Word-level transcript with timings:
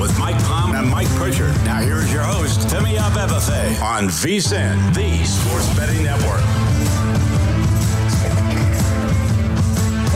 With 0.00 0.18
Mike 0.18 0.42
Palm 0.44 0.74
and 0.74 0.88
Mike 0.88 1.08
Pritchard. 1.10 1.54
Now 1.62 1.82
here's 1.82 2.10
your 2.10 2.22
host, 2.22 2.60
Femi 2.68 2.96
Abebefe 2.96 3.82
on 3.82 4.04
VSIN, 4.08 4.94
the 4.94 5.24
Sports 5.26 5.76
Betting 5.76 6.02
Network. 6.02 6.69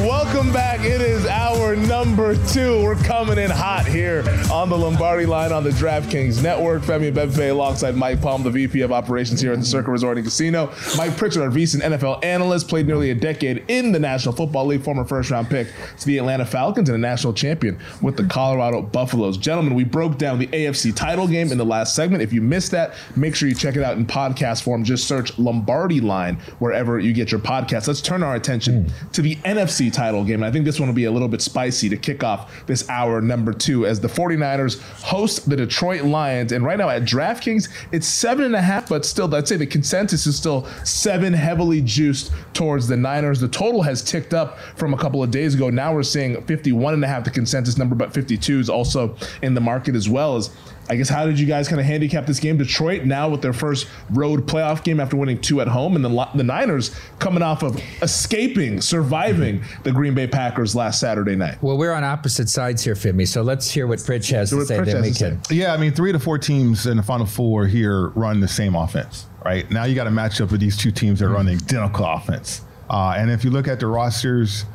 Welcome 0.05 0.53
back. 0.53 0.81
It 0.81 1.01
is 1.01 1.25
our 1.25 1.75
number 1.75 2.37
two. 2.49 2.83
We're 2.83 2.95
coming 2.95 3.39
in 3.39 3.51
hot 3.51 3.87
here 3.87 4.23
on 4.53 4.69
the 4.69 4.77
Lombardi 4.77 5.25
line 5.25 5.51
on 5.51 5.65
the 5.65 5.71
DraftKings 5.71 6.43
Network. 6.43 6.83
Femi 6.83 7.11
Bebefe 7.11 7.51
alongside 7.51 7.97
Mike 7.97 8.21
Palm, 8.21 8.43
the 8.43 8.51
VP 8.51 8.83
of 8.83 8.93
Operations 8.93 9.41
here 9.41 9.55
at 9.55 9.61
the 9.61 9.65
Circa 9.65 9.91
Resort 9.91 10.19
and 10.19 10.27
Casino. 10.27 10.71
Mike 10.99 11.17
Pritchard, 11.17 11.41
our 11.41 11.49
recent 11.49 11.83
NFL 11.83 12.23
analyst, 12.23 12.69
played 12.69 12.87
nearly 12.87 13.13
a 13.13 13.15
decade 13.15 13.65
in 13.69 13.93
the 13.93 13.99
National 13.99 14.35
Football 14.35 14.67
League, 14.67 14.83
former 14.83 15.07
first 15.07 15.31
round 15.31 15.49
pick 15.49 15.69
to 15.99 16.07
the 16.07 16.19
Atlanta 16.19 16.45
Falcons 16.45 16.91
and 16.91 16.97
a 16.97 17.01
national 17.01 17.33
champion 17.33 17.81
with 18.03 18.19
the 18.19 18.25
Colorado 18.25 18.83
Buffaloes. 18.83 19.39
Gentlemen, 19.39 19.75
we 19.75 19.85
broke 19.85 20.19
down 20.19 20.39
the 20.39 20.49
AFC 20.49 20.95
title 20.95 21.27
game 21.27 21.51
in 21.51 21.57
the 21.57 21.65
last 21.65 21.95
segment. 21.95 22.23
If 22.23 22.31
you 22.31 22.43
missed 22.43 22.73
that, 22.73 22.93
make 23.17 23.35
sure 23.35 23.49
you 23.49 23.55
check 23.55 23.75
it 23.75 23.83
out 23.83 23.97
in 23.97 24.05
podcast 24.05 24.65
form. 24.65 24.85
Just 24.85 25.09
search 25.09 25.39
Lombardi 25.39 26.03
line 26.03 26.37
wherever 26.59 26.99
you 26.99 27.15
get 27.15 27.33
your 27.33 27.41
podcast. 27.41 27.89
Let's 27.89 28.03
turn 28.03 28.23
our 28.23 28.35
attention 28.35 28.85
hmm. 28.85 29.09
to 29.13 29.23
the 29.23 29.37
NFC 29.37 29.94
title 29.95 30.25
game. 30.25 30.37
And 30.37 30.45
I 30.45 30.51
think 30.51 30.65
this 30.65 30.79
one 30.79 30.89
will 30.89 30.95
be 30.95 31.05
a 31.05 31.11
little 31.11 31.29
bit 31.29 31.41
spicy 31.41 31.89
to 31.89 31.97
kick 31.97 32.23
off 32.23 32.67
this 32.67 32.89
hour 32.91 33.21
number 33.21 33.53
two 33.53 33.87
as 33.87 34.01
the 34.01 34.09
49ers 34.09 34.81
host 35.03 35.49
the 35.49 35.57
Detroit 35.57 36.03
Lions. 36.03 36.53
And 36.53 36.65
right 36.65 36.77
now 36.77 36.89
at 36.89 37.03
DraftKings, 37.03 37.69
it's 37.93 38.07
seven 38.07 38.45
and 38.45 38.55
a 38.55 38.61
half, 38.61 38.89
but 38.89 39.05
still, 39.05 39.33
I'd 39.35 39.49
say 39.49 39.57
the 39.57 39.67
consensus 39.67 40.27
is 40.27 40.37
still 40.37 40.67
seven 40.85 41.33
heavily 41.33 41.81
juiced 41.81 42.33
towards 42.53 42.89
the 42.89 42.97
Niners. 42.97 43.41
The 43.41 43.49
total 43.49 43.83
has 43.83 44.03
ticked 44.03 44.35
up 44.35 44.59
from 44.77 44.93
a 44.93 44.99
couple 44.99 45.23
of 45.23 45.31
days 45.31 45.55
ago. 45.55 45.71
Now 45.71 45.95
we're 45.95 46.03
seeing 46.03 46.41
51 46.43 46.95
and 46.95 47.05
a 47.05 47.09
half, 47.09 47.25
the 47.25 47.31
consensus 47.31 47.79
number, 47.79 47.95
but 47.95 48.13
52 48.13 48.61
is 48.61 48.69
also 48.69 49.17
in 49.43 49.55
the 49.55 49.61
market 49.61 49.95
as 49.95 50.09
well 50.09 50.37
as 50.37 50.51
I 50.89 50.97
guess 50.97 51.09
how 51.09 51.27
did 51.27 51.39
you 51.39 51.47
guys 51.47 51.69
kind 51.69 51.81
of 51.81 51.87
handicap 51.87 52.27
this 52.27 52.41
game? 52.41 52.59
Detroit 52.59 53.05
now 53.05 53.29
with 53.29 53.43
their 53.43 53.53
first 53.53 53.89
road 54.11 54.47
playoff 54.47 54.85
game 54.85 55.01
after 55.01 55.17
winning 55.17 55.41
two 55.41 55.61
at 55.61 55.69
home, 55.69 55.97
and 55.97 56.05
the 56.05 56.29
the 56.35 56.45
Niners 56.45 56.95
coming 57.19 57.43
off 57.43 57.63
of 57.63 57.81
escaping, 58.03 58.81
surviving 58.81 59.63
the 59.83 59.93
Green 59.93 60.15
Bay 60.15 60.27
Packers 60.27 60.75
last 60.75 61.01
Saturday 61.01 61.37
night. 61.37 61.63
Well, 61.63 61.79
we're 61.79 61.93
on 61.93 62.05
opposite 62.05 62.49
sides 62.49 62.85
here, 62.85 62.95
Femi. 62.95 63.27
So 63.27 63.43
let's 63.43 63.71
hear 63.71 63.87
what 63.87 63.99
Pritch 64.01 64.31
has 64.33 64.51
See 64.51 64.59
to 64.59 64.67
say. 64.67 64.79
Pritch 64.79 64.85
Then 64.87 65.03
we 65.03 65.13
can. 65.13 65.41
Yeah, 65.51 65.73
I 65.73 65.77
mean, 65.77 65.93
three 65.93 66.13
to 66.13 66.19
four 66.19 66.39
teams 66.39 66.87
in 66.87 66.97
the 66.97 67.03
final 67.03 67.27
four 67.27 67.67
here 67.67 68.09
run 68.11 68.41
the 68.41 68.49
same 68.49 68.75
offense, 68.75 69.27
right? 69.45 69.69
Now 69.71 69.85
you 69.85 69.95
got 69.95 70.05
to 70.05 70.11
match 70.11 70.41
up 70.41 70.51
with 70.51 70.61
these 70.61 70.77
two 70.77 70.91
teams 70.91 71.21
that 71.21 71.29
run 71.29 71.49
identical 71.49 72.05
offense. 72.05 72.63
Uh, 72.91 73.15
and 73.17 73.31
if 73.31 73.45
you 73.45 73.51
look 73.51 73.67
at 73.69 73.81
the 73.81 73.87
rosters, 73.87 74.67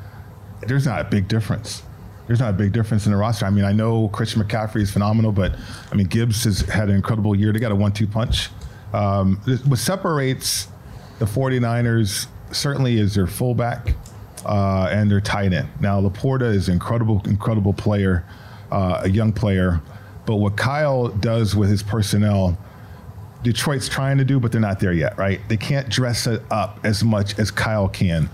there's 0.62 0.86
not 0.86 1.02
a 1.02 1.04
big 1.04 1.28
difference. 1.28 1.84
There's 2.30 2.40
not 2.40 2.52
a 2.52 2.54
big 2.54 2.74
difference 2.74 3.08
in 3.08 3.12
the 3.12 3.18
roster. 3.18 3.48
I 3.48 3.50
mean, 3.50 3.66
I 3.66 3.72
know 3.72 4.08
Christian 4.10 4.44
McCaffrey 4.44 4.82
is 4.82 4.92
phenomenal, 4.92 5.32
but 5.32 5.56
I 5.92 5.96
mean, 5.96 6.06
Gibbs 6.06 6.44
has 6.44 6.62
had 6.62 6.88
an 6.88 6.96
incredible 6.96 7.36
year. 7.36 7.52
They 7.52 7.58
got 7.58 7.72
a 7.72 7.76
one-two 7.76 8.06
punch. 8.06 8.50
Um, 8.94 9.38
what 9.66 9.80
separates 9.80 10.68
the 11.18 11.26
49ers 11.26 12.28
certainly 12.52 13.00
is 13.00 13.16
their 13.16 13.26
fullback 13.26 13.96
uh, 14.46 14.90
and 14.92 15.10
their 15.10 15.22
tight 15.22 15.54
end. 15.54 15.70
Now, 15.80 16.00
LaPorta 16.00 16.54
is 16.54 16.68
an 16.68 16.76
incredible, 16.76 17.20
incredible 17.26 17.74
player, 17.74 18.24
uh, 18.72 19.02
a 19.06 19.10
young 19.10 19.34
player. 19.34 19.82
But 20.28 20.36
what 20.36 20.56
Kyle 20.56 21.08
does 21.08 21.56
with 21.56 21.72
his 21.72 21.82
personnel, 21.82 22.56
Detroit's 23.42 23.90
trying 23.90 24.20
to 24.20 24.24
do, 24.24 24.40
but 24.40 24.52
they're 24.52 24.62
not 24.62 24.80
there 24.80 24.94
yet, 24.94 25.18
right? 25.18 25.42
They 25.50 25.58
can't 25.58 25.90
dress 25.90 26.28
it 26.28 26.44
up 26.52 26.80
as 26.84 27.04
much 27.04 27.40
as 27.40 27.50
Kyle 27.50 27.90
can. 27.90 28.30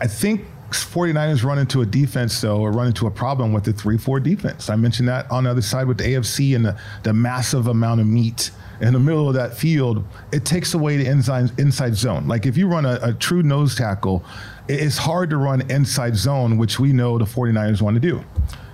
I 0.00 0.06
think 0.06 0.42
49ers 0.70 1.44
run 1.44 1.58
into 1.58 1.82
a 1.82 1.86
defense, 1.86 2.40
though, 2.40 2.60
or 2.60 2.72
run 2.72 2.88
into 2.88 3.06
a 3.06 3.10
problem 3.10 3.52
with 3.52 3.64
the 3.64 3.72
3 3.72 3.98
4 3.98 4.20
defense. 4.20 4.68
I 4.70 4.76
mentioned 4.76 5.08
that 5.08 5.30
on 5.30 5.44
the 5.44 5.50
other 5.50 5.62
side 5.62 5.86
with 5.86 5.98
the 5.98 6.04
AFC 6.04 6.54
and 6.54 6.64
the, 6.64 6.78
the 7.02 7.12
massive 7.12 7.66
amount 7.66 8.00
of 8.00 8.06
meat 8.06 8.50
in 8.80 8.92
the 8.92 9.00
middle 9.00 9.28
of 9.28 9.34
that 9.34 9.56
field. 9.56 10.04
It 10.32 10.44
takes 10.44 10.74
away 10.74 10.96
the 10.96 11.06
inside, 11.06 11.58
inside 11.58 11.94
zone. 11.94 12.28
Like 12.28 12.46
if 12.46 12.56
you 12.56 12.68
run 12.68 12.84
a, 12.84 12.98
a 13.02 13.12
true 13.12 13.42
nose 13.42 13.74
tackle, 13.74 14.24
it's 14.68 14.98
hard 14.98 15.30
to 15.30 15.36
run 15.36 15.68
inside 15.70 16.16
zone, 16.16 16.58
which 16.58 16.78
we 16.78 16.92
know 16.92 17.18
the 17.18 17.24
49ers 17.24 17.80
want 17.80 17.94
to 17.94 18.00
do. 18.00 18.22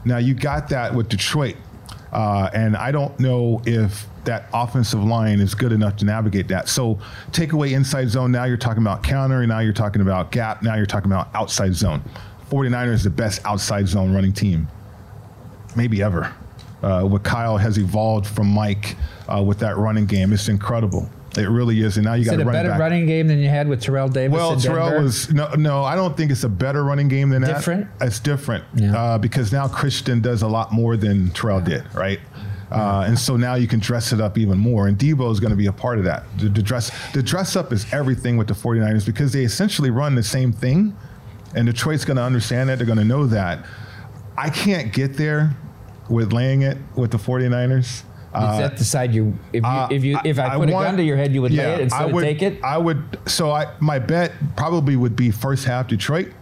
Now, 0.05 0.19
you 0.19 0.34
got 0.34 0.69
that 0.71 0.94
with 0.94 1.09
Detroit. 1.09 1.56
Uh, 2.12 2.50
and 2.53 2.76
I 2.76 2.93
don't 2.93 3.19
know 3.19 3.62
if 3.66 4.06
that 4.25 4.49
offensive 4.53 5.03
line 5.03 5.41
is 5.41 5.55
good 5.55 5.73
enough 5.73 5.97
to 5.97 6.05
navigate 6.05 6.49
that. 6.49 6.69
So 6.69 6.99
take 7.33 7.53
away 7.53 7.75
inside 7.75 8.09
zone. 8.09 8.33
Now 8.33 8.45
you're 8.45 8.57
talking 8.57 8.83
about 8.83 9.03
counter. 9.03 9.47
Now 9.47 9.61
you're 9.61 9.73
talking 9.73 10.03
about 10.03 10.33
gap. 10.33 10.62
Now 10.62 10.75
you're 10.77 10.87
talking 10.87 11.11
about 11.11 11.29
outside 11.35 11.75
zone. 11.75 12.03
49ers 12.51 12.93
is 12.95 13.05
the 13.05 13.11
best 13.11 13.41
outside 13.45 13.89
zone 13.89 14.15
running 14.15 14.33
team, 14.33 14.69
maybe 15.77 16.03
ever. 16.03 16.33
Uh, 16.83 17.03
what 17.03 17.23
Kyle 17.23 17.57
has 17.57 17.79
evolved 17.79 18.27
from 18.27 18.47
Mike 18.47 18.97
uh, 19.29 19.43
with 19.43 19.59
that 19.61 19.77
running 19.79 20.05
game, 20.07 20.33
it's 20.33 20.49
incredible. 20.49 21.09
It 21.37 21.49
really 21.49 21.81
is. 21.81 21.97
And 21.97 22.05
now 22.05 22.15
you 22.15 22.25
got 22.25 22.35
a 22.39 22.45
run 22.45 22.53
better 22.53 22.69
back. 22.69 22.79
running 22.79 23.06
game 23.06 23.27
than 23.27 23.39
you 23.41 23.49
had 23.49 23.67
with 23.67 23.81
Terrell 23.83 24.09
Davis? 24.09 24.37
Well, 24.37 24.61
Terrell 24.61 24.91
Denver? 24.91 25.03
was 25.03 25.33
no, 25.33 25.49
no. 25.55 25.83
I 25.83 25.97
don't 25.97 26.17
think 26.17 26.31
it's 26.31 26.45
a 26.45 26.49
better 26.49 26.85
running 26.85 27.09
game 27.09 27.31
than 27.31 27.43
that. 27.43 27.56
Different? 27.56 27.89
It's 28.01 28.21
different 28.21 28.65
Yeah. 28.77 28.97
uh, 28.97 29.19
because 29.19 29.51
now 29.51 29.67
Christian 29.67 30.21
does 30.21 30.43
a 30.43 30.47
lot 30.49 30.73
more 30.73 30.97
than 30.97 31.31
Terrell 31.31 31.61
did, 31.61 31.82
right? 31.94 32.21
Uh, 32.75 33.05
and 33.06 33.19
so 33.19 33.37
now 33.37 33.55
you 33.55 33.69
can 33.69 33.79
dress 33.79 34.12
it 34.12 34.21
up 34.21 34.37
even 34.37 34.59
more. 34.59 34.88
And 34.88 34.99
Deebo 34.99 35.31
is 35.31 35.38
going 35.41 35.50
to 35.53 35.56
be 35.56 35.67
a 35.67 35.73
part 35.73 35.99
of 35.99 36.05
that. 36.05 36.25
The, 36.38 36.49
the 36.49 36.62
dress, 36.62 36.91
the 37.12 37.23
dress 37.23 37.55
up 37.56 37.73
is 37.73 37.87
everything 37.93 38.37
with 38.37 38.49
the 38.49 38.55
49ers 38.55 39.06
because 39.06 39.32
they 39.32 39.44
essentially 39.44 39.91
run 39.91 40.15
the 40.15 40.23
same 40.23 40.53
thing. 40.53 40.97
And 41.55 41.67
Detroit's 41.67 42.05
going 42.05 42.17
to 42.17 42.23
understand 42.23 42.69
that. 42.69 42.79
They're 42.79 42.87
going 42.87 42.99
to 42.99 43.05
know 43.05 43.26
that. 43.26 43.65
I 44.37 44.50
can't 44.50 44.93
get 44.93 45.17
there 45.17 45.55
with 46.09 46.32
laying 46.32 46.62
it 46.62 46.76
with 46.97 47.12
the 47.12 47.19
49ers. 47.19 47.79
Is 47.79 48.03
that 48.35 48.76
the 48.76 48.85
side 48.85 49.15
you? 49.15 49.38
If 49.53 49.62
you, 49.62 49.69
Uh, 49.69 49.88
if 49.93 50.03
you, 50.03 50.19
if 50.25 50.41
I, 50.41 50.56
put 50.56 50.69
a 50.69 50.73
want- 50.73 50.87
gun 50.88 50.97
to 50.97 51.05
your 51.05 51.17
head, 51.17 51.32
you 51.32 51.41
would 51.43 51.53
yeah, 51.53 51.69
lay 51.69 51.75
it 51.75 51.81
instead 51.82 52.03
I 52.03 52.06
would, 52.06 52.25
of 52.25 52.29
take 52.29 52.43
it. 52.43 52.61
I 52.65 52.76
would. 52.79 53.19
So 53.26 53.53
I, 53.53 53.73
my 53.79 54.00
bet 54.00 54.32
probably 54.56 54.97
would 54.97 55.15
be 55.15 55.31
first 55.31 55.65
half 55.67 55.87
Detroit, 55.87 56.32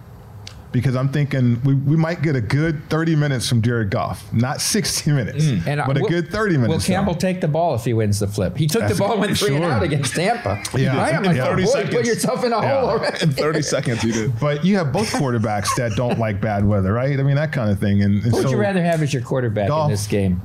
because 0.72 0.96
I'm 0.96 1.08
thinking 1.10 1.60
we, 1.64 1.74
we 1.74 1.96
might 1.96 2.22
get 2.22 2.34
a 2.34 2.40
good 2.40 2.88
30 2.88 3.14
minutes 3.16 3.48
from 3.48 3.60
Jared 3.62 3.90
Goff, 3.90 4.32
not 4.32 4.60
60 4.60 5.12
minutes, 5.12 5.44
And 5.66 5.80
uh, 5.80 5.84
but 5.86 5.98
a 5.98 6.00
will- 6.00 6.08
good 6.08 6.30
30 6.30 6.56
minutes. 6.56 6.88
Will 6.88 6.94
Campbell 6.94 7.12
him. 7.12 7.18
take 7.18 7.40
the 7.40 7.48
ball 7.48 7.74
if 7.74 7.84
he 7.84 7.92
wins 7.94 8.18
the 8.20 8.26
flip? 8.26 8.56
He 8.56 8.66
took 8.66 8.80
That's- 8.80 8.96
the 8.98 9.02
ball 9.04 9.12
and 9.12 9.20
went 9.20 9.38
three 9.38 9.54
and 9.54 9.64
out 9.64 9.82
against 9.82 10.14
Tampa. 10.14 10.62
Yeah. 10.78 10.98
I'm 11.00 11.22
like, 11.22 11.36
In 11.36 11.40
oh, 11.42 11.56
boy, 11.56 11.64
seconds. 11.64 11.94
put 11.94 12.06
yourself 12.06 12.44
in 12.44 12.52
a 12.52 12.60
Yeah. 12.60 12.80
hole 12.80 12.88
already. 12.90 13.22
In 13.22 13.30
30 13.32 13.62
seconds, 13.62 14.02
you 14.02 14.12
did. 14.12 14.40
But 14.40 14.64
you 14.64 14.76
have 14.78 14.92
both 14.92 15.10
quarterbacks 15.12 15.68
that 15.76 15.92
don't 15.96 16.18
like 16.18 16.40
bad 16.40 16.64
weather, 16.66 16.92
right? 16.92 17.18
I 17.18 17.22
mean 17.22 17.36
that 17.36 17.52
kind 17.52 17.70
of 17.70 17.78
thing. 17.78 18.02
And, 18.02 18.14
and 18.14 18.22
Who 18.24 18.32
would 18.36 18.42
so 18.44 18.50
you 18.50 18.56
rather 18.56 18.82
have 18.82 19.02
as 19.02 19.12
your 19.12 19.22
quarterback 19.22 19.68
Goff. 19.68 19.86
in 19.86 19.90
this 19.92 20.06
game? 20.06 20.40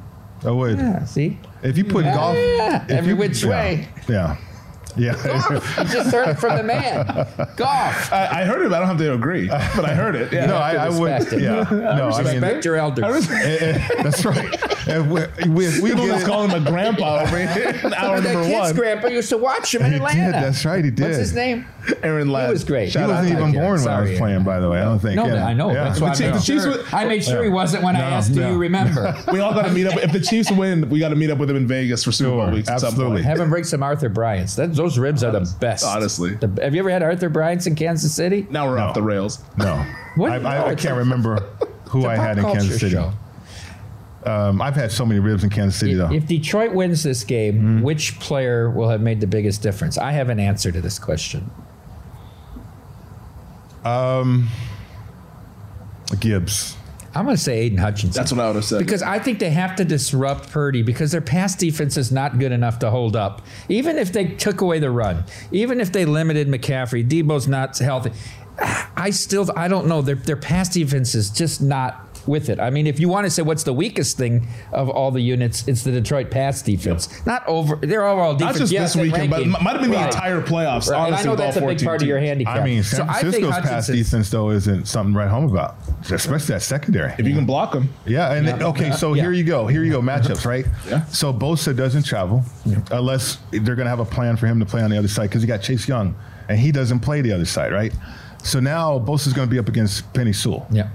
I 0.46 0.52
would. 0.52 0.78
Yeah, 0.78 1.04
see? 1.06 1.40
If 1.64 1.78
you 1.78 1.84
put 1.86 2.06
Yeah, 2.06 2.14
Goff, 2.14 2.36
if 2.36 2.92
every 2.92 3.10
you- 3.14 3.16
which 3.18 3.44
yeah, 3.44 3.50
way. 3.50 3.88
Yeah. 4.08 4.38
Yeah. 5.00 5.14
You 5.78 5.84
just 5.86 6.12
heard 6.12 6.30
it 6.30 6.40
from 6.40 6.58
the 6.58 6.64
man. 6.64 7.06
Goff. 7.56 8.12
I, 8.12 8.42
I 8.42 8.46
heard 8.46 8.62
it, 8.66 8.70
but 8.70 8.76
I 8.76 8.80
don't 8.80 8.88
have 8.88 8.98
to 8.98 9.14
agree. 9.14 9.48
But 9.48 9.86
I 9.86 9.94
heard 9.96 10.16
it. 10.16 10.32
Yeah. 10.34 10.46
no, 10.48 10.58
I, 10.58 10.74
I 10.74 10.90
would. 10.90 11.12
respect 11.12 11.34
it. 11.34 11.42
Yeah. 11.42 11.66
No, 11.98 12.10
I 12.10 12.24
mean, 12.24 12.34
Respect 12.34 12.66
your 12.66 12.76
elders. 12.76 13.30
eh, 13.30 13.58
eh, 13.62 14.04
that's 14.04 14.26
right. 14.26 14.50
If 14.88 15.06
we, 15.48 15.66
if 15.66 15.82
we 15.82 15.90
People 15.90 16.06
get 16.06 16.22
just 16.22 16.28
it, 16.28 16.50
him 16.56 16.66
a 16.66 16.70
grandpa 16.70 17.22
over 17.22 17.38
here. 17.40 17.48
Hour 17.98 18.22
that 18.22 18.34
number 18.34 18.44
kid's 18.48 18.60
one. 18.60 18.76
grandpa 18.76 19.08
used 19.08 19.30
to 19.30 19.38
watch 19.38 19.74
him 19.76 19.82
in 19.84 19.94
He 19.94 20.00
did, 20.00 20.02
Atlanta. 20.08 20.32
that's 20.32 20.64
right, 20.66 20.84
he 20.84 20.92
did. 20.92 21.04
What's 21.06 21.18
his 21.18 21.34
name? 21.34 21.66
Aaron 22.04 22.30
Ladd. 22.30 22.48
He 22.48 22.54
was 22.54 22.64
great. 22.64 22.86
he 22.86 22.92
Shout 22.92 23.10
out. 23.10 23.16
wasn't 23.24 23.40
even 23.40 23.52
born 23.54 23.82
when 23.84 23.88
I 23.94 24.02
was 24.02 24.18
playing, 24.18 24.44
by 24.44 24.60
the 24.60 24.70
way. 24.70 24.80
I 24.80 24.84
don't 24.86 25.00
think. 25.00 25.16
No, 25.16 25.28
yeah. 25.28 25.46
I 25.46 25.54
know. 25.54 25.72
Yeah. 25.72 25.86
That's 25.86 26.02
why 26.02 26.10
I 26.10 26.16
The 26.16 26.18
Chiefs- 26.18 26.22
made 26.22 26.34
the 26.36 26.40
Chiefs 26.74 26.90
sure. 26.90 26.98
I 27.00 27.06
made 27.06 27.24
sure 27.24 27.44
he 27.44 27.50
wasn't 27.50 27.84
when 27.84 27.96
I 27.96 28.00
No, 28.00 28.06
asked, 28.06 28.34
"Do 28.34 28.42
you 28.42 28.58
remember?" 28.58 29.16
We 29.32 29.40
all 29.40 29.54
got 29.54 29.64
to 29.66 29.72
meet 29.72 29.88
up. 29.88 29.96
If 29.98 30.12
the 30.12 30.20
Chiefs 30.20 30.52
win, 30.52 30.90
we 30.90 31.00
got 31.00 31.10
to 31.10 31.16
meet 31.16 31.30
up 31.30 31.38
with 31.38 31.50
him 31.50 31.56
in 31.56 31.68
Vegas 31.68 32.04
for 32.04 32.12
Super 32.12 32.32
Bowl 32.32 32.46
Sure, 32.46 32.54
week. 32.54 32.68
absolutely. 32.68 33.06
point. 33.18 33.26
Have 33.26 33.40
him 33.40 33.50
bring 33.50 33.64
some 33.64 33.84
Arthur 33.84 34.10
Bryant's. 34.10 34.56
That, 34.56 34.74
those 34.88 34.98
ribs 34.98 35.24
are 35.24 35.32
the 35.32 35.56
best. 35.60 35.84
honestly. 35.86 36.36
The- 36.36 36.62
have 36.64 36.74
you 36.74 36.80
ever 36.80 36.90
had 36.90 37.04
Arthur 37.04 37.30
Bryant's 37.30 37.68
in 37.68 37.76
Kansas 37.76 38.14
City? 38.14 38.48
Now 38.50 38.68
we're 38.68 38.78
No. 38.78 38.84
off 38.86 38.94
the 38.96 39.02
rails. 39.02 39.40
No, 39.58 39.84
What? 40.16 40.32
I, 40.32 40.36
I, 40.36 40.40
No, 40.40 40.50
I 40.50 40.72
it's 40.72 40.82
can't 40.84 40.96
a- 40.96 41.00
remember 41.00 41.36
who 41.90 42.00
It's 42.00 42.06
a 42.08 42.10
I 42.10 42.16
pop 42.16 42.26
had 42.26 42.38
in 42.38 42.44
culture 42.44 42.60
Kansas 42.62 42.80
City. 42.80 42.92
show. 42.96 43.12
Um, 44.26 44.62
I've 44.62 44.76
had 44.76 44.92
so 44.92 45.06
many 45.06 45.20
ribs 45.20 45.44
in 45.44 45.50
Kansas 45.50 45.80
City, 45.80 45.94
though. 45.94 46.12
If 46.12 46.26
Detroit 46.28 46.74
wins 46.74 47.04
this 47.04 47.24
game, 47.24 47.56
Mm-hmm. 47.56 47.82
which 47.82 48.20
player 48.20 48.70
will 48.70 48.90
have 48.90 49.02
made 49.02 49.20
the 49.22 49.28
biggest 49.28 49.62
difference? 49.62 49.98
I 49.98 50.12
have 50.12 50.30
an 50.30 50.40
answer 50.40 50.72
to 50.72 50.82
this 50.82 51.00
question. 51.00 51.50
Um 53.86 54.48
Gibbs. 56.20 56.77
I'm 57.18 57.26
going 57.26 57.36
to 57.36 57.42
say 57.42 57.62
Aidan 57.62 57.80
Hutchinson. 57.80 58.12
That's 58.20 58.32
what 58.32 58.42
I 58.42 58.48
would 58.48 58.58
have 58.58 58.66
said. 58.66 58.78
Because 58.78 59.02
I 59.02 59.18
think 59.18 59.40
they 59.40 59.50
have 59.50 59.76
to 59.78 59.86
disrupt 59.86 60.52
Purdy 60.52 60.84
because 60.84 61.12
their 61.12 61.22
pass 61.22 61.56
defense 61.56 61.98
is 61.98 62.12
not 62.12 62.38
good 62.38 62.52
enough 62.52 62.78
to 62.80 62.92
hold 62.92 63.16
up. 63.16 63.42
Even 63.70 63.98
if 63.98 64.14
they 64.14 64.26
took 64.26 64.62
away 64.62 64.78
the 64.78 64.92
run, 64.92 65.24
even 65.52 65.82
if 65.82 65.92
they 65.92 66.06
limited 66.06 66.48
McCaffrey, 66.48 67.08
Deebo's 67.08 67.48
not 67.48 67.76
healthy. 67.80 68.12
I 68.60 69.10
still, 69.10 69.50
I 69.56 69.68
don't 69.68 69.88
know. 69.88 70.02
Their 70.02 70.16
their 70.16 70.36
pass 70.36 70.70
defense 70.70 71.16
is 71.16 71.30
just 71.30 71.62
not 71.62 72.07
with 72.28 72.50
it. 72.50 72.60
I 72.60 72.70
mean, 72.70 72.88
if 72.88 73.00
you 73.00 73.10
want 73.10 73.26
to 73.26 73.30
say 73.32 73.42
what's 73.42 73.64
the 73.64 73.74
weakest 73.74 74.18
thing 74.18 74.48
of 74.72 74.90
all 74.90 75.12
the 75.12 75.22
units, 75.22 75.68
it's 75.68 75.84
the 75.84 75.92
Detroit 75.92 76.30
pass 76.32 76.62
defense. 76.62 77.10
Not 77.26 77.48
over 77.48 77.76
their 77.78 78.06
overall 78.06 78.32
not 78.34 78.40
defense. 78.40 78.56
Not 78.56 78.60
just 78.60 78.72
yes, 78.72 78.94
this 78.94 78.96
in 78.96 79.02
weekend, 79.12 79.32
ranking. 79.32 79.52
but 79.52 79.60
it 79.62 79.64
might 79.64 79.72
have 79.74 79.82
been 79.82 79.92
Right. 79.92 80.12
the 80.12 80.18
entire 80.18 80.42
playoffs. 80.42 80.90
Right. 80.92 81.08
And 81.08 81.16
I 81.16 81.24
know 81.24 81.36
that's 81.36 81.58
a 81.58 81.60
big 81.62 81.80
14 81.82 81.86
part 81.88 82.02
of 82.02 82.08
your 82.08 82.20
teams. 82.20 82.28
handicap. 82.30 82.58
I 82.58 82.64
mean, 82.66 82.84
So 82.84 82.98
San 82.98 83.10
I 83.10 83.14
think 83.22 83.34
Francisco's 83.46 83.70
pass 83.70 83.88
defense 83.88 84.30
though 84.30 84.50
isn't 84.52 84.88
something 84.88 85.14
to 85.14 85.20
write 85.20 85.30
home 85.30 85.46
about, 85.50 85.76
especially 86.12 86.54
that 86.54 86.62
secondary. 86.62 87.14
If 87.18 87.28
you 87.28 87.34
can 87.36 87.46
block 87.46 87.72
them, 87.72 87.90
Yeah, 88.06 88.34
and 88.34 88.48
then- 88.48 88.62
okay, 88.64 88.92
so 88.92 89.14
Yeah. 89.14 89.24
here 89.24 89.32
you 89.32 89.44
go. 89.44 89.68
Here 89.68 89.84
you 89.84 89.92
go. 89.92 90.02
Matchups, 90.02 90.46
right? 90.46 90.66
Yeah. 90.90 91.06
So 91.06 91.34
Bosa 91.34 91.76
doesn't 91.76 92.04
travel 92.04 92.44
unless 92.92 93.38
they're 93.52 93.76
going 93.76 93.86
to 93.86 93.90
have 93.90 94.00
a 94.00 94.06
plan 94.06 94.38
for 94.38 94.48
him 94.48 94.60
to 94.60 94.66
play 94.66 94.82
on 94.82 94.90
the 94.90 94.98
other 94.98 95.08
side 95.08 95.24
because 95.30 95.42
you 95.42 95.48
got 95.48 95.62
Chase 95.62 95.88
Young, 95.88 96.16
and 96.50 96.60
he 96.60 96.72
doesn't 96.72 97.00
play 97.00 97.22
the 97.22 97.32
other 97.34 97.46
side, 97.46 97.72
right? 97.72 97.94
So 98.44 98.60
now 98.60 98.98
Bosa's 99.00 99.34
going 99.34 99.48
to 99.48 99.52
be 99.52 99.60
up 99.60 99.68
against 99.68 100.12
Penei 100.14 100.34
Sewell. 100.34 100.68
Yeah. 100.72 100.88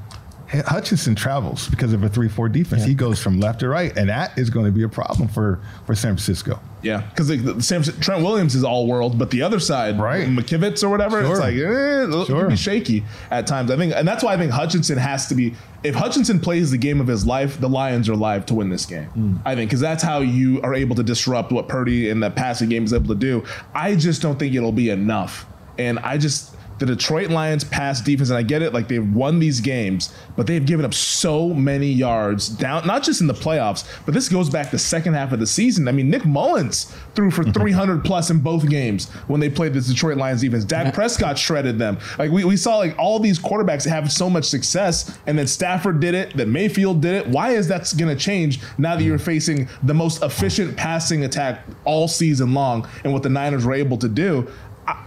Hutchinson 0.60 1.14
travels 1.14 1.68
because 1.68 1.92
of 1.92 2.02
a 2.02 2.08
three-four 2.08 2.48
defense. 2.48 2.84
He 2.84 2.94
goes 2.94 3.18
from 3.20 3.40
left 3.40 3.60
to 3.60 3.68
right, 3.68 3.96
and 3.96 4.08
that 4.10 4.36
is 4.38 4.50
going 4.50 4.66
to 4.66 4.72
be 4.72 4.82
a 4.82 4.88
problem 4.88 5.28
for 5.28 5.60
for 5.86 5.94
San 5.94 6.12
Francisco. 6.12 6.60
yeah, 6.82 7.00
because 7.14 7.28
Trent 8.00 8.22
Williams 8.22 8.54
is 8.54 8.62
all 8.64 8.86
world, 8.86 9.18
but 9.18 9.30
the 9.30 9.42
other 9.42 9.58
side, 9.60 9.98
Right. 9.98 10.28
McKivitz 10.28 10.82
or 10.84 10.88
whatever, 10.90 11.20
it's 11.22 11.38
like 11.40 11.54
eh, 11.54 12.02
it'll 12.04 12.24
Sure. 12.26 12.48
be 12.48 12.56
shaky 12.56 13.04
at 13.30 13.46
times. 13.46 13.70
I 13.70 13.76
think, 13.76 13.94
and 13.94 14.06
that's 14.06 14.22
why 14.22 14.34
I 14.34 14.36
think 14.36 14.52
Hutchinson 14.52 14.98
has 14.98 15.26
to 15.28 15.34
be. 15.34 15.54
If 15.84 15.94
Hutchinson 15.94 16.38
plays 16.38 16.70
the 16.70 16.78
game 16.78 17.00
of 17.00 17.06
his 17.06 17.26
life, 17.26 17.58
the 17.60 17.68
Lions 17.68 18.08
are 18.08 18.14
live 18.16 18.46
to 18.46 18.54
win 18.54 18.68
this 18.68 18.84
game. 18.86 19.06
Hmm. 19.06 19.36
I 19.44 19.54
think 19.54 19.70
because 19.70 19.80
that's 19.80 20.02
how 20.02 20.18
you 20.20 20.60
are 20.62 20.74
able 20.74 20.94
to 20.96 21.02
disrupt 21.02 21.50
what 21.50 21.66
Purdy 21.68 22.08
in 22.10 22.20
the 22.20 22.30
passing 22.30 22.68
game 22.68 22.84
is 22.84 22.92
able 22.92 23.08
to 23.08 23.14
do. 23.14 23.42
I 23.74 23.94
just 23.96 24.20
don't 24.22 24.38
think 24.38 24.54
it'll 24.54 24.70
be 24.72 24.90
enough, 24.90 25.46
and 25.78 25.98
I 26.00 26.18
just. 26.18 26.56
The 26.82 26.96
Detroit 26.96 27.30
Lions 27.30 27.62
pass 27.62 28.00
defense, 28.00 28.30
and 28.30 28.36
I 28.36 28.42
get 28.42 28.60
it, 28.60 28.72
like 28.72 28.88
they've 28.88 29.14
won 29.14 29.38
these 29.38 29.60
games, 29.60 30.12
but 30.34 30.48
they've 30.48 30.66
given 30.66 30.84
up 30.84 30.92
so 30.92 31.54
many 31.54 31.86
yards 31.86 32.48
down, 32.48 32.84
not 32.84 33.04
just 33.04 33.20
in 33.20 33.28
the 33.28 33.34
playoffs, 33.34 33.88
but 34.04 34.14
this 34.14 34.28
goes 34.28 34.50
back 34.50 34.72
the 34.72 34.80
second 34.80 35.14
half 35.14 35.30
of 35.30 35.38
the 35.38 35.46
season. 35.46 35.86
I 35.86 35.92
mean, 35.92 36.10
Nick 36.10 36.24
Mullens 36.24 36.92
threw 37.14 37.30
for 37.30 37.44
mm-hmm. 37.44 37.52
300 37.52 38.04
plus 38.04 38.30
in 38.30 38.40
both 38.40 38.68
games 38.68 39.08
when 39.28 39.38
they 39.38 39.48
played 39.48 39.74
the 39.74 39.80
Detroit 39.80 40.16
Lions 40.16 40.40
defense. 40.40 40.64
Dak 40.64 40.92
Prescott 40.92 41.38
shredded 41.38 41.78
them. 41.78 41.98
Like 42.18 42.32
we, 42.32 42.42
we 42.42 42.56
saw 42.56 42.78
like 42.78 42.98
all 42.98 43.20
these 43.20 43.38
quarterbacks 43.38 43.88
have 43.88 44.10
so 44.10 44.28
much 44.28 44.46
success, 44.46 45.16
and 45.28 45.38
then 45.38 45.46
Stafford 45.46 46.00
did 46.00 46.16
it, 46.16 46.36
then 46.36 46.50
Mayfield 46.50 47.00
did 47.00 47.14
it. 47.14 47.28
Why 47.28 47.50
is 47.50 47.68
that 47.68 47.94
going 47.96 48.12
to 48.12 48.20
change 48.20 48.58
now 48.76 48.96
that 48.96 49.04
you're 49.04 49.18
mm-hmm. 49.18 49.24
facing 49.24 49.68
the 49.84 49.94
most 49.94 50.20
efficient 50.24 50.76
passing 50.76 51.24
attack 51.24 51.64
all 51.84 52.08
season 52.08 52.54
long 52.54 52.88
and 53.04 53.12
what 53.12 53.22
the 53.22 53.30
Niners 53.30 53.64
were 53.64 53.74
able 53.74 53.98
to 53.98 54.08
do? 54.08 54.50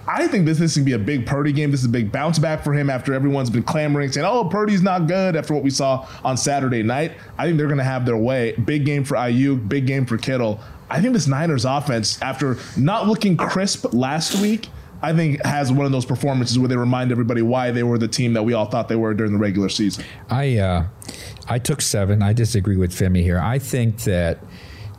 I- 0.08 0.28
think 0.28 0.46
this, 0.46 0.60
this 0.60 0.72
is 0.72 0.78
going 0.78 0.86
to 0.86 0.98
be 0.98 1.02
a 1.04 1.06
big 1.18 1.26
Purdy 1.26 1.52
game. 1.52 1.72
This 1.72 1.80
is 1.82 1.86
a 1.86 1.90
big 1.90 2.12
bounce 2.12 2.40
back 2.40 2.64
for 2.64 2.74
him 2.74 2.90
after 2.90 3.14
everyone's 3.14 3.50
been 3.50 3.64
clamoring, 3.64 4.12
saying, 4.12 4.26
oh, 4.26 4.46
Purdy's 4.46 4.82
not 4.82 5.08
good 5.08 5.36
after 5.36 5.54
what 5.54 5.64
we 5.64 5.70
saw 5.70 6.08
on 6.24 6.38
Saturday 6.38 6.84
night. 6.84 7.14
I 7.38 7.46
think 7.46 7.58
they're 7.58 7.68
going 7.68 7.78
to 7.78 7.84
have 7.84 8.06
their 8.06 8.18
way. 8.18 8.54
Big 8.54 8.86
game 8.86 9.04
for 9.04 9.16
Aiyuk. 9.16 9.68
big 9.70 9.88
game 9.88 10.06
for 10.06 10.18
Kittle. 10.18 10.60
I 10.90 11.02
think 11.02 11.14
this 11.14 11.28
Niners 11.28 11.66
offense, 11.66 12.22
after 12.22 12.58
not 12.78 13.08
looking 13.08 13.38
crisp 13.38 13.94
last 13.94 14.40
week, 14.42 14.70
I 15.02 15.14
think 15.14 15.44
has 15.44 15.72
one 15.72 15.86
of 15.86 15.92
those 15.92 16.06
performances 16.06 16.58
where 16.58 16.68
they 16.68 16.78
remind 16.78 17.12
everybody 17.12 17.42
why 17.42 17.72
they 17.72 17.84
were 17.84 17.98
the 17.98 18.08
team 18.08 18.34
that 18.34 18.44
we 18.44 18.54
all 18.54 18.66
thought 18.66 18.88
they 18.88 18.96
were 18.96 19.14
during 19.14 19.34
the 19.34 19.40
regular 19.40 19.70
season. 19.70 20.04
I 20.30 20.58
uh, 20.58 20.88
I 21.48 21.60
took 21.60 21.82
seven. 21.82 22.22
I 22.22 22.34
disagree 22.34 22.78
with 22.78 22.92
Femi 22.92 23.22
here. 23.22 23.40
I 23.40 23.60
think 23.60 24.02
that 24.04 24.40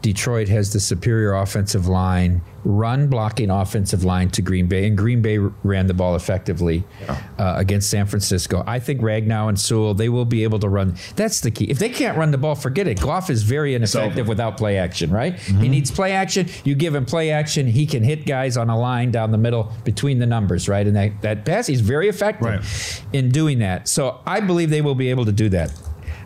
Detroit 0.06 0.46
has 0.48 0.72
the 0.72 0.78
superior 0.78 1.34
offensive 1.34 1.88
line, 1.88 2.40
run 2.62 3.08
blocking 3.08 3.50
offensive 3.50 4.04
line 4.04 4.30
to 4.30 4.40
Green 4.40 4.68
Bay, 4.68 4.86
and 4.86 4.96
Green 4.96 5.20
Bay 5.20 5.38
ran 5.38 5.88
the 5.88 5.94
ball 5.94 6.14
effectively 6.14 6.84
uh, 7.08 7.54
against 7.56 7.90
San 7.90 8.06
Francisco. 8.06 8.62
I 8.68 8.78
think 8.78 9.00
Ragnow 9.00 9.48
and 9.48 9.58
Sewell 9.58 9.94
they 9.94 10.08
will 10.08 10.24
be 10.24 10.44
able 10.44 10.60
to 10.60 10.68
run. 10.68 10.94
That's 11.16 11.40
the 11.40 11.50
key. 11.50 11.64
If 11.64 11.80
they 11.80 11.88
can't 11.88 12.16
run 12.16 12.30
the 12.30 12.38
ball, 12.38 12.54
forget 12.54 12.86
it. 12.86 13.00
Goff 13.00 13.30
is 13.30 13.42
very 13.42 13.74
ineffective 13.74 14.28
without 14.28 14.56
play 14.56 14.78
action. 14.78 15.10
Right? 15.10 15.36
He 15.40 15.68
needs 15.68 15.90
play 15.90 16.12
action. 16.12 16.46
You 16.62 16.76
give 16.76 16.94
him 16.94 17.04
play 17.04 17.32
action, 17.32 17.66
he 17.66 17.84
can 17.84 18.04
hit 18.04 18.26
guys 18.26 18.56
on 18.56 18.70
a 18.70 18.78
line 18.78 19.10
down 19.10 19.32
the 19.32 19.38
middle 19.38 19.72
between 19.82 20.20
the 20.20 20.26
numbers. 20.26 20.68
Right? 20.68 20.86
And 20.86 20.94
that 20.94 21.20
that 21.22 21.44
pass, 21.44 21.66
he's 21.66 21.80
very 21.80 22.08
effective 22.08 22.46
Right. 22.46 23.02
in 23.12 23.30
doing 23.30 23.58
that. 23.58 23.88
So 23.88 24.20
I 24.24 24.38
believe 24.38 24.70
they 24.70 24.82
will 24.82 24.94
be 24.94 25.10
able 25.10 25.24
to 25.24 25.32
do 25.32 25.48
that. 25.48 25.72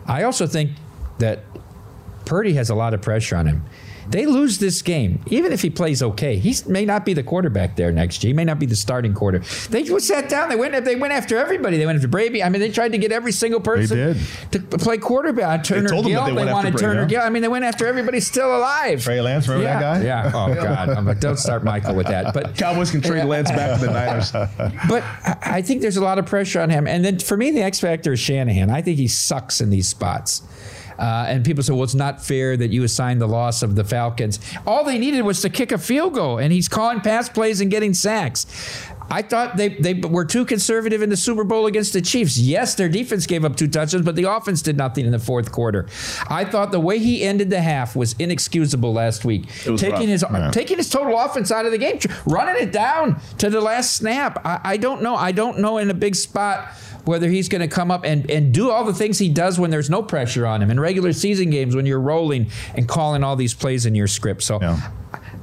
I 0.05 0.21
also 0.21 0.45
think 0.45 0.69
that 1.17 1.45
Purdy 2.25 2.53
has 2.53 2.69
a 2.69 2.75
lot 2.75 2.93
of 2.93 3.01
pressure 3.01 3.35
on 3.35 3.47
him. 3.47 3.63
They 4.09 4.25
lose 4.25 4.57
this 4.57 4.81
game, 4.81 5.23
even 5.27 5.53
if 5.53 5.61
he 5.61 5.69
plays 5.69 6.03
okay. 6.03 6.35
He 6.37 6.55
may 6.67 6.85
not 6.85 7.05
be 7.05 7.13
the 7.13 7.23
quarterback 7.23 7.75
there 7.75 7.91
next 7.91 8.23
year. 8.23 8.29
He 8.29 8.33
may 8.33 8.43
not 8.43 8.59
be 8.59 8.65
the 8.65 8.75
starting 8.75 9.13
quarter. 9.13 9.39
They 9.69 9.83
just 9.83 10.07
sat 10.07 10.27
down. 10.27 10.49
They 10.49 10.55
went. 10.55 10.83
They 10.83 10.95
went 10.95 11.13
after 11.13 11.37
everybody. 11.37 11.77
They 11.77 11.85
went 11.85 11.97
after 11.97 12.07
Brady. 12.07 12.43
I 12.43 12.49
mean, 12.49 12.59
they 12.59 12.71
tried 12.71 12.91
to 12.91 12.97
get 12.97 13.11
every 13.11 13.31
single 13.31 13.61
person 13.61 13.97
did. 13.97 14.17
to 14.51 14.59
play 14.77 14.97
quarterback. 14.97 15.59
Uh, 15.59 15.63
Turner 15.63 15.89
told 15.89 16.05
them 16.05 16.11
Gill. 16.11 16.25
they 16.25 16.31
They, 16.31 16.35
went 16.35 16.49
after 16.49 16.55
wanted 16.55 16.71
Brady, 16.73 16.83
Turner 16.83 17.01
yeah. 17.03 17.07
Gill. 17.07 17.21
I 17.21 17.29
mean, 17.29 17.41
they 17.41 17.47
went 17.47 17.63
after 17.63 17.85
everybody 17.87 18.19
still 18.19 18.53
alive. 18.57 19.03
Trey 19.03 19.21
Lance, 19.21 19.47
remember 19.47 19.69
yeah, 19.69 19.79
that 19.79 19.99
guy? 19.99 20.03
Yeah. 20.03 20.31
Oh 20.33 20.53
God. 20.61 20.89
I'm 20.89 21.05
like, 21.05 21.19
don't 21.19 21.37
start 21.37 21.63
Michael 21.63 21.95
with 21.95 22.07
that. 22.07 22.33
But 22.33 22.57
Cowboys 22.57 22.91
can 22.91 23.01
trade 23.01 23.25
Lance 23.25 23.51
back 23.51 23.79
to 23.79 23.85
the 23.85 23.93
Niners. 23.93 24.31
but 24.89 25.03
I 25.23 25.37
I 25.51 25.61
think 25.61 25.81
there's 25.81 25.97
a 25.97 26.03
lot 26.03 26.17
of 26.17 26.25
pressure 26.25 26.61
on 26.61 26.69
him. 26.69 26.87
And 26.87 27.03
then 27.03 27.19
for 27.19 27.35
me, 27.37 27.51
the 27.51 27.61
X 27.61 27.79
factor 27.79 28.13
is 28.13 28.19
Shanahan. 28.19 28.69
I 28.69 28.81
think 28.81 28.97
he 28.97 29.07
sucks 29.07 29.61
in 29.61 29.69
these 29.69 29.87
spots. 29.87 30.41
Uh, 31.01 31.25
and 31.27 31.43
people 31.43 31.63
say, 31.63 31.73
well, 31.73 31.83
it's 31.83 31.95
not 31.95 32.23
fair 32.23 32.55
that 32.55 32.69
you 32.69 32.83
assigned 32.83 33.19
the 33.19 33.27
loss 33.27 33.63
of 33.63 33.75
the 33.75 33.83
Falcons. 33.83 34.39
All 34.67 34.83
they 34.83 34.99
needed 34.99 35.23
was 35.23 35.41
to 35.41 35.49
kick 35.49 35.71
a 35.71 35.79
field 35.79 36.13
goal, 36.13 36.37
and 36.37 36.53
he's 36.53 36.69
calling 36.69 37.01
pass 37.01 37.27
plays 37.27 37.59
and 37.59 37.71
getting 37.71 37.95
sacks. 37.95 38.45
I 39.09 39.23
thought 39.23 39.57
they, 39.57 39.69
they 39.69 39.93
were 39.95 40.23
too 40.23 40.45
conservative 40.45 41.01
in 41.01 41.09
the 41.09 41.17
Super 41.17 41.43
Bowl 41.43 41.65
against 41.65 41.91
the 41.91 42.01
Chiefs. 42.01 42.37
Yes, 42.37 42.75
their 42.75 42.87
defense 42.87 43.25
gave 43.25 43.43
up 43.43 43.57
two 43.57 43.67
touchdowns, 43.67 44.05
but 44.05 44.15
the 44.15 44.23
offense 44.23 44.61
did 44.61 44.77
nothing 44.77 45.05
in 45.05 45.11
the 45.11 45.19
fourth 45.19 45.51
quarter. 45.51 45.87
I 46.29 46.45
thought 46.45 46.71
the 46.71 46.79
way 46.79 46.99
he 46.99 47.23
ended 47.23 47.49
the 47.49 47.61
half 47.61 47.95
was 47.95 48.15
inexcusable 48.19 48.93
last 48.93 49.25
week. 49.25 49.49
Taking 49.63 49.91
rough. 49.91 50.01
his 50.01 50.25
taking 50.51 50.77
his 50.77 50.89
total 50.89 51.19
offense 51.19 51.51
out 51.51 51.65
of 51.65 51.71
the 51.71 51.77
game, 51.77 51.99
running 52.25 52.61
it 52.61 52.71
down 52.71 53.19
to 53.39 53.49
the 53.49 53.59
last 53.59 53.95
snap. 53.97 54.39
I, 54.45 54.59
I 54.63 54.77
don't 54.77 55.01
know. 55.01 55.15
I 55.15 55.33
don't 55.33 55.59
know 55.59 55.77
in 55.77 55.89
a 55.89 55.95
big 55.95 56.15
spot 56.15 56.71
whether 57.05 57.29
he's 57.29 57.49
going 57.49 57.61
to 57.61 57.67
come 57.67 57.91
up 57.91 58.03
and, 58.05 58.29
and 58.29 58.53
do 58.53 58.69
all 58.71 58.83
the 58.83 58.93
things 58.93 59.17
he 59.17 59.29
does 59.29 59.59
when 59.59 59.69
there's 59.71 59.89
no 59.89 60.03
pressure 60.03 60.45
on 60.45 60.61
him 60.61 60.69
in 60.69 60.79
regular 60.79 61.13
season 61.13 61.49
games 61.49 61.75
when 61.75 61.85
you're 61.85 61.99
rolling 61.99 62.47
and 62.75 62.87
calling 62.87 63.23
all 63.23 63.35
these 63.35 63.53
plays 63.53 63.85
in 63.85 63.95
your 63.95 64.07
script. 64.07 64.43
So 64.43 64.59
Yeah. 64.61 64.79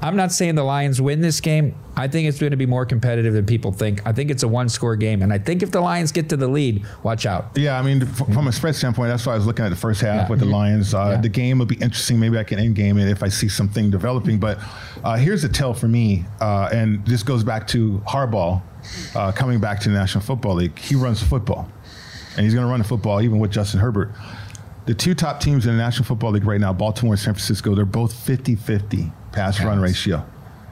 I'm 0.01 0.15
not 0.15 0.31
saying 0.31 0.55
the 0.55 0.63
Lions 0.63 1.01
win 1.01 1.21
this 1.21 1.41
game. 1.41 1.75
I 1.97 2.07
think 2.07 2.29
it's 2.29 2.39
going 2.39 2.53
to 2.53 2.57
be 2.57 2.67
more 2.67 2.87
competitive 2.87 3.35
than 3.35 3.47
people 3.47 3.73
think. 3.73 4.07
I 4.07 4.13
think 4.13 4.31
it's 4.31 4.45
a 4.45 4.49
one 4.49 4.69
score 4.69 4.95
game. 4.95 5.23
And 5.23 5.33
I 5.33 5.39
think 5.39 5.63
if 5.65 5.73
the 5.73 5.81
Lions 5.81 6.13
get 6.13 6.29
to 6.29 6.37
the 6.37 6.47
lead, 6.47 6.87
watch 7.03 7.27
out. 7.27 7.51
Yeah, 7.57 7.77
I 7.77 7.83
mean, 7.83 8.03
f- 8.03 8.33
from 8.33 8.47
a 8.47 8.53
spread 8.53 8.77
standpoint, 8.77 9.09
that's 9.09 9.27
why 9.27 9.33
I 9.33 9.37
was 9.37 9.45
looking 9.47 9.65
at 9.65 9.71
the 9.71 9.77
first 9.77 10.01
half 10.01 10.15
Yeah. 10.23 10.29
with 10.29 10.39
the 10.39 10.45
Lions. 10.47 10.95
Uh, 10.95 11.15
Yeah. 11.17 11.21
The 11.21 11.29
game 11.29 11.59
will 11.59 11.67
be 11.67 11.75
interesting. 11.77 12.21
Maybe 12.21 12.39
I 12.39 12.45
can 12.45 12.61
end 12.61 12.77
game 12.77 12.97
it 12.99 13.09
if 13.09 13.25
I 13.25 13.29
see 13.29 13.49
something 13.49 13.91
developing. 13.91 14.39
But 14.39 14.61
uh, 15.03 15.17
here's 15.17 15.43
a 15.43 15.49
tell 15.49 15.75
for 15.75 15.89
me, 15.89 16.25
uh, 16.41 16.69
and 16.73 17.05
this 17.05 17.25
goes 17.25 17.43
back 17.43 17.67
to 17.69 18.01
Harbaugh 18.07 18.63
uh, 19.17 19.33
coming 19.33 19.59
back 19.59 19.81
to 19.81 19.89
the 19.89 19.97
National 19.97 20.23
Football 20.23 20.55
League. 20.55 20.79
He 20.79 20.95
runs 20.95 21.21
football, 21.21 21.69
and 22.37 22.45
he's 22.45 22.55
going 22.55 22.65
to 22.65 22.71
run 22.71 22.79
the 22.79 22.87
football 22.87 23.21
even 23.21 23.41
with 23.41 23.51
Justin 23.51 23.81
Herbert. 23.81 24.13
The 24.87 24.95
two 24.95 25.15
top 25.17 25.41
teams 25.41 25.67
in 25.67 25.73
the 25.73 25.83
National 25.83 26.05
Football 26.05 26.31
League 26.31 26.45
right 26.47 26.61
now, 26.61 26.73
Baltimore 26.73 27.15
and 27.15 27.21
San 27.21 27.35
Francisco, 27.35 27.75
they're 27.75 27.85
both 27.85 28.13
50 28.15 28.55
50 28.55 29.13
pass 29.39 29.63
run 29.63 29.81
ratio. 29.81 30.27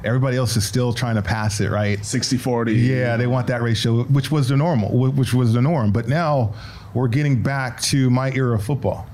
Everybody 0.05 0.37
else 0.37 0.57
is 0.57 0.67
still 0.67 0.93
trying 0.93 1.15
to 1.15 1.23
pass 1.23 1.61
it, 1.61 1.71
right? 1.71 2.05
60 2.05 2.37
40. 2.37 2.73
Yeah, 2.73 3.17
they 3.17 3.27
want 3.29 3.47
that 3.47 3.63
ratio, 3.63 4.03
which 4.05 4.31
was 4.31 4.49
the 4.49 4.57
normal, 4.57 4.91
which 5.13 5.33
was 5.33 5.53
the 5.53 5.63
norm. 5.63 5.93
But 5.93 6.09
now 6.09 6.53
we're 6.93 7.09
getting 7.09 7.43
back 7.43 7.81
to 7.83 8.11
my 8.11 8.33
era 8.33 8.57
of 8.57 8.65
football. 8.65 9.07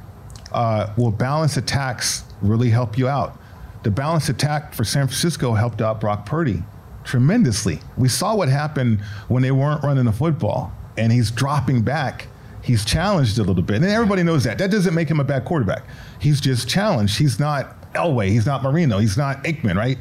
Uh, 0.52 0.92
will 0.96 1.10
balanced 1.10 1.56
attacks 1.58 2.24
really 2.40 2.70
help 2.70 2.96
you 2.96 3.08
out? 3.08 3.38
The 3.82 3.90
balanced 3.90 4.28
attack 4.30 4.72
for 4.72 4.84
San 4.84 5.06
Francisco 5.06 5.52
helped 5.52 5.82
out 5.82 6.00
Brock 6.00 6.24
Purdy 6.24 6.62
tremendously. 7.04 7.80
We 7.96 8.08
saw 8.08 8.34
what 8.34 8.48
happened 8.48 9.00
when 9.28 9.42
they 9.42 9.50
weren't 9.50 9.82
running 9.82 10.04
the 10.04 10.12
football, 10.12 10.72
and 10.96 11.12
he's 11.12 11.30
dropping 11.30 11.82
back. 11.82 12.28
He's 12.62 12.84
challenged 12.84 13.38
a 13.38 13.42
little 13.42 13.62
bit, 13.62 13.76
and 13.76 13.84
everybody 13.84 14.22
knows 14.22 14.44
that. 14.44 14.56
That 14.58 14.70
doesn't 14.70 14.94
make 14.94 15.10
him 15.10 15.20
a 15.20 15.24
bad 15.24 15.44
quarterback. 15.44 15.84
He's 16.20 16.40
just 16.40 16.68
challenged. 16.68 17.18
He's 17.18 17.40
not 17.40 17.81
Elway. 17.94 18.28
He's 18.28 18.46
not 18.46 18.62
Marino. 18.62 18.98
He's 18.98 19.16
not 19.16 19.42
Aikman, 19.44 19.76
right? 19.76 19.98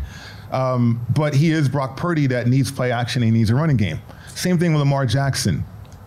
Um, 0.51 1.05
but 1.15 1.33
he 1.33 1.51
is 1.51 1.69
Brock 1.69 1.95
Purdy 1.97 2.27
that 2.27 2.47
needs 2.47 2.71
play 2.71 2.91
action. 2.91 3.21
He 3.21 3.31
needs 3.31 3.49
a 3.49 3.55
running 3.55 3.77
game. 3.77 4.01
Same 4.27 4.57
thing 4.57 4.73
with 4.73 4.79
Lamar 4.79 5.05
Jackson. 5.05 5.63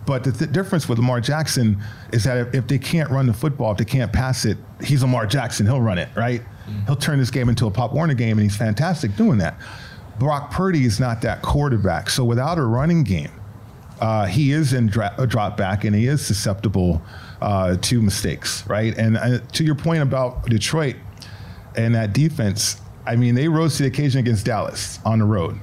But 0.06 0.22
the 0.22 0.32
th- 0.32 0.52
difference 0.52 0.86
with 0.86 0.98
Lamar 0.98 1.20
Jackson 1.20 1.82
is 2.12 2.24
that 2.24 2.36
if, 2.36 2.54
if 2.54 2.66
they 2.66 2.78
can't 2.78 3.10
run 3.10 3.26
the 3.26 3.32
football, 3.32 3.72
if 3.72 3.78
they 3.78 3.86
can't 3.86 4.12
pass 4.12 4.44
it, 4.44 4.58
he's 4.82 5.00
Lamar 5.02 5.26
Jackson. 5.26 5.64
He'll 5.64 5.80
run 5.80 5.96
it, 5.96 6.10
right? 6.14 6.42
He'll 6.86 6.96
turn 6.96 7.18
this 7.18 7.30
game 7.30 7.48
into 7.48 7.66
a 7.66 7.70
Pop 7.70 7.92
Warner 7.92 8.14
game, 8.14 8.38
and 8.38 8.42
he's 8.42 8.56
fantastic 8.56 9.16
doing 9.16 9.38
that. 9.38 9.58
Brock 10.18 10.50
Purdy 10.50 10.84
is 10.84 11.00
not 11.00 11.22
that 11.22 11.42
quarterback. 11.42 12.10
So 12.10 12.24
without 12.24 12.58
a 12.58 12.62
running 12.62 13.02
game, 13.02 13.30
uh, 14.00 14.26
he 14.26 14.52
is 14.52 14.72
in 14.72 14.86
dra- 14.86 15.14
a 15.18 15.26
drop 15.26 15.56
back 15.56 15.84
and 15.84 15.94
he 15.94 16.06
is 16.06 16.24
susceptible 16.24 17.02
uh, 17.40 17.76
to 17.76 18.02
mistakes, 18.02 18.66
right? 18.66 18.96
And 18.96 19.16
uh, 19.16 19.38
to 19.52 19.64
your 19.64 19.74
point 19.74 20.02
about 20.02 20.46
Detroit 20.46 20.96
and 21.76 21.94
that 21.94 22.12
defense, 22.12 22.80
I 23.06 23.16
mean, 23.16 23.34
they 23.34 23.48
rose 23.48 23.76
to 23.76 23.82
the 23.84 23.88
occasion 23.88 24.20
against 24.20 24.44
Dallas 24.46 24.98
on 25.04 25.18
the 25.18 25.24
road. 25.24 25.58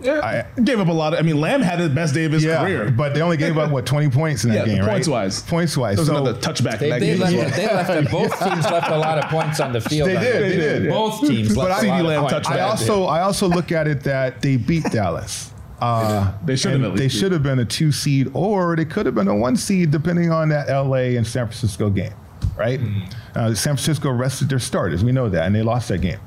Yeah, 0.00 0.46
gave 0.62 0.80
up 0.80 0.88
a 0.88 0.92
lot 0.92 1.14
of. 1.14 1.18
I 1.18 1.22
mean, 1.22 1.40
Lamb 1.40 1.62
had 1.62 1.78
the 1.78 1.88
best 1.88 2.12
day 2.12 2.26
of 2.26 2.32
his 2.32 2.44
career. 2.44 2.90
but 2.90 3.14
they 3.14 3.22
only 3.22 3.38
gave 3.38 3.56
up 3.56 3.70
what 3.70 3.86
twenty 3.86 4.10
points 4.10 4.44
in 4.44 4.50
that 4.50 4.66
Yeah, 4.66 4.74
game, 4.74 4.84
right? 4.84 4.90
points-wise. 4.90 5.40
Points 5.42 5.76
wise. 5.78 6.04
So 6.04 6.14
another 6.14 6.34
touchback 6.38 6.78
They, 6.78 6.86
in 6.86 6.90
that 6.90 7.00
they 7.00 7.06
game. 7.14 7.22
as 7.22 7.32
left, 7.32 7.56
well. 7.56 7.56
they 7.56 7.74
left 7.94 8.10
both 8.10 8.38
teams 8.44 8.64
left 8.70 8.90
a 8.90 8.98
lot 8.98 9.16
of 9.18 9.30
points 9.30 9.60
on 9.60 9.72
the 9.72 9.80
field. 9.80 10.08
They 10.10 10.14
did, 10.14 10.22
that. 10.22 10.40
they 10.40 10.56
did. 10.80 10.88
Both 10.90 11.20
teams 11.22 11.54
But 11.54 11.68
left 11.70 11.84
I- 11.84 11.86
a 11.86 12.02
lot 12.02 12.04
Lamb 12.04 12.24
of 12.24 12.30
points. 12.32 12.48
I 12.50 12.60
also 12.60 13.04
I 13.04 13.20
also 13.22 13.48
look 13.48 13.72
at 13.72 13.88
it 13.88 14.02
that 14.02 14.42
they 14.42 14.56
beat 14.58 14.84
Dallas. 14.90 15.52
Uh, 15.80 16.32
They 16.44 16.56
should 16.56 16.72
have 16.72 16.80
and 16.82 16.84
at 16.92 16.98
least 16.98 17.14
They 17.14 17.20
should 17.20 17.32
have 17.32 17.42
been 17.42 17.58
a 17.60 17.64
two 17.64 17.90
seed, 17.90 18.30
or 18.34 18.76
they 18.76 18.84
could 18.84 19.06
have 19.06 19.14
been 19.14 19.28
a 19.28 19.34
one 19.34 19.56
seed, 19.56 19.90
depending 19.90 20.30
on 20.30 20.50
that 20.50 20.68
L.A. 20.68 21.16
and 21.16 21.26
San 21.26 21.46
Francisco 21.46 21.88
game, 21.88 22.12
right? 22.56 22.80
Mm-hmm. 22.80 23.38
Uh, 23.38 23.54
San 23.54 23.76
Francisco 23.76 24.10
rested 24.10 24.48
their 24.48 24.58
starters. 24.58 25.04
We 25.04 25.12
know 25.12 25.28
that, 25.28 25.46
and 25.46 25.54
they 25.54 25.62
lost 25.62 25.88
that 25.88 25.98
game. 25.98 26.20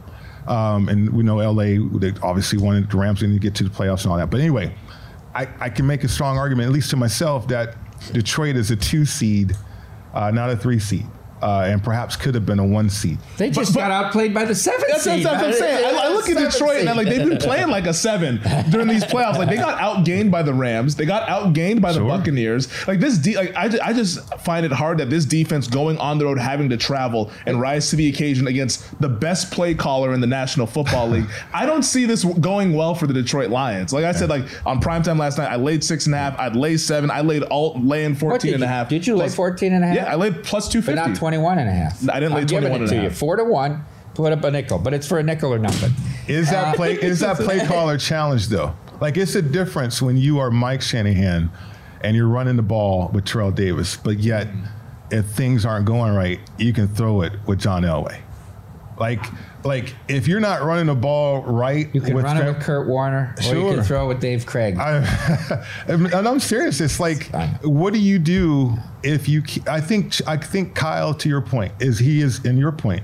Um, 0.48 0.88
and 0.88 1.10
we 1.12 1.24
know 1.24 1.39
L.A. 1.39 1.77
They 1.77 2.13
obviously 2.22 2.57
wanted 2.57 2.89
the 2.89 2.98
Rams 2.98 3.19
to 3.19 3.39
get 3.39 3.55
to 3.55 3.63
the 3.63 3.69
playoffs 3.69 4.03
and 4.03 4.12
all 4.12 4.17
that. 4.17 4.29
But 4.29 4.39
anyway, 4.39 4.74
I, 5.36 5.48
I 5.60 5.69
can 5.69 5.86
make 5.86 6.03
a 6.03 6.07
strong 6.07 6.38
argument, 6.38 6.67
at 6.67 6.74
least 6.74 6.89
to 6.91 6.96
myself, 6.96 7.48
that 7.50 7.75
Detroit 8.13 8.55
is 8.55 8.72
a 8.72 8.75
two 8.75 9.05
seed, 9.05 9.55
uh, 10.13 10.31
not 10.31 10.50
a 10.50 10.55
three 10.55 10.79
seed, 10.79 11.05
uh, 11.41 11.65
and 11.67 11.84
perhaps 11.84 12.15
could 12.15 12.34
have 12.36 12.46
been 12.46 12.60
a 12.60 12.65
one 12.65 12.89
seed. 12.89 13.17
They 13.38 13.50
just 13.50 13.74
But- 13.74 13.82
got 13.82 13.91
outplayed 13.91 14.34
by 14.34 14.46
the 14.46 14.56
seven 14.56 14.86
That's, 14.89 15.03
seed. 15.03 15.25
that's 15.25 15.41
what 15.41 15.46
I'm 15.46 15.53
saying. 15.53 15.86
I, 15.96 16.08
I 16.08 16.10
look 16.10 16.29
at 16.29 16.38
Detroit 16.38 16.77
and 16.82 16.89
I'm 16.89 16.98
like, 16.98 17.08
they've 17.08 17.27
been 17.27 17.38
playing 17.38 17.70
like 17.70 17.86
a 17.86 17.94
seven 17.94 18.39
during 18.70 18.88
these 18.88 19.03
playoffs. 19.03 19.38
Like 19.38 19.50
they 19.50 19.56
got 19.58 19.79
outgained 19.79 20.32
by 20.32 20.41
the 20.44 20.53
Rams, 20.53 20.96
they 20.96 21.06
got 21.06 21.27
outgained 21.27 21.82
by 21.82 21.91
the 21.91 22.00
Sure. 22.00 22.08
Buccaneers. 22.08 22.67
Like 22.88 23.00
this, 23.00 23.17
de- 23.17 23.36
like 23.36 23.56
I, 23.56 23.70
I 23.89 23.94
just 23.94 24.20
find 24.39 24.65
it 24.65 24.72
hard 24.72 24.98
that 25.00 25.10
this 25.10 25.25
defense 25.25 25.67
going 25.67 25.98
on 25.98 26.17
the 26.17 26.25
road, 26.25 26.39
having 26.39 26.70
to 26.70 26.77
travel 26.77 27.32
and 27.46 27.60
rise 27.60 27.89
to 27.91 27.96
the 27.96 28.08
occasion 28.10 28.48
against 28.48 29.00
the 29.01 29.10
best 29.10 29.51
play 29.51 29.74
caller 29.74 30.13
in 30.13 30.22
the 30.22 30.27
National 30.27 30.67
Football 30.67 31.08
League. 31.12 31.25
I 31.53 31.65
don't 31.65 31.84
see 31.84 32.06
this 32.06 32.24
going 32.24 32.74
well 32.74 32.96
for 32.96 33.08
the 33.08 33.13
Detroit 33.13 33.50
Lions. 33.50 33.94
Like 33.94 34.06
I 34.06 34.12
said, 34.12 34.29
like 34.29 34.46
on 34.65 34.79
primetime 34.82 35.17
last 35.20 35.38
night, 35.38 35.51
I 35.51 35.56
laid 35.56 35.84
six 35.84 36.06
and 36.06 36.15
a 36.15 36.17
half. 36.17 36.38
I'd 36.39 36.56
lay 36.56 36.77
seven. 36.77 37.12
I 37.12 37.22
laid 37.22 37.44
all 37.44 37.79
laying 37.82 38.15
14 38.15 38.39
did 38.50 38.53
and 38.56 38.63
a 38.63 38.67
half. 38.67 38.89
Did 38.89 39.06
you 39.06 39.15
lay 39.15 39.25
Plus- 39.25 39.36
14 39.36 39.74
and 39.74 39.84
a 39.84 39.88
half? 39.88 39.96
Yeah, 39.96 40.12
I 40.12 40.15
laid 40.15 40.44
plus 40.44 40.67
But 40.67 40.74
250. 40.74 41.20
Not 41.31 41.38
21 41.38 41.60
and 41.60 41.69
a 41.69 41.74
half. 41.74 42.10
I 42.10 42.19
didn't 42.19 42.34
lay 42.36 42.41
I'm 42.41 42.48
giving 42.48 42.69
21 42.69 42.72
it 42.72 42.81
and 42.81 42.89
to 42.89 42.96
you. 42.96 43.01
half. 43.10 43.17
Four 43.17 43.36
to 43.36 43.43
one. 43.43 43.84
Put 44.13 44.34
up 44.34 44.43
a 44.43 44.50
nickel, 44.51 44.79
but 44.79 44.93
it's 44.96 45.07
for 45.07 45.19
a 45.19 45.24
nickel 45.24 45.53
or 45.53 45.60
nothing. 45.60 45.91
Is 46.27 46.50
that 46.50 46.69
uh, 46.69 46.74
play 46.74 46.93
is 47.01 47.19
that 47.19 47.38
play 47.38 47.65
caller 47.67 47.98
challenge 48.00 48.48
though? 48.48 48.74
Like 49.00 49.15
it's 49.15 49.36
a 49.36 49.41
difference 49.43 50.01
when 50.01 50.17
you 50.17 50.39
are 50.39 50.50
Mike 50.50 50.81
Shanahan 50.81 51.51
and 52.01 52.15
you're 52.15 52.27
running 52.27 52.55
the 52.55 52.63
ball 52.63 53.10
with 53.13 53.25
Terrell 53.25 53.51
Davis, 53.51 53.96
but 53.96 54.17
yet 54.17 54.48
if 55.12 55.25
things 55.27 55.65
aren't 55.65 55.86
going 55.86 56.13
right, 56.15 56.39
you 56.57 56.74
can 56.74 56.88
throw 56.88 57.22
it 57.22 57.34
with 57.46 57.60
John 57.60 57.84
Elway. 57.84 58.19
Like 59.00 59.24
like 59.63 59.94
if 60.08 60.27
you're 60.27 60.39
not 60.39 60.63
running 60.63 60.88
the 60.88 60.96
ball 60.96 61.44
right, 61.44 61.94
You 61.94 62.01
can 62.01 62.16
with 62.16 62.25
run 62.25 62.38
it 62.38 62.46
with 62.46 62.62
Kurt 62.62 62.88
Warner, 62.88 63.36
or 63.48 63.56
you 63.56 63.75
can 63.75 63.84
throw 63.84 64.06
it 64.06 64.08
with 64.08 64.20
Dave 64.20 64.46
Krieg. 64.46 64.77
I, 64.77 65.66
and 65.88 66.13
I'm 66.13 66.39
serious. 66.39 66.82
It's 66.82 67.00
like, 67.00 67.30
what 67.63 67.94
do 67.94 68.00
you 68.00 68.18
do 68.18 68.74
if 69.04 69.30
you? 69.30 69.44
I 69.68 69.82
think 69.82 70.27
I 70.27 70.38
think 70.38 70.74
Kyle, 70.74 71.13
to 71.16 71.30
your 71.30 71.42
point, 71.42 71.74
is 71.80 72.00
he 72.00 72.22
is 72.22 72.44
in 72.46 72.58
your 72.58 72.72
point. 72.72 73.04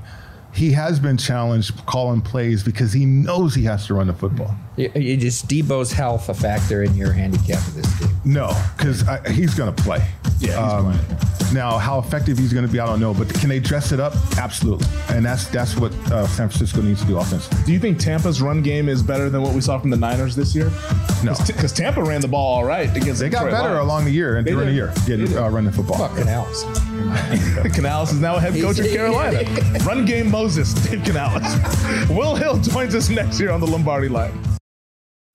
He 0.54 0.72
has 0.72 1.00
been 1.00 1.18
challenged 1.18 1.86
calling 1.86 2.22
plays 2.22 2.64
because 2.64 2.94
he 2.94 3.06
knows 3.06 3.56
he 3.56 3.64
has 3.64 3.88
to 3.88 3.96
run 3.96 4.08
the 4.08 4.14
football. 4.14 4.56
You, 4.76 4.92
you 4.96 5.18
just 5.18 5.48
Deebo's 5.48 5.92
health 5.92 6.30
a 6.30 6.34
factor 6.34 6.84
in 6.84 6.96
your 6.96 7.12
handicap 7.12 7.60
of 7.68 7.76
this 7.76 8.00
game. 8.00 8.10
No, 8.26 8.52
because 8.78 9.04
he's 9.30 9.54
going 9.54 9.74
to 9.74 9.84
play. 9.84 10.04
Yeah, 10.40 10.92
he's 10.92 11.54
Now, 11.54 11.78
how 11.78 12.00
effective 12.00 12.38
he's 12.38 12.52
going 12.52 12.66
to 12.66 12.72
be, 12.72 12.80
I 12.80 12.86
don't 12.86 13.00
know. 13.00 13.14
But 13.14 13.30
can 13.36 13.50
they 13.50 13.60
dress 13.60 13.92
it 13.92 14.00
up? 14.00 14.14
Absolutely. 14.38 14.88
And 15.10 15.24
that's 15.24 15.48
that's 15.48 15.78
what 15.78 15.94
uh, 16.12 16.26
San 16.28 16.50
Francisco 16.50 16.82
needs 16.82 17.02
to 17.02 17.08
do 17.08 17.18
offensively. 17.20 17.64
Do 17.66 17.72
you 17.74 17.80
think 17.80 18.00
Tampa's 18.00 18.42
run 18.42 18.62
game 18.62 18.90
is 18.90 19.04
better 19.04 19.30
than 19.30 19.42
what 19.42 19.54
we 19.54 19.62
saw 19.62 19.78
from 19.80 19.90
the 19.90 19.98
Niners 19.98 20.36
this 20.36 20.56
year? 20.56 20.72
No. 21.24 21.34
because 21.48 21.72
Tampa 21.72 22.04
ran 22.04 22.20
the 22.22 22.28
ball 22.28 22.56
all 22.58 22.66
right 22.66 22.90
against. 22.98 23.20
They 23.20 23.28
the 23.28 23.32
got 23.32 23.44
Detroit 23.46 23.52
better 23.52 23.74
Lions. 23.76 23.86
along 23.86 24.06
the 24.06 24.12
year 24.12 24.38
and 24.38 24.46
during 24.48 24.68
the 24.68 24.74
year, 24.74 24.88
They 25.06 25.18
getting 25.18 25.38
uh, 25.38 25.50
running 25.50 25.70
the 25.72 25.78
football. 25.78 25.98
Fucking 26.10 26.28
else. 26.28 26.64
Canales 27.76 28.12
is 28.12 28.20
now 28.20 28.36
a 28.38 28.40
head 28.40 28.54
coach 28.60 28.80
of 28.80 28.88
Carolina. 28.88 29.44
Run 29.86 30.06
game 30.06 30.30
Moses, 30.32 30.74
Dave 30.74 31.04
Canales. 31.04 31.44
Will 32.10 32.36
Hill 32.36 32.58
joins 32.58 32.96
us 32.96 33.10
next 33.10 33.40
year 33.40 33.52
on 33.52 33.60
the 33.62 33.68
Lombardi 33.68 34.10
line. 34.10 34.34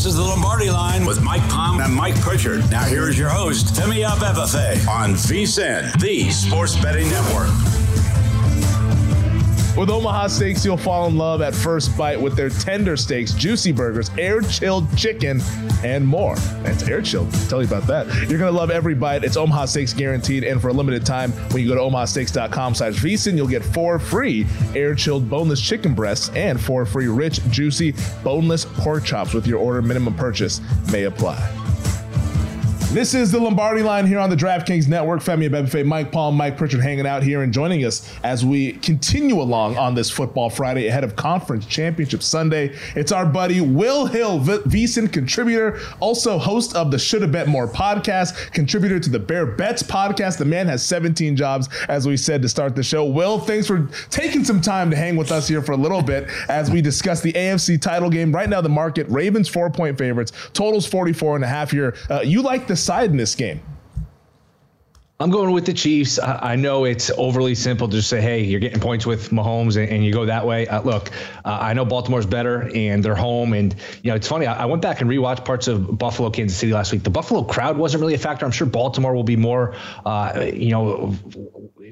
This 0.00 0.12
is 0.12 0.16
the 0.16 0.22
Lombardi 0.22 0.70
line 0.70 1.04
with 1.04 1.20
Mike 1.20 1.46
Palm 1.50 1.78
and 1.78 1.94
Mike 1.94 2.18
Pritchard. 2.22 2.70
Now 2.70 2.84
here 2.84 3.10
is 3.10 3.18
your 3.18 3.28
host, 3.28 3.74
Femi 3.74 4.02
Abebefe 4.02 4.88
on 4.88 5.12
VSIN, 5.12 6.00
the 6.00 6.30
Sports 6.30 6.74
Betting 6.76 7.10
Network. 7.10 7.50
With 9.80 9.88
Omaha 9.88 10.26
Steaks, 10.26 10.62
you'll 10.62 10.76
fall 10.76 11.06
in 11.06 11.16
love 11.16 11.40
at 11.40 11.54
first 11.54 11.96
bite 11.96 12.20
with 12.20 12.36
their 12.36 12.50
tender 12.50 12.98
steaks, 12.98 13.32
juicy 13.32 13.72
burgers, 13.72 14.10
air 14.18 14.42
chilled 14.42 14.94
chicken, 14.94 15.40
and 15.82 16.06
more. 16.06 16.36
That's 16.62 16.82
air 16.82 17.00
chilled. 17.00 17.32
Tell 17.48 17.62
you 17.62 17.66
about 17.66 17.86
that. 17.86 18.28
You're 18.28 18.38
gonna 18.38 18.50
love 18.50 18.70
every 18.70 18.94
bite. 18.94 19.24
It's 19.24 19.38
Omaha 19.38 19.64
Steaks 19.64 19.94
guaranteed, 19.94 20.44
and 20.44 20.60
for 20.60 20.68
a 20.68 20.72
limited 20.74 21.06
time, 21.06 21.32
when 21.52 21.62
you 21.62 21.68
go 21.70 21.76
to 21.76 21.80
omahasteaks.com/vsin, 21.80 23.36
you'll 23.36 23.46
get 23.46 23.64
four 23.64 23.98
free 23.98 24.46
air 24.74 24.94
chilled 24.94 25.30
boneless 25.30 25.62
chicken 25.62 25.94
breasts 25.94 26.30
and 26.34 26.60
four 26.60 26.84
free 26.84 27.08
rich, 27.08 27.40
juicy, 27.48 27.94
boneless 28.22 28.66
pork 28.66 29.02
chops 29.02 29.32
with 29.32 29.46
your 29.46 29.60
order. 29.60 29.80
Minimum 29.80 30.12
purchase 30.12 30.60
may 30.92 31.04
apply. 31.04 31.59
This 32.92 33.14
is 33.14 33.30
the 33.30 33.38
Lombardi 33.38 33.84
line 33.84 34.04
here 34.04 34.18
on 34.18 34.30
the 34.30 34.36
DraftKings 34.36 34.88
Network. 34.88 35.20
Femi 35.20 35.48
Abebefe, 35.48 35.86
Mike 35.86 36.10
Palm, 36.10 36.34
Mike 36.36 36.56
Pritchard 36.56 36.80
hanging 36.80 37.06
out 37.06 37.22
here 37.22 37.42
and 37.42 37.52
joining 37.52 37.84
us 37.84 38.12
as 38.24 38.44
we 38.44 38.72
continue 38.72 39.40
along 39.40 39.76
on 39.76 39.94
this 39.94 40.10
Football 40.10 40.50
Friday 40.50 40.88
ahead 40.88 41.04
of 41.04 41.14
Conference 41.14 41.66
Championship 41.66 42.20
Sunday. 42.20 42.76
It's 42.96 43.12
our 43.12 43.24
buddy 43.24 43.60
Will 43.60 44.06
Hill, 44.06 44.40
v- 44.40 44.58
VSIN 44.66 45.12
contributor, 45.12 45.78
also 46.00 46.36
host 46.36 46.74
of 46.74 46.90
the 46.90 46.98
Shoulda 46.98 47.28
Bet 47.28 47.46
More 47.46 47.68
podcast, 47.68 48.50
contributor 48.50 48.98
to 48.98 49.08
the 49.08 49.20
Bear 49.20 49.46
Bets 49.46 49.84
podcast. 49.84 50.38
The 50.38 50.44
man 50.44 50.66
has 50.66 50.84
17 50.84 51.36
jobs, 51.36 51.68
as 51.88 52.08
we 52.08 52.16
said 52.16 52.42
to 52.42 52.48
start 52.48 52.74
the 52.74 52.82
show. 52.82 53.04
Will, 53.04 53.38
thanks 53.38 53.68
for 53.68 53.88
taking 54.10 54.42
some 54.42 54.60
time 54.60 54.90
to 54.90 54.96
hang 54.96 55.14
with 55.14 55.30
us 55.30 55.46
here 55.46 55.62
for 55.62 55.72
a 55.72 55.76
little 55.76 56.02
bit 56.02 56.28
as 56.48 56.72
we 56.72 56.82
discuss 56.82 57.20
the 57.20 57.34
AFC 57.34 57.80
title 57.80 58.10
game. 58.10 58.34
Right 58.34 58.48
now, 58.48 58.60
the 58.60 58.68
market, 58.68 59.06
Ravens 59.08 59.48
four 59.48 59.70
point 59.70 59.96
favorites, 59.96 60.32
totals 60.54 60.86
44 60.86 61.36
and 61.36 61.44
a 61.44 61.48
half 61.48 61.70
here. 61.70 61.94
Uh, 62.10 62.22
you 62.22 62.42
like 62.42 62.66
the 62.66 62.79
side 62.82 63.10
in 63.10 63.16
this 63.16 63.34
game? 63.34 63.60
I'm 65.20 65.28
going 65.28 65.52
with 65.52 65.66
the 65.66 65.74
Chiefs. 65.74 66.18
I, 66.18 66.56
know 66.56 66.86
it's 66.86 67.10
overly 67.10 67.54
simple 67.54 67.86
to 67.88 67.96
just 67.96 68.08
say, 68.08 68.22
hey, 68.22 68.42
you're 68.42 68.58
getting 68.58 68.80
points 68.80 69.04
with 69.04 69.28
Mahomes 69.28 69.76
and, 69.76 69.86
and 69.86 70.02
you 70.02 70.14
go 70.14 70.24
that 70.24 70.46
way. 70.46 70.66
Uh, 70.66 70.80
look, 70.80 71.10
uh, 71.44 71.58
I 71.60 71.74
know 71.74 71.84
Baltimore's 71.84 72.24
better 72.24 72.70
and 72.74 73.04
they're 73.04 73.14
home. 73.14 73.52
And, 73.52 73.76
you 74.02 74.10
know, 74.10 74.16
it's 74.16 74.26
funny. 74.26 74.46
I, 74.46 74.62
I, 74.62 74.64
went 74.64 74.80
back 74.80 75.02
and 75.02 75.10
rewatched 75.10 75.44
parts 75.44 75.68
of 75.68 75.98
Buffalo, 75.98 76.30
Kansas 76.30 76.56
City 76.56 76.72
last 76.72 76.90
week. 76.90 77.02
The 77.02 77.10
Buffalo 77.10 77.44
crowd 77.44 77.76
wasn't 77.76 78.00
really 78.00 78.14
a 78.14 78.18
factor. 78.18 78.46
I'm 78.46 78.50
sure 78.50 78.66
Baltimore 78.66 79.14
will 79.14 79.22
be 79.22 79.36
more, 79.36 79.74
uh, 80.06 80.48
you 80.54 80.70
know, 80.70 81.14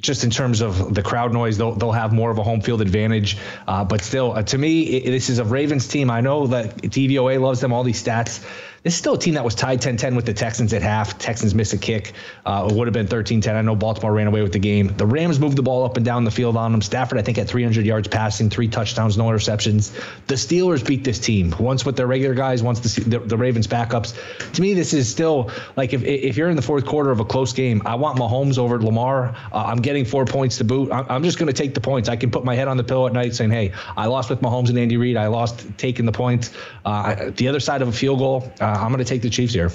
just 0.00 0.24
in 0.24 0.30
terms 0.30 0.62
of 0.62 0.94
the 0.94 1.02
crowd 1.02 1.34
noise, 1.34 1.58
they'll, 1.58 1.74
they'll 1.74 1.92
have 1.92 2.14
more 2.14 2.30
of 2.30 2.38
a 2.38 2.42
home 2.42 2.62
field 2.62 2.80
advantage. 2.80 3.36
Uh, 3.66 3.84
but 3.84 4.00
still, 4.00 4.32
uh, 4.32 4.42
to 4.44 4.56
me, 4.56 4.84
it, 4.84 5.10
this 5.10 5.28
is 5.28 5.38
a 5.38 5.44
Ravens 5.44 5.86
team. 5.86 6.10
I 6.10 6.22
know 6.22 6.46
that 6.46 6.78
DVOA 6.78 7.38
loves 7.42 7.60
them, 7.60 7.74
all 7.74 7.84
these 7.84 8.02
stats. 8.02 8.42
This 8.84 8.94
is 8.94 8.98
still 8.98 9.14
a 9.14 9.18
team 9.18 9.34
that 9.34 9.44
was 9.44 9.56
tied 9.56 9.82
10-10 9.82 10.14
with 10.14 10.24
the 10.24 10.32
Texans 10.32 10.72
at 10.72 10.82
half. 10.82 11.18
Texans 11.18 11.52
missed 11.52 11.72
a 11.72 11.78
kick. 11.78 12.12
Uh, 12.46 12.68
it 12.70 12.76
would 12.76 12.86
have 12.86 12.94
been 12.94 13.08
13-10. 13.08 13.54
I 13.54 13.62
know 13.62 13.74
Baltimore 13.74 14.12
ran 14.12 14.28
away 14.28 14.40
with 14.40 14.52
the 14.52 14.60
game. 14.60 14.94
The 14.96 15.04
Rams 15.04 15.40
moved 15.40 15.56
the 15.56 15.62
ball 15.62 15.84
up 15.84 15.96
and 15.96 16.06
down 16.06 16.22
the 16.22 16.30
field 16.30 16.56
on 16.56 16.70
them. 16.70 16.80
Stafford, 16.80 17.18
I 17.18 17.22
think, 17.22 17.38
had 17.38 17.48
300 17.48 17.84
yards 17.84 18.06
passing, 18.06 18.48
three 18.48 18.68
touchdowns, 18.68 19.18
no 19.18 19.24
interceptions. 19.24 19.92
The 20.28 20.36
Steelers 20.36 20.86
beat 20.86 21.02
this 21.02 21.18
team 21.18 21.52
once 21.58 21.84
with 21.84 21.96
their 21.96 22.06
regular 22.06 22.34
guys, 22.34 22.62
once 22.62 22.78
the, 22.78 23.00
the, 23.00 23.18
the 23.18 23.36
Ravens 23.36 23.66
backups. 23.66 24.14
To 24.52 24.62
me, 24.62 24.74
this 24.74 24.92
is 24.92 25.08
still 25.08 25.50
like 25.76 25.92
if, 25.92 26.04
if 26.04 26.36
you're 26.36 26.48
in 26.48 26.56
the 26.56 26.62
fourth 26.62 26.86
quarter 26.86 27.10
of 27.10 27.18
a 27.18 27.24
close 27.24 27.52
game, 27.52 27.82
I 27.84 27.96
want 27.96 28.16
Mahomes 28.16 28.58
over 28.58 28.80
Lamar. 28.80 29.34
Uh, 29.52 29.64
I'm 29.66 29.82
getting 29.82 30.04
four 30.04 30.24
points 30.24 30.58
to 30.58 30.64
boot. 30.64 30.92
I'm, 30.92 31.04
I'm 31.08 31.22
just 31.24 31.38
going 31.38 31.48
to 31.48 31.52
take 31.52 31.74
the 31.74 31.80
points. 31.80 32.08
I 32.08 32.14
can 32.14 32.30
put 32.30 32.44
my 32.44 32.54
head 32.54 32.68
on 32.68 32.76
the 32.76 32.84
pillow 32.84 33.08
at 33.08 33.12
night 33.12 33.34
saying, 33.34 33.50
hey, 33.50 33.72
I 33.96 34.06
lost 34.06 34.30
with 34.30 34.40
Mahomes 34.40 34.68
and 34.68 34.78
Andy 34.78 34.96
Reid. 34.96 35.16
I 35.16 35.26
lost 35.26 35.66
taking 35.78 36.06
the 36.06 36.12
points. 36.12 36.52
Uh, 36.84 37.30
the 37.36 37.48
other 37.48 37.60
side 37.60 37.82
of 37.82 37.88
a 37.88 37.92
field 37.92 38.20
goal, 38.20 38.52
uh, 38.60 38.67
Uh, 38.68 38.72
I'm 38.72 38.88
going 38.88 38.98
to 38.98 39.04
take 39.04 39.22
the 39.22 39.30
Chiefs 39.30 39.54
here. 39.54 39.70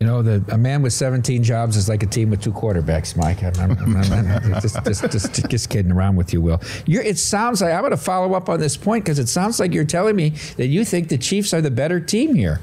You 0.00 0.06
know, 0.06 0.22
the, 0.22 0.42
a 0.48 0.56
man 0.56 0.80
with 0.80 0.94
17 0.94 1.44
jobs 1.44 1.76
is 1.76 1.86
like 1.86 2.02
a 2.02 2.06
team 2.06 2.30
with 2.30 2.42
two 2.42 2.50
quarterbacks, 2.50 3.14
Mike. 3.14 3.42
I'm, 3.42 3.72
I'm, 3.72 3.96
I'm, 3.96 4.60
just, 4.62 4.82
just, 4.84 5.10
just, 5.12 5.50
just, 5.50 5.68
kidding 5.68 5.92
around 5.92 6.16
with 6.16 6.32
you, 6.32 6.40
Will. 6.40 6.62
You're, 6.86 7.02
it 7.02 7.18
sounds 7.18 7.60
like 7.60 7.74
I'm 7.74 7.80
going 7.80 7.90
to 7.90 7.98
follow 7.98 8.32
up 8.32 8.48
on 8.48 8.58
this 8.58 8.74
point 8.76 9.04
because 9.04 9.18
it 9.18 9.28
sounds 9.28 9.60
like 9.60 9.74
you're 9.74 9.84
telling 9.84 10.16
me 10.16 10.30
that 10.56 10.68
you 10.68 10.82
think 10.84 11.10
the 11.10 11.18
Chiefs 11.18 11.52
are 11.52 11.60
the 11.60 11.70
better 11.70 12.00
team 12.00 12.34
here. 12.34 12.60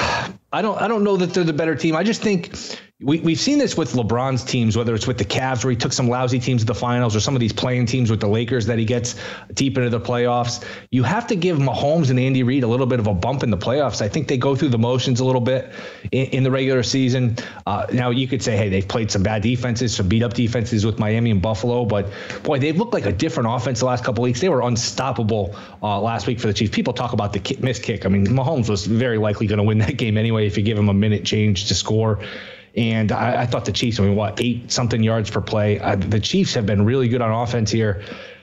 I 0.00 0.62
don't. 0.62 0.80
I 0.80 0.88
don't 0.88 1.04
know 1.04 1.16
that 1.16 1.32
they're 1.32 1.44
the 1.44 1.52
better 1.52 1.76
team. 1.76 1.94
I 1.94 2.02
just 2.02 2.22
think 2.22 2.52
we, 3.02 3.18
we've 3.20 3.40
seen 3.40 3.56
this 3.56 3.78
with 3.78 3.94
LeBron's 3.94 4.44
teams, 4.44 4.76
whether 4.76 4.94
it's 4.94 5.06
with 5.06 5.16
the 5.16 5.24
Cavs, 5.24 5.64
where 5.64 5.70
he 5.70 5.76
took 5.76 5.92
some 5.92 6.08
lousy 6.08 6.38
teams 6.38 6.60
to 6.60 6.66
the 6.66 6.74
finals, 6.74 7.16
or 7.16 7.20
some 7.20 7.34
of 7.34 7.40
these 7.40 7.52
playing 7.52 7.86
teams 7.86 8.10
with 8.10 8.20
the 8.20 8.28
Lakers 8.28 8.66
that 8.66 8.78
he 8.78 8.84
gets 8.84 9.16
deep 9.54 9.78
into 9.78 9.88
the 9.88 10.00
playoffs. 10.00 10.62
You 10.90 11.02
have 11.04 11.26
to 11.28 11.36
give 11.36 11.56
Mahomes 11.56 12.10
and 12.10 12.20
Andy 12.20 12.42
Reid 12.42 12.62
a 12.62 12.66
little 12.66 12.84
bit 12.84 13.00
of 13.00 13.06
a 13.06 13.14
bump 13.14 13.42
in 13.42 13.50
the 13.50 13.56
playoffs. 13.56 14.02
I 14.02 14.08
think 14.08 14.28
they 14.28 14.36
go 14.36 14.54
through 14.54 14.68
the 14.68 14.78
motions 14.78 15.20
a 15.20 15.24
little 15.24 15.40
bit 15.40 15.72
in, 16.12 16.26
in 16.26 16.42
the 16.42 16.50
regular 16.50 16.82
season. 16.82 17.36
Uh, 17.66 17.86
now, 17.90 18.10
you 18.10 18.28
could 18.28 18.42
say, 18.42 18.54
hey, 18.54 18.68
they've 18.68 18.86
played 18.86 19.10
some 19.10 19.22
bad 19.22 19.40
defenses, 19.40 19.96
some 19.96 20.06
beat 20.06 20.22
up 20.22 20.34
defenses 20.34 20.84
with 20.84 20.98
Miami 20.98 21.30
and 21.30 21.40
Buffalo, 21.40 21.86
but 21.86 22.10
boy, 22.42 22.58
they've 22.58 22.76
looked 22.76 22.92
like 22.92 23.06
a 23.06 23.12
different 23.12 23.48
offense 23.50 23.80
the 23.80 23.86
last 23.86 24.04
couple 24.04 24.22
weeks. 24.22 24.42
They 24.42 24.50
were 24.50 24.60
unstoppable 24.60 25.56
uh, 25.82 25.98
last 26.02 26.26
week 26.26 26.38
for 26.38 26.48
the 26.48 26.54
Chiefs. 26.54 26.74
People 26.74 26.92
talk 26.92 27.14
about 27.14 27.32
the 27.32 27.38
kick, 27.38 27.62
missed 27.62 27.82
kick. 27.82 28.04
I 28.04 28.10
mean, 28.10 28.26
Mahomes 28.26 28.68
was 28.68 28.84
very 28.84 29.16
likely 29.16 29.46
going 29.46 29.56
to 29.56 29.64
win 29.64 29.78
that 29.78 29.96
game 29.96 30.18
anyway 30.18 30.46
if 30.46 30.58
you 30.58 30.62
give 30.62 30.76
him 30.76 30.90
a 30.90 30.94
minute 30.94 31.24
change 31.24 31.68
to 31.68 31.74
score. 31.74 32.20
And 32.76 33.10
I, 33.10 33.42
I, 33.42 33.46
thought 33.46 33.64
the 33.64 33.72
Chiefs, 33.72 33.98
I 33.98 34.04
mean, 34.04 34.14
what, 34.16 34.40
eight 34.40 34.70
something 34.70 35.02
yards 35.02 35.30
per 35.30 35.40
play? 35.40 35.80
Uh, 35.80 35.96
the 35.96 36.20
Chiefs 36.20 36.54
have 36.54 36.66
been 36.66 36.84
really 36.84 37.08
good 37.08 37.20
on 37.20 37.30
offense 37.32 37.70
here. 37.70 38.02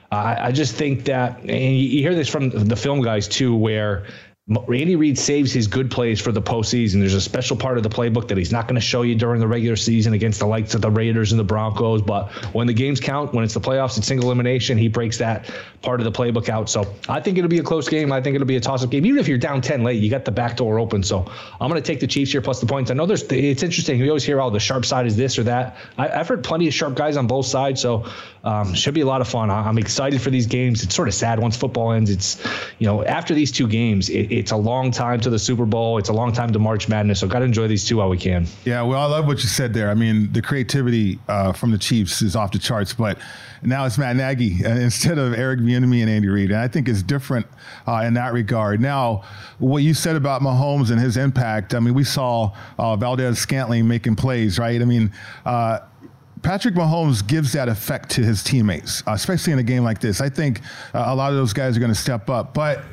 I 0.09 0.53
just 0.53 0.75
think 0.75 1.03
that, 1.05 1.39
and 1.41 1.77
you 1.77 2.01
hear 2.01 2.15
this 2.15 2.29
from 2.29 2.49
the 2.49 2.77
film 2.77 3.01
guys 3.01 3.27
too, 3.27 3.53
where 3.53 4.05
Andy 4.49 4.95
Reid 4.95 5.19
saves 5.19 5.51
his 5.51 5.67
good 5.67 5.91
plays 5.91 6.21
for 6.21 6.31
the 6.31 6.41
postseason. 6.41 6.99
There's 6.99 7.13
a 7.13 7.19
special 7.19 7.57
part 7.57 7.75
of 7.75 7.83
the 7.83 7.89
playbook 7.89 8.29
that 8.29 8.37
he's 8.37 8.51
not 8.51 8.65
going 8.65 8.75
to 8.75 8.81
show 8.81 9.01
you 9.01 9.13
during 9.13 9.41
the 9.41 9.47
regular 9.47 9.75
season 9.75 10.13
against 10.13 10.39
the 10.39 10.47
likes 10.47 10.73
of 10.73 10.79
the 10.79 10.89
Raiders 10.89 11.33
and 11.33 11.39
the 11.39 11.43
Broncos. 11.43 12.01
But 12.01 12.31
when 12.53 12.65
the 12.65 12.73
games 12.73 13.01
count, 13.01 13.33
when 13.33 13.43
it's 13.43 13.53
the 13.53 13.59
playoffs, 13.59 13.97
it's 13.97 14.07
single 14.07 14.27
elimination, 14.27 14.77
he 14.77 14.87
breaks 14.87 15.17
that 15.17 15.51
part 15.81 15.99
of 15.99 16.05
the 16.05 16.13
playbook 16.13 16.47
out. 16.47 16.69
So 16.69 16.85
I 17.09 17.19
think 17.19 17.37
it'll 17.37 17.49
be 17.49 17.59
a 17.59 17.63
close 17.63 17.89
game. 17.89 18.13
I 18.13 18.21
think 18.21 18.35
it'll 18.35 18.47
be 18.47 18.55
a 18.55 18.61
toss-up 18.61 18.89
game. 18.89 19.05
Even 19.05 19.19
if 19.19 19.27
you're 19.27 19.37
down 19.37 19.59
10 19.59 19.83
late, 19.83 20.01
you 20.01 20.09
got 20.09 20.23
the 20.23 20.31
back 20.31 20.55
door 20.55 20.79
open. 20.79 21.03
So 21.03 21.29
I'm 21.59 21.69
going 21.69 21.81
to 21.81 21.85
take 21.85 21.99
the 21.99 22.07
Chiefs 22.07 22.31
here 22.31 22.41
plus 22.41 22.61
the 22.61 22.67
points. 22.67 22.89
I 22.89 22.93
know 22.93 23.05
there's 23.05 23.23
it's 23.23 23.63
interesting. 23.63 23.99
We 23.99 24.07
always 24.07 24.23
hear, 24.23 24.39
oh, 24.39 24.49
the 24.49 24.61
sharp 24.61 24.85
side 24.85 25.07
is 25.07 25.17
this 25.17 25.37
or 25.37 25.43
that. 25.43 25.75
I, 25.97 26.07
have 26.07 26.27
heard 26.29 26.41
plenty 26.41 26.69
of 26.69 26.73
sharp 26.73 26.95
guys 26.95 27.17
on 27.17 27.27
both 27.27 27.47
sides. 27.47 27.81
So 27.81 28.05
um, 28.45 28.73
should 28.73 28.93
be 28.93 29.01
a 29.01 29.05
lot 29.05 29.19
of 29.19 29.27
fun. 29.27 29.51
I'm 29.51 29.77
excited 29.77 30.21
for 30.21 30.29
these 30.29 30.47
games. 30.47 30.83
It's 30.83 30.95
sort 30.95 31.09
of 31.09 31.13
sad 31.13 31.37
once 31.37 31.57
football 31.57 31.91
ends. 31.91 32.09
It's, 32.09 32.41
you 32.79 32.87
know, 32.87 33.03
after 33.03 33.33
these 33.33 33.51
two 33.51 33.67
games, 33.67 34.09
it, 34.09 34.36
it's 34.37 34.51
a 34.51 34.57
long 34.57 34.91
time 34.91 35.19
to 35.21 35.29
the 35.29 35.39
Super 35.39 35.65
Bowl. 35.65 35.97
It's 35.97 36.09
a 36.09 36.13
long 36.13 36.31
time 36.31 36.53
to 36.53 36.59
March 36.59 36.87
Madness. 36.87 37.19
So 37.19 37.27
got 37.27 37.39
to 37.39 37.45
enjoy 37.45 37.67
these 37.67 37.85
two 37.85 37.97
while 37.97 38.09
we 38.09 38.17
can. 38.17 38.45
Yeah, 38.65 38.83
well, 38.83 39.01
I 39.01 39.05
love 39.05 39.25
what 39.25 39.41
you 39.41 39.49
said 39.49 39.73
there. 39.73 39.89
I 39.89 39.93
mean, 39.93 40.31
the 40.31 40.41
creativity 40.41 41.19
uh, 41.27 41.53
from 41.53 41.71
the 41.71 41.77
Chiefs 41.77 42.21
is 42.21 42.35
off 42.35 42.51
the 42.51 42.59
charts, 42.59 42.93
but 42.93 43.17
now 43.63 43.85
it's 43.85 43.97
Matt 43.97 44.15
Nagy 44.15 44.63
uh, 44.63 44.69
instead 44.69 45.17
of 45.17 45.33
Eric 45.33 45.59
Bieniemy 45.59 46.01
and 46.01 46.09
Andy 46.09 46.27
Reid, 46.27 46.51
and 46.51 46.59
I 46.59 46.67
think 46.67 46.87
it's 46.87 47.01
different 47.01 47.47
uh, 47.87 48.03
in 48.05 48.13
that 48.13 48.33
regard. 48.33 48.79
Now, 48.79 49.23
what 49.59 49.79
you 49.79 49.93
said 49.93 50.15
about 50.15 50.41
Mahomes 50.41 50.91
and 50.91 50.99
his 50.99 51.17
impact. 51.17 51.73
I 51.73 51.79
mean, 51.79 51.93
we 51.93 52.03
saw 52.03 52.53
uh, 52.77 52.95
Valdes-Scantling 52.95 53.87
making 53.87 54.15
plays, 54.15 54.59
right? 54.59 54.81
I 54.81 54.85
mean. 54.85 55.11
Uh, 55.45 55.79
Patrick 56.43 56.75
Mahomes 56.75 57.25
gives 57.25 57.53
that 57.53 57.67
effect 57.67 58.11
to 58.11 58.21
his 58.21 58.43
teammates, 58.43 59.01
especially 59.07 59.53
in 59.53 59.59
a 59.59 59.63
game 59.63 59.83
like 59.83 59.99
this. 59.99 60.21
I 60.21 60.29
think 60.29 60.61
uh, 60.93 61.05
a 61.07 61.15
lot 61.15 61.31
of 61.31 61.35
those 61.35 61.51
guys 61.51 61.75
are 61.75 61.79
going 61.79 61.91
to 61.91 61.99
step 61.99 62.29
up, 62.29 62.53
but 62.53 62.83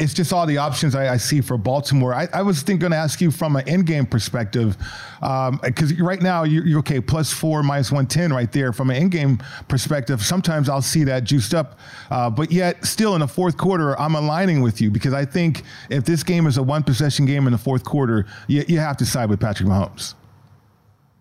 it's 0.00 0.14
just 0.14 0.32
all 0.32 0.46
the 0.46 0.58
options 0.58 0.94
I, 0.94 1.14
I 1.14 1.16
see 1.16 1.40
for 1.40 1.56
Baltimore. 1.56 2.14
I, 2.14 2.28
I 2.32 2.42
was 2.42 2.62
going 2.62 2.80
to 2.80 2.96
ask 2.96 3.20
you 3.20 3.30
from 3.30 3.56
an 3.56 3.66
in-game 3.68 4.06
perspective, 4.06 4.76
because 5.20 5.92
um, 5.92 5.96
right 6.00 6.20
now 6.20 6.44
you're, 6.44 6.66
you're, 6.66 6.78
okay 6.80 7.00
plus 7.00 7.32
four 7.32 7.62
minus 7.62 7.92
one 7.92 8.06
ten 8.06 8.32
right 8.32 8.50
there 8.50 8.72
from 8.72 8.90
an 8.90 8.96
in-game 8.96 9.38
perspective. 9.68 10.22
Sometimes 10.22 10.68
I'll 10.68 10.82
see 10.82 11.04
that 11.04 11.24
juiced 11.24 11.54
up, 11.54 11.78
uh, 12.10 12.28
but 12.28 12.50
yet 12.50 12.84
still 12.84 13.14
in 13.14 13.20
the 13.20 13.28
fourth 13.28 13.56
quarter 13.56 13.98
I'm 14.00 14.14
aligning 14.14 14.62
with 14.62 14.80
you 14.80 14.90
because 14.90 15.14
I 15.14 15.24
think 15.24 15.62
if 15.90 16.04
this 16.04 16.22
game 16.22 16.46
is 16.46 16.58
a 16.58 16.62
one 16.62 16.82
possession 16.82 17.26
game 17.26 17.46
in 17.46 17.52
the 17.52 17.58
fourth 17.58 17.84
quarter, 17.84 18.26
you, 18.48 18.64
you 18.66 18.78
have 18.78 18.96
to 18.98 19.06
side 19.06 19.30
with 19.30 19.40
Patrick 19.40 19.68
Mahomes. 19.68 20.14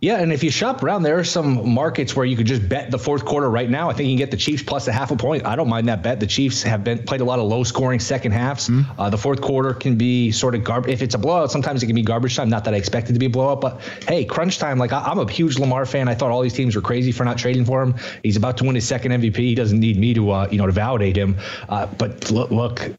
Yeah, 0.01 0.17
and 0.17 0.33
if 0.33 0.43
you 0.43 0.49
shop 0.49 0.81
around, 0.81 1.03
there 1.03 1.19
are 1.19 1.23
some 1.23 1.75
markets 1.75 2.15
where 2.15 2.25
you 2.25 2.35
could 2.35 2.47
just 2.47 2.67
bet 2.67 2.89
the 2.89 2.97
fourth 2.97 3.23
quarter 3.23 3.47
right 3.47 3.69
now. 3.69 3.91
I 3.91 3.93
think 3.93 4.09
you 4.09 4.13
can 4.13 4.17
get 4.17 4.31
the 4.31 4.37
Chiefs 4.37 4.63
plus 4.63 4.87
a 4.87 4.91
half 4.91 5.11
a 5.11 5.15
point. 5.15 5.45
I 5.45 5.55
don't 5.55 5.69
mind 5.69 5.89
that 5.89 6.01
bet. 6.01 6.19
The 6.19 6.25
Chiefs 6.25 6.63
have 6.63 6.83
been 6.83 7.03
played 7.03 7.21
a 7.21 7.23
lot 7.23 7.37
of 7.37 7.45
low 7.45 7.63
scoring 7.63 7.99
second 7.99 8.31
halves. 8.31 8.67
Mm-hmm. 8.67 8.99
Uh, 8.99 9.11
the 9.11 9.17
fourth 9.19 9.41
quarter 9.41 9.75
can 9.75 9.97
be 9.97 10.31
sort 10.31 10.55
of 10.55 10.63
garbage. 10.63 10.91
If 10.91 11.03
it's 11.03 11.13
a 11.13 11.19
blowout, 11.19 11.51
sometimes 11.51 11.83
it 11.83 11.85
can 11.85 11.93
be 11.93 12.01
garbage 12.01 12.35
time. 12.35 12.49
Not 12.49 12.65
that 12.65 12.73
I 12.73 12.77
expect 12.77 13.11
it 13.11 13.13
to 13.13 13.19
be 13.19 13.27
a 13.27 13.29
blowout, 13.29 13.61
but 13.61 13.79
hey, 14.07 14.25
crunch 14.25 14.57
time. 14.57 14.79
Like 14.79 14.91
I, 14.91 15.11
am 15.11 15.19
a 15.19 15.29
huge 15.29 15.59
Lamar 15.59 15.85
fan. 15.85 16.07
I 16.07 16.15
thought 16.15 16.31
all 16.31 16.41
these 16.41 16.53
teams 16.53 16.75
were 16.75 16.81
crazy 16.81 17.11
for 17.11 17.23
not 17.23 17.37
trading 17.37 17.63
for 17.63 17.83
him. 17.83 17.93
He's 18.23 18.37
about 18.37 18.57
to 18.57 18.63
win 18.63 18.73
his 18.73 18.87
second 18.87 19.11
MVP. 19.11 19.35
He 19.35 19.53
doesn't 19.53 19.79
need 19.79 19.99
me 19.99 20.15
to 20.15 20.31
uh, 20.31 20.47
you 20.49 20.57
know 20.57 20.65
to 20.65 20.71
validate 20.71 21.15
him. 21.15 21.37
Uh, 21.69 21.85
but 21.85 22.31
look, 22.31 22.49
look, 22.49 22.89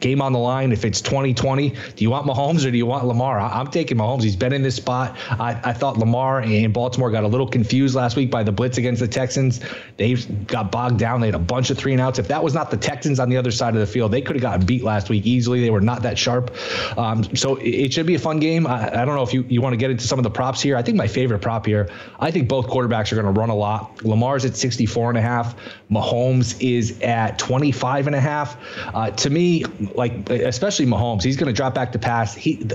game 0.00 0.20
on 0.20 0.34
the 0.34 0.38
line. 0.38 0.72
If 0.72 0.84
it's 0.84 1.00
2020, 1.00 1.70
do 1.70 2.04
you 2.04 2.10
want 2.10 2.26
Mahomes 2.26 2.66
or 2.66 2.70
do 2.70 2.76
you 2.76 2.84
want 2.84 3.06
Lamar? 3.06 3.40
I, 3.40 3.60
am 3.60 3.68
taking 3.68 3.96
Mahomes. 3.96 4.24
He's 4.24 4.36
been 4.36 4.52
in 4.52 4.60
this 4.60 4.76
spot. 4.76 5.16
I, 5.30 5.58
I 5.64 5.72
thought 5.72 5.96
Lamar 5.96 6.49
and 6.52 6.72
Baltimore 6.72 7.10
got 7.10 7.24
a 7.24 7.28
little 7.28 7.46
confused 7.46 7.94
last 7.94 8.16
week 8.16 8.30
by 8.30 8.42
the 8.42 8.52
blitz 8.52 8.78
against 8.78 9.00
the 9.00 9.08
Texans. 9.08 9.60
They 9.96 10.14
got 10.14 10.70
bogged 10.70 10.98
down. 10.98 11.20
They 11.20 11.28
had 11.28 11.34
a 11.34 11.38
bunch 11.38 11.70
of 11.70 11.78
three 11.78 11.92
and 11.92 12.00
outs. 12.00 12.18
If 12.18 12.28
that 12.28 12.42
was 12.42 12.54
not 12.54 12.70
the 12.70 12.76
Texans 12.76 13.20
on 13.20 13.28
the 13.28 13.36
other 13.36 13.50
side 13.50 13.74
of 13.74 13.80
the 13.80 13.86
field, 13.86 14.12
they 14.12 14.20
could 14.20 14.36
have 14.36 14.42
gotten 14.42 14.66
beat 14.66 14.82
last 14.82 15.08
week 15.08 15.26
easily. 15.26 15.60
They 15.60 15.70
were 15.70 15.80
not 15.80 16.02
that 16.02 16.18
sharp. 16.18 16.54
Um, 16.96 17.24
so 17.36 17.56
it 17.56 17.92
should 17.92 18.06
be 18.06 18.14
a 18.14 18.18
fun 18.18 18.40
game. 18.40 18.66
I, 18.66 19.02
I 19.02 19.04
don't 19.04 19.14
know 19.14 19.22
if 19.22 19.32
you, 19.32 19.44
you 19.48 19.60
want 19.60 19.72
to 19.72 19.76
get 19.76 19.90
into 19.90 20.06
some 20.06 20.18
of 20.18 20.22
the 20.22 20.30
props 20.30 20.60
here. 20.60 20.76
I 20.76 20.82
think 20.82 20.96
my 20.96 21.08
favorite 21.08 21.40
prop 21.40 21.66
here, 21.66 21.90
I 22.18 22.30
think 22.30 22.48
both 22.48 22.66
quarterbacks 22.66 23.12
are 23.12 23.20
going 23.20 23.32
to 23.32 23.38
run 23.38 23.50
a 23.50 23.54
lot. 23.54 24.04
Lamar's 24.04 24.44
at 24.44 24.56
64 24.56 25.10
and 25.10 25.18
a 25.18 25.22
half. 25.22 25.54
Mahomes 25.90 26.60
is 26.60 27.00
at 27.00 27.38
25 27.38 28.06
and 28.06 28.16
a 28.16 28.20
half. 28.20 28.56
Uh, 28.94 29.10
to 29.10 29.30
me, 29.30 29.64
like 29.94 30.30
especially 30.30 30.86
Mahomes, 30.86 31.22
he's 31.22 31.36
going 31.36 31.48
to 31.48 31.52
drop 31.52 31.74
back 31.74 31.92
to 31.92 31.98
pass. 31.98 32.34
He 32.34 32.66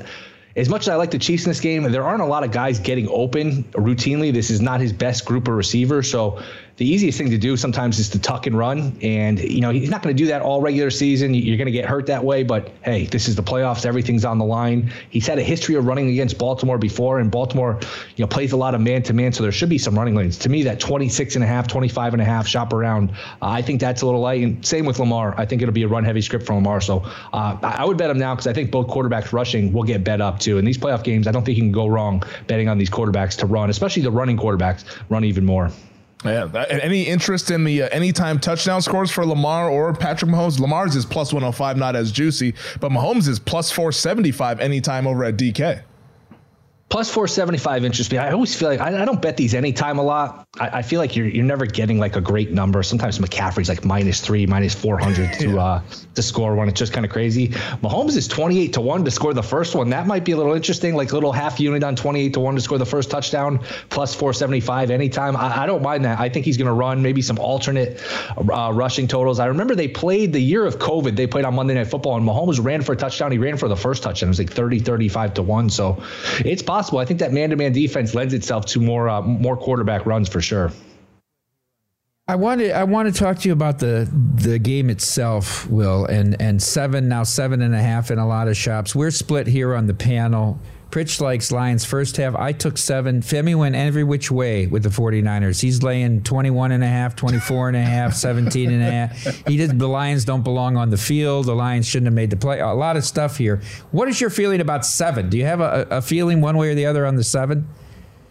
as 0.56 0.70
much 0.70 0.84
as 0.84 0.90
I 0.90 0.96
like 0.96 1.12
the 1.12 1.20
Chiefs 1.20 1.46
in 1.46 1.50
this 1.50 1.60
game, 1.60 1.84
there 1.92 2.04
aren't 2.04 2.22
a 2.22 2.26
lot 2.26 2.44
of 2.44 2.52
guys 2.52 2.80
getting 2.80 3.08
open 3.10 3.64
routinely. 3.74 4.32
This 4.32 4.50
is 4.50 4.62
not 4.62 4.80
his 4.80 4.94
best 4.94 5.26
group 5.26 5.48
of 5.48 5.56
receivers. 5.56 6.10
So 6.10 6.42
the 6.78 6.86
easiest 6.86 7.18
thing 7.18 7.30
to 7.30 7.38
do 7.38 7.56
sometimes 7.56 8.00
is 8.00 8.10
to 8.10 8.20
tuck 8.20 8.48
and 8.48 8.58
run. 8.58 8.98
And, 9.02 9.40
you 9.40 9.62
know, 9.62 9.70
he's 9.70 9.90
not 9.90 10.04
going 10.04 10.16
to 10.16 10.22
do 10.22 10.28
that 10.28 10.42
all 10.42 10.62
regular 10.62 10.90
season. 10.90 11.34
You're 11.34 11.56
going 11.56 11.68
to 11.68 11.72
get 11.72 11.86
hurt 11.86 12.08
that 12.08 12.24
way. 12.24 12.44
But 12.44 12.70
hey, 12.84 13.06
this 13.06 13.30
is 13.30 13.36
the 13.38 13.44
playoffs. 13.44 13.86
Everything's 13.86 14.26
on 14.26 14.40
the 14.40 14.46
line. 14.46 14.92
He's 15.10 15.26
had 15.26 15.40
a 15.40 15.44
history 15.44 15.76
of 15.76 15.86
running 15.86 16.10
against 16.10 16.38
Baltimore 16.38 16.78
before, 16.78 17.20
and 17.20 17.32
Baltimore, 17.32 17.80
you 18.18 18.24
know, 18.24 18.28
plays 18.28 18.52
a 18.52 18.58
lot 18.58 18.76
of 18.76 18.82
man 18.82 19.04
to 19.04 19.14
man. 19.14 19.32
So 19.32 19.44
there 19.44 19.54
should 19.54 19.70
be 19.70 19.78
some 19.78 19.98
running 19.98 20.16
lanes. 20.16 20.38
To 20.40 20.50
me, 20.50 20.64
that 20.64 20.82
26 20.82 21.36
and 21.36 21.44
a 21.46 21.48
half, 21.48 21.68
25 21.68 22.14
and 22.14 22.22
a 22.22 22.26
half 22.26 22.46
shop 22.46 22.74
around, 22.74 23.12
uh, 23.12 23.16
I 23.42 23.62
think 23.62 23.80
that's 23.80 24.02
a 24.02 24.06
little 24.06 24.22
light. 24.22 24.44
And 24.44 24.66
same 24.66 24.86
with 24.86 25.00
Lamar. 25.00 25.34
I 25.38 25.46
think 25.46 25.62
it'll 25.62 25.74
be 25.74 25.84
a 25.84 25.88
run 25.88 26.04
heavy 26.04 26.22
script 26.22 26.46
for 26.46 26.56
Lamar. 26.56 26.82
So 26.82 27.04
uh, 27.32 27.58
I 27.64 27.86
would 27.86 27.98
bet 27.98 28.10
him 28.10 28.20
now 28.20 28.36
because 28.36 28.48
I 28.48 28.54
think 28.54 28.72
both 28.72 28.88
quarterbacks 28.88 29.32
rushing 29.32 29.72
will 29.72 29.84
get 29.84 30.04
bet 30.04 30.20
up 30.20 30.40
too. 30.40 30.58
In 30.58 30.66
these 30.66 30.78
playoff 30.78 31.06
games, 31.06 31.26
I 31.26 31.32
don't 31.32 31.46
think 31.46 31.58
you 31.58 31.64
can 31.64 31.72
go 31.72 31.88
wrong 31.88 32.22
betting 32.48 32.68
on 32.68 32.78
these 32.78 32.90
quarterbacks 32.90 33.38
to 33.38 33.46
run, 33.46 33.70
especially 33.70 34.02
the 34.02 34.12
running 34.12 34.36
quarterbacks 34.36 34.84
run 35.08 35.24
even 35.24 35.46
more. 35.46 35.72
Yeah. 36.24 36.66
Any 36.70 37.04
interest 37.04 37.52
in 37.52 37.64
the 37.64 37.84
uh, 37.84 37.90
anytime 37.90 38.40
touchdown 38.40 38.82
scores 38.82 39.12
for 39.12 39.26
Lamar 39.26 39.70
or 39.70 39.94
Patrick 39.94 40.32
Mahomes? 40.32 40.60
Lamar's 40.60 40.96
is 40.96 41.06
plus 41.06 41.34
105, 41.34 41.78
not 41.78 41.96
as 41.96 42.12
juicy, 42.12 42.56
but 42.80 42.92
Mahomes 42.92 43.28
is 43.28 43.40
plus 43.40 43.72
475 43.72 44.60
anytime 44.60 45.06
over 45.08 45.24
at 45.24 45.38
DK. 45.38 45.84
Plus 46.88 47.10
475 47.10 47.84
interests 47.84 48.12
me. 48.12 48.20
I 48.20 48.32
always 48.32 48.56
feel 48.56 48.70
like 48.70 48.80
I, 48.80 49.02
I 49.02 49.06
don't 49.06 49.20
bet 49.20 49.38
these 49.38 49.56
anytime 49.56 49.98
a 49.98 50.04
lot. 50.04 50.48
I, 50.60 50.70
I, 50.70 50.82
feel 50.84 51.00
like 51.00 51.16
you're 51.16 51.26
you're 51.26 51.44
never 51.44 51.66
getting 51.66 51.98
like 51.98 52.16
a 52.16 52.22
great 52.22 52.52
number. 52.52 52.84
Sometimes 52.84 53.18
McCaffrey's 53.18 53.68
like 53.68 53.84
minus 53.84 54.22
three, 54.22 54.46
minus 54.46 54.76
400 54.76 55.34
to 55.40 55.50
yeah. 55.50 55.56
uh, 55.64 55.82
to 56.14 56.22
score 56.22 56.54
one. 56.54 56.70
It's 56.70 56.78
just 56.78 56.94
kind 56.94 57.04
of 57.04 57.12
crazy. 57.12 57.50
Mahomes 57.50 58.16
is 58.16 58.28
28 58.28 58.74
to 58.74 58.82
one 58.82 59.04
to 59.04 59.10
score 59.10 59.34
the 59.34 59.44
first 59.44 59.74
one. 59.74 59.90
That 59.90 60.06
might 60.06 60.24
be 60.24 60.34
a 60.34 60.38
little 60.38 60.54
interesting, 60.54 60.96
like 60.96 61.12
a 61.12 61.16
little 61.16 61.32
half 61.32 61.60
unit 61.60 61.84
on 61.84 61.96
28 61.96 62.36
to 62.36 62.40
one 62.40 62.54
to 62.54 62.62
score 62.62 62.78
the 62.78 62.86
first 62.86 63.10
touchdown. 63.10 63.62
Plus 63.90 64.14
475 64.14 64.92
anytime. 64.92 65.36
I, 65.36 65.64
I 65.64 65.66
don't 65.66 65.82
mind 65.82 66.06
that. 66.06 66.20
I 66.20 66.30
think 66.30 66.46
he's 66.46 66.58
going 66.58 66.68
to 66.68 66.74
run 66.74 67.02
maybe 67.02 67.24
some 67.24 67.40
alternate 67.40 68.00
uh, 68.38 68.72
rushing 68.72 69.08
totals. 69.08 69.40
I 69.40 69.48
remember 69.48 69.74
they 69.74 69.88
played 69.88 70.34
the 70.34 70.40
year 70.40 70.64
of 70.64 70.78
COVID. 70.78 71.16
They 71.16 71.26
played 71.26 71.46
on 71.46 71.56
Monday 71.56 71.74
Night 71.74 71.88
Football, 71.88 72.18
and 72.18 72.26
Mahomes 72.26 72.64
ran 72.64 72.84
for 72.84 72.94
a 72.94 72.96
touchdown. 72.96 73.32
He 73.32 73.40
ran 73.40 73.58
for 73.58 73.68
the 73.68 73.76
first 73.76 74.04
touchdown. 74.04 74.28
It 74.28 74.38
was 74.38 74.40
like 74.40 74.52
30, 74.52 74.80
35 74.80 75.34
to 75.34 75.42
one. 75.42 75.72
So 75.72 76.04
it's 76.40 76.62
possible 76.62 76.75
possible. 76.76 77.00
I 77.00 77.06
think 77.06 77.20
that 77.22 77.32
man-to-man 77.32 77.72
defense 77.72 78.14
lends 78.14 78.34
itself 78.34 78.66
to 78.68 78.82
more 78.82 79.08
uh, 79.08 79.22
more 79.22 79.56
quarterback 79.56 80.06
runs 80.06 80.28
for 80.28 80.42
sure. 80.42 80.72
I 82.28 82.36
want 82.36 82.60
to 82.60 82.72
I 82.72 82.84
want 82.84 83.14
to 83.14 83.18
talk 83.18 83.38
to 83.40 83.48
you 83.48 83.54
about 83.54 83.80
the 83.80 84.10
the 84.36 84.60
game 84.60 84.90
itself, 84.90 85.68
Will, 85.70 86.06
and 86.06 86.36
and 86.42 86.62
seven 86.62 87.08
now 87.08 87.24
seven 87.24 87.62
and 87.62 87.74
a 87.74 87.82
half 87.82 88.12
in 88.12 88.20
a 88.20 88.28
lot 88.28 88.48
of 88.50 88.58
shops. 88.58 88.94
We're 88.94 89.12
split 89.12 89.48
here 89.48 89.74
on 89.74 89.88
the 89.88 89.94
panel. 89.94 90.60
Pritch 90.96 91.20
likes 91.20 91.52
Lions 91.52 91.84
first 91.84 92.16
half. 92.16 92.36
I 92.36 92.54
took 92.54 92.78
seven. 92.78 93.20
Femi 93.20 93.54
went 93.54 93.76
every 93.76 94.06
which 94.06 94.32
way 94.32 94.66
with 94.66 94.82
the 94.84 94.88
49ers. 94.88 95.60
He's 95.60 95.84
laying 95.84 96.24
21 96.24 96.72
and 96.72 96.86
a 96.86 96.88
half, 96.88 97.18
24 97.18 97.68
and 97.68 97.76
a 97.76 97.82
half, 97.82 98.14
17 98.16 98.72
and 98.72 98.82
a 98.82 98.90
half. 98.90 99.46
He 99.46 99.58
did 99.58 99.78
the 99.78 99.90
Lions 99.90 100.24
don't 100.24 100.42
belong 100.42 100.78
on 100.78 100.92
the 100.92 100.98
field. 100.98 101.48
The 101.48 101.54
Lions 101.54 101.86
shouldn't 101.86 102.08
have 102.08 102.14
made 102.14 102.30
the 102.30 102.38
play. 102.38 102.62
A 102.62 102.68
lot 102.68 102.96
of 102.96 103.04
stuff 103.04 103.36
here. 103.36 103.60
What 103.92 104.08
is 104.08 104.22
your 104.22 104.30
feeling 104.30 104.62
about 104.62 104.86
seven? 104.86 105.28
Do 105.28 105.38
you 105.38 105.44
have 105.44 105.60
a, 105.60 105.86
a 105.92 106.02
feeling 106.02 106.40
one 106.40 106.56
way 106.56 106.70
or 106.70 106.76
the 106.76 106.86
other 106.86 107.06
on 107.06 107.18
the 107.18 107.26
seven? 107.26 107.68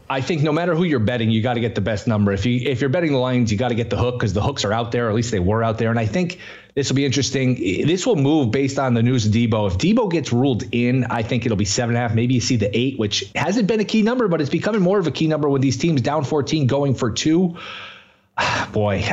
I 0.08 0.22
think 0.22 0.42
no 0.42 0.52
matter 0.52 0.74
who 0.74 0.84
you're 0.84 1.00
betting, 1.00 1.30
you 1.30 1.42
got 1.42 1.54
to 1.54 1.60
get 1.60 1.74
the 1.74 1.82
best 1.82 2.06
number. 2.06 2.32
If 2.32 2.46
you 2.46 2.66
if 2.66 2.80
you're 2.80 2.88
betting 2.88 3.12
the 3.12 3.18
Lions, 3.18 3.52
you 3.52 3.58
got 3.58 3.68
to 3.68 3.74
get 3.74 3.90
the 3.90 3.98
hook 3.98 4.18
because 4.18 4.32
the 4.32 4.42
hooks 4.42 4.64
are 4.64 4.72
out 4.72 4.90
there, 4.90 5.06
or 5.06 5.10
at 5.10 5.14
least 5.14 5.30
they 5.32 5.40
were 5.40 5.62
out 5.62 5.76
there. 5.76 5.90
And 5.90 5.98
I 5.98 6.06
think 6.06 6.38
this 6.74 6.88
will 6.88 6.96
be 6.96 7.04
interesting. 7.04 7.54
This 7.86 8.04
will 8.04 8.16
move 8.16 8.50
based 8.50 8.78
on 8.78 8.94
the 8.94 9.02
news 9.02 9.26
of 9.26 9.32
Deebo. 9.32 9.70
If 9.70 9.78
Deebo 9.78 10.10
gets 10.10 10.32
ruled 10.32 10.64
in, 10.72 11.04
I 11.04 11.22
think 11.22 11.46
it'll 11.46 11.56
be 11.56 11.64
seven 11.64 11.94
and 11.94 12.04
a 12.04 12.08
half. 12.08 12.14
Maybe 12.16 12.34
you 12.34 12.40
see 12.40 12.56
the 12.56 12.76
eight, 12.76 12.98
which 12.98 13.30
hasn't 13.36 13.68
been 13.68 13.80
a 13.80 13.84
key 13.84 14.02
number, 14.02 14.26
but 14.26 14.40
it's 14.40 14.50
becoming 14.50 14.82
more 14.82 14.98
of 14.98 15.06
a 15.06 15.12
key 15.12 15.28
number 15.28 15.48
with 15.48 15.62
these 15.62 15.76
teams 15.76 16.00
down 16.00 16.24
14 16.24 16.66
going 16.66 16.94
for 16.94 17.12
two. 17.12 17.56
Boy, 18.72 19.04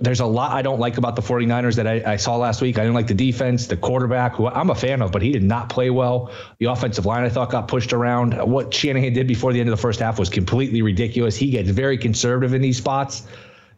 there's 0.00 0.20
a 0.20 0.26
lot 0.26 0.52
I 0.52 0.62
don't 0.62 0.80
like 0.80 0.98
about 0.98 1.14
the 1.14 1.22
49ers 1.22 1.76
that 1.76 1.86
I, 1.86 2.12
I, 2.12 2.16
saw 2.16 2.36
last 2.36 2.60
week. 2.60 2.78
I 2.78 2.82
didn't 2.82 2.94
like 2.94 3.06
the 3.06 3.14
defense, 3.14 3.66
the 3.66 3.76
quarterback, 3.76 4.34
who 4.34 4.48
I'm 4.48 4.70
a 4.70 4.74
fan 4.74 5.02
of, 5.02 5.12
but 5.12 5.22
he 5.22 5.30
did 5.30 5.44
not 5.44 5.68
play 5.68 5.90
well. 5.90 6.32
The 6.58 6.66
offensive 6.66 7.06
line, 7.06 7.24
I 7.24 7.28
thought, 7.28 7.50
got 7.50 7.68
pushed 7.68 7.92
around. 7.92 8.34
What 8.34 8.72
Shanahan 8.72 9.12
did 9.12 9.28
before 9.28 9.52
the 9.52 9.60
end 9.60 9.68
of 9.68 9.76
the 9.76 9.80
first 9.80 10.00
half 10.00 10.18
was 10.18 10.28
completely 10.28 10.82
ridiculous. 10.82 11.36
He 11.36 11.50
gets 11.50 11.68
very 11.70 11.98
conservative 11.98 12.54
in 12.54 12.62
these 12.62 12.78
spots. 12.78 13.28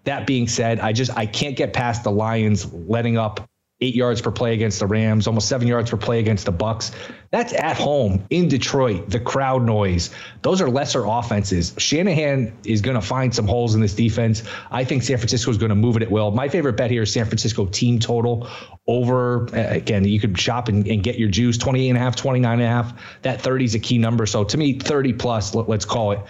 That 0.05 0.27
being 0.27 0.49
said, 0.49 0.81
I 0.81 0.93
just 0.93 1.17
I 1.17 1.27
can't 1.27 1.57
get 1.57 1.73
past 1.73 2.05
the 2.05 2.11
Lions 2.11 2.73
letting 2.73 3.17
up 3.17 3.49
eight 3.83 3.95
yards 3.97 4.21
per 4.21 4.31
play 4.31 4.55
against 4.55 4.79
the 4.79 4.87
Rams, 4.87 5.27
almost 5.27 5.49
seven 5.49 5.67
yards 5.67 5.91
per 5.91 5.97
play 5.97 6.21
against 6.21 6.47
the 6.47 6.53
Bucks. 6.53 6.93
That's 7.31 7.53
at 7.53 7.77
home 7.77 8.25
in 8.31 8.49
Detroit. 8.49 9.11
The 9.11 9.19
crowd 9.19 9.65
noise; 9.65 10.11
those 10.43 10.61
are 10.61 10.71
lesser 10.71 11.05
offenses. 11.05 11.75
Shanahan 11.79 12.57
is 12.65 12.81
going 12.81 12.95
to 12.95 13.01
find 13.01 13.35
some 13.35 13.47
holes 13.47 13.75
in 13.75 13.81
this 13.81 13.95
defense. 13.95 14.45
I 14.71 14.85
think 14.85 15.03
San 15.03 15.19
Francisco 15.19 15.51
is 15.51 15.59
going 15.59 15.71
to 15.71 15.75
move 15.75 15.97
it 15.97 16.03
at 16.03 16.11
will. 16.11 16.31
My 16.31 16.49
favorite 16.49 16.77
bet 16.77 16.91
here 16.91 17.03
is 17.03 17.13
San 17.13 17.25
Francisco 17.27 17.67
team 17.67 17.99
total 17.99 18.49
over. 18.87 19.49
Uh, 19.55 19.75
again, 19.75 20.05
you 20.05 20.21
could 20.21 20.39
shop 20.39 20.69
and, 20.69 20.87
and 20.87 21.03
get 21.03 21.19
your 21.19 21.29
juice 21.29 21.59
28 21.59 21.89
and 21.89 21.99
a 21.99 22.01
half, 22.01 22.17
29 22.17 22.53
and 22.53 22.63
a 22.63 22.67
half. 22.67 22.93
That 23.23 23.41
30 23.41 23.65
is 23.65 23.75
a 23.75 23.81
key 23.81 23.99
number. 23.99 24.27
So 24.27 24.45
to 24.45 24.57
me, 24.57 24.79
30 24.79 25.15
plus. 25.15 25.55
Let, 25.55 25.69
let's 25.69 25.85
call 25.85 26.13
it. 26.13 26.21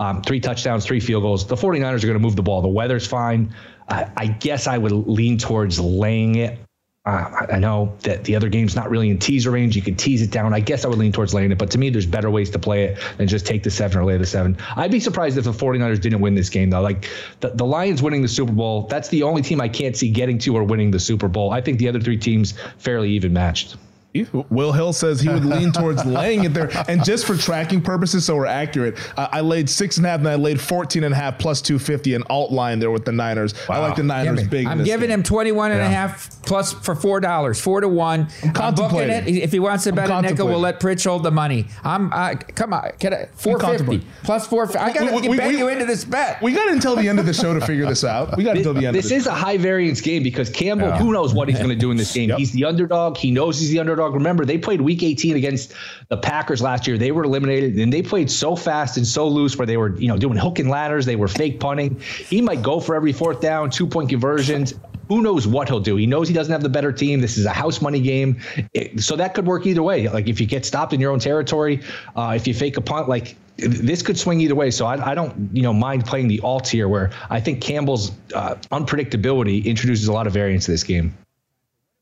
Um, 0.00 0.22
three 0.22 0.40
touchdowns, 0.40 0.86
three 0.86 0.98
field 0.98 1.22
goals. 1.22 1.46
The 1.46 1.56
49ers 1.56 2.02
are 2.02 2.06
going 2.06 2.14
to 2.14 2.18
move 2.18 2.34
the 2.34 2.42
ball. 2.42 2.62
The 2.62 2.68
weather's 2.68 3.06
fine. 3.06 3.54
I, 3.86 4.10
I 4.16 4.26
guess 4.28 4.66
I 4.66 4.78
would 4.78 4.92
lean 4.92 5.36
towards 5.36 5.78
laying 5.78 6.36
it. 6.36 6.58
Uh, 7.04 7.46
I 7.52 7.58
know 7.58 7.96
that 8.02 8.24
the 8.24 8.36
other 8.36 8.48
game's 8.48 8.74
not 8.74 8.88
really 8.88 9.10
in 9.10 9.18
teaser 9.18 9.50
range. 9.50 9.76
You 9.76 9.82
can 9.82 9.96
tease 9.96 10.22
it 10.22 10.30
down. 10.30 10.54
I 10.54 10.60
guess 10.60 10.86
I 10.86 10.88
would 10.88 10.98
lean 10.98 11.12
towards 11.12 11.34
laying 11.34 11.52
it, 11.52 11.58
but 11.58 11.70
to 11.72 11.78
me, 11.78 11.90
there's 11.90 12.06
better 12.06 12.30
ways 12.30 12.50
to 12.50 12.58
play 12.58 12.84
it 12.84 12.98
than 13.18 13.28
just 13.28 13.46
take 13.46 13.62
the 13.62 13.70
seven 13.70 13.98
or 13.98 14.04
lay 14.04 14.16
the 14.16 14.26
seven. 14.26 14.56
I'd 14.74 14.90
be 14.90 15.00
surprised 15.00 15.36
if 15.36 15.44
the 15.44 15.52
49ers 15.52 16.00
didn't 16.00 16.20
win 16.20 16.34
this 16.34 16.48
game, 16.48 16.70
though. 16.70 16.80
Like 16.80 17.08
the, 17.40 17.50
the 17.50 17.66
Lions 17.66 18.02
winning 18.02 18.22
the 18.22 18.28
Super 18.28 18.52
Bowl, 18.52 18.86
that's 18.86 19.08
the 19.08 19.22
only 19.22 19.42
team 19.42 19.60
I 19.60 19.68
can't 19.68 19.96
see 19.96 20.10
getting 20.10 20.38
to 20.40 20.56
or 20.56 20.64
winning 20.64 20.90
the 20.90 21.00
Super 21.00 21.28
Bowl. 21.28 21.50
I 21.50 21.60
think 21.60 21.78
the 21.78 21.88
other 21.88 22.00
three 22.00 22.18
teams 22.18 22.54
fairly 22.78 23.10
even 23.10 23.32
matched. 23.34 23.76
Will 24.12 24.72
Hill 24.72 24.92
says 24.92 25.20
he 25.20 25.28
would 25.28 25.44
lean 25.44 25.70
towards 25.70 26.04
laying 26.20 26.44
it 26.44 26.52
there. 26.52 26.70
And 26.88 27.04
just 27.04 27.26
for 27.26 27.36
tracking 27.36 27.80
purposes, 27.80 28.24
so 28.24 28.36
we're 28.36 28.46
accurate, 28.46 28.98
uh, 29.16 29.28
I 29.30 29.40
laid 29.40 29.70
six 29.70 29.98
and 29.98 30.06
a 30.06 30.08
half 30.08 30.18
and 30.18 30.28
I 30.28 30.34
laid 30.34 30.60
14 30.60 31.04
and 31.04 31.14
a 31.14 31.16
half 31.16 31.38
plus 31.38 31.62
250 31.62 32.14
and 32.14 32.24
alt 32.28 32.50
line 32.50 32.80
there 32.80 32.90
with 32.90 33.04
the 33.04 33.12
Niners. 33.12 33.54
Wow. 33.68 33.76
I 33.76 33.78
like 33.86 33.96
the 33.96 34.02
Niners 34.02 34.48
big. 34.48 34.66
I'm 34.66 34.82
giving 34.82 35.10
game. 35.10 35.20
him 35.20 35.22
21 35.22 35.70
and 35.70 35.80
yeah. 35.80 35.86
a 35.86 35.88
half 35.88 36.42
plus 36.42 36.72
for 36.72 36.96
$4, 36.96 37.60
4 37.60 37.80
to 37.82 37.88
1. 37.88 38.28
I'm, 38.42 38.56
I'm 38.56 38.74
booking 38.74 38.98
it. 38.98 39.28
If 39.28 39.52
he 39.52 39.60
wants 39.60 39.84
to 39.84 39.92
bet 39.92 40.10
a 40.10 40.22
nickel, 40.22 40.48
we'll 40.48 40.58
let 40.58 40.80
Pritch 40.80 41.04
hold 41.04 41.22
the 41.22 41.30
money. 41.30 41.66
I'm, 41.84 42.12
uh, 42.12 42.34
come 42.34 42.72
on, 42.72 42.90
get 42.98 43.12
it. 43.12 43.30
450 43.34 44.04
plus 44.24 44.46
450. 44.48 44.78
I 44.78 44.92
got 44.92 45.22
to 45.22 45.36
bet 45.36 45.54
you 45.54 45.68
into 45.68 45.84
this 45.84 46.04
bet. 46.04 46.42
We 46.42 46.52
got 46.52 46.68
until 46.68 46.96
the 46.96 47.08
end 47.08 47.20
of 47.20 47.26
the 47.26 47.34
show 47.34 47.54
to 47.54 47.64
figure 47.64 47.86
this 47.86 48.02
out. 48.02 48.36
We 48.36 48.42
got 48.42 48.56
until 48.56 48.74
the 48.74 48.86
end 48.86 48.96
This 48.96 49.12
is 49.12 49.24
show. 49.24 49.30
a 49.30 49.34
high 49.34 49.56
variance 49.56 50.00
game 50.00 50.24
because 50.24 50.50
Campbell, 50.50 50.88
yeah. 50.88 50.98
who 50.98 51.12
knows 51.12 51.32
what 51.32 51.48
he's 51.48 51.58
going 51.58 51.70
to 51.70 51.76
do 51.76 51.92
in 51.92 51.96
this 51.96 52.12
game. 52.12 52.30
Yep. 52.30 52.38
He's 52.38 52.52
the 52.52 52.64
underdog. 52.64 53.16
He 53.16 53.30
knows 53.30 53.60
he's 53.60 53.70
the 53.70 53.78
underdog. 53.78 53.99
Remember, 54.08 54.44
they 54.44 54.58
played 54.58 54.70
played 54.70 54.80
week 54.80 55.02
18 55.02 55.36
against 55.36 55.72
the 56.08 56.16
Packers 56.16 56.62
last 56.62 56.86
year. 56.86 56.96
They 56.96 57.12
were 57.12 57.24
eliminated 57.24 57.76
and 57.78 57.92
they 57.92 58.02
played 58.02 58.30
so 58.30 58.56
fast 58.56 58.96
and 58.96 59.06
so 59.06 59.28
loose 59.28 59.56
where 59.56 59.66
they 59.66 59.76
were, 59.76 59.96
you 59.98 60.08
know, 60.08 60.16
doing 60.16 60.36
hook 60.36 60.58
and 60.58 60.70
ladders. 60.70 61.06
They 61.06 61.16
were 61.16 61.28
fake 61.28 61.60
punting. 61.60 62.00
He 62.00 62.40
might 62.40 62.62
go 62.62 62.80
for 62.80 62.94
every 62.94 63.12
fourth 63.12 63.40
down, 63.40 63.70
two 63.70 63.86
point 63.86 64.08
conversions. 64.08 64.74
Who 65.08 65.22
knows 65.22 65.46
what 65.46 65.68
he'll 65.68 65.80
do? 65.80 65.96
He 65.96 66.06
knows 66.06 66.28
he 66.28 66.34
doesn't 66.34 66.52
have 66.52 66.62
the 66.62 66.68
better 66.68 66.92
team. 66.92 67.20
This 67.20 67.36
is 67.36 67.44
a 67.44 67.50
house 67.50 67.82
money 67.82 68.00
game. 68.00 68.40
It, 68.72 69.00
so 69.00 69.16
that 69.16 69.34
could 69.34 69.44
work 69.44 69.66
either 69.66 69.82
way. 69.82 70.08
Like 70.08 70.28
if 70.28 70.40
you 70.40 70.46
get 70.46 70.64
stopped 70.64 70.92
in 70.92 71.00
your 71.00 71.10
own 71.10 71.18
territory, 71.18 71.82
uh, 72.14 72.34
if 72.36 72.46
you 72.46 72.54
fake 72.54 72.76
a 72.76 72.80
punt, 72.80 73.08
like 73.08 73.34
this 73.56 74.02
could 74.02 74.16
swing 74.16 74.40
either 74.40 74.54
way. 74.54 74.70
So 74.70 74.86
I, 74.86 75.10
I 75.10 75.14
don't, 75.16 75.50
you 75.52 75.62
know, 75.62 75.72
mind 75.72 76.06
playing 76.06 76.28
the 76.28 76.40
alt 76.40 76.68
here, 76.68 76.88
where 76.88 77.10
I 77.28 77.40
think 77.40 77.60
Campbell's 77.60 78.12
uh, 78.34 78.54
unpredictability 78.70 79.64
introduces 79.64 80.06
a 80.06 80.12
lot 80.12 80.28
of 80.28 80.32
variance 80.32 80.66
to 80.66 80.70
this 80.70 80.84
game. 80.84 81.12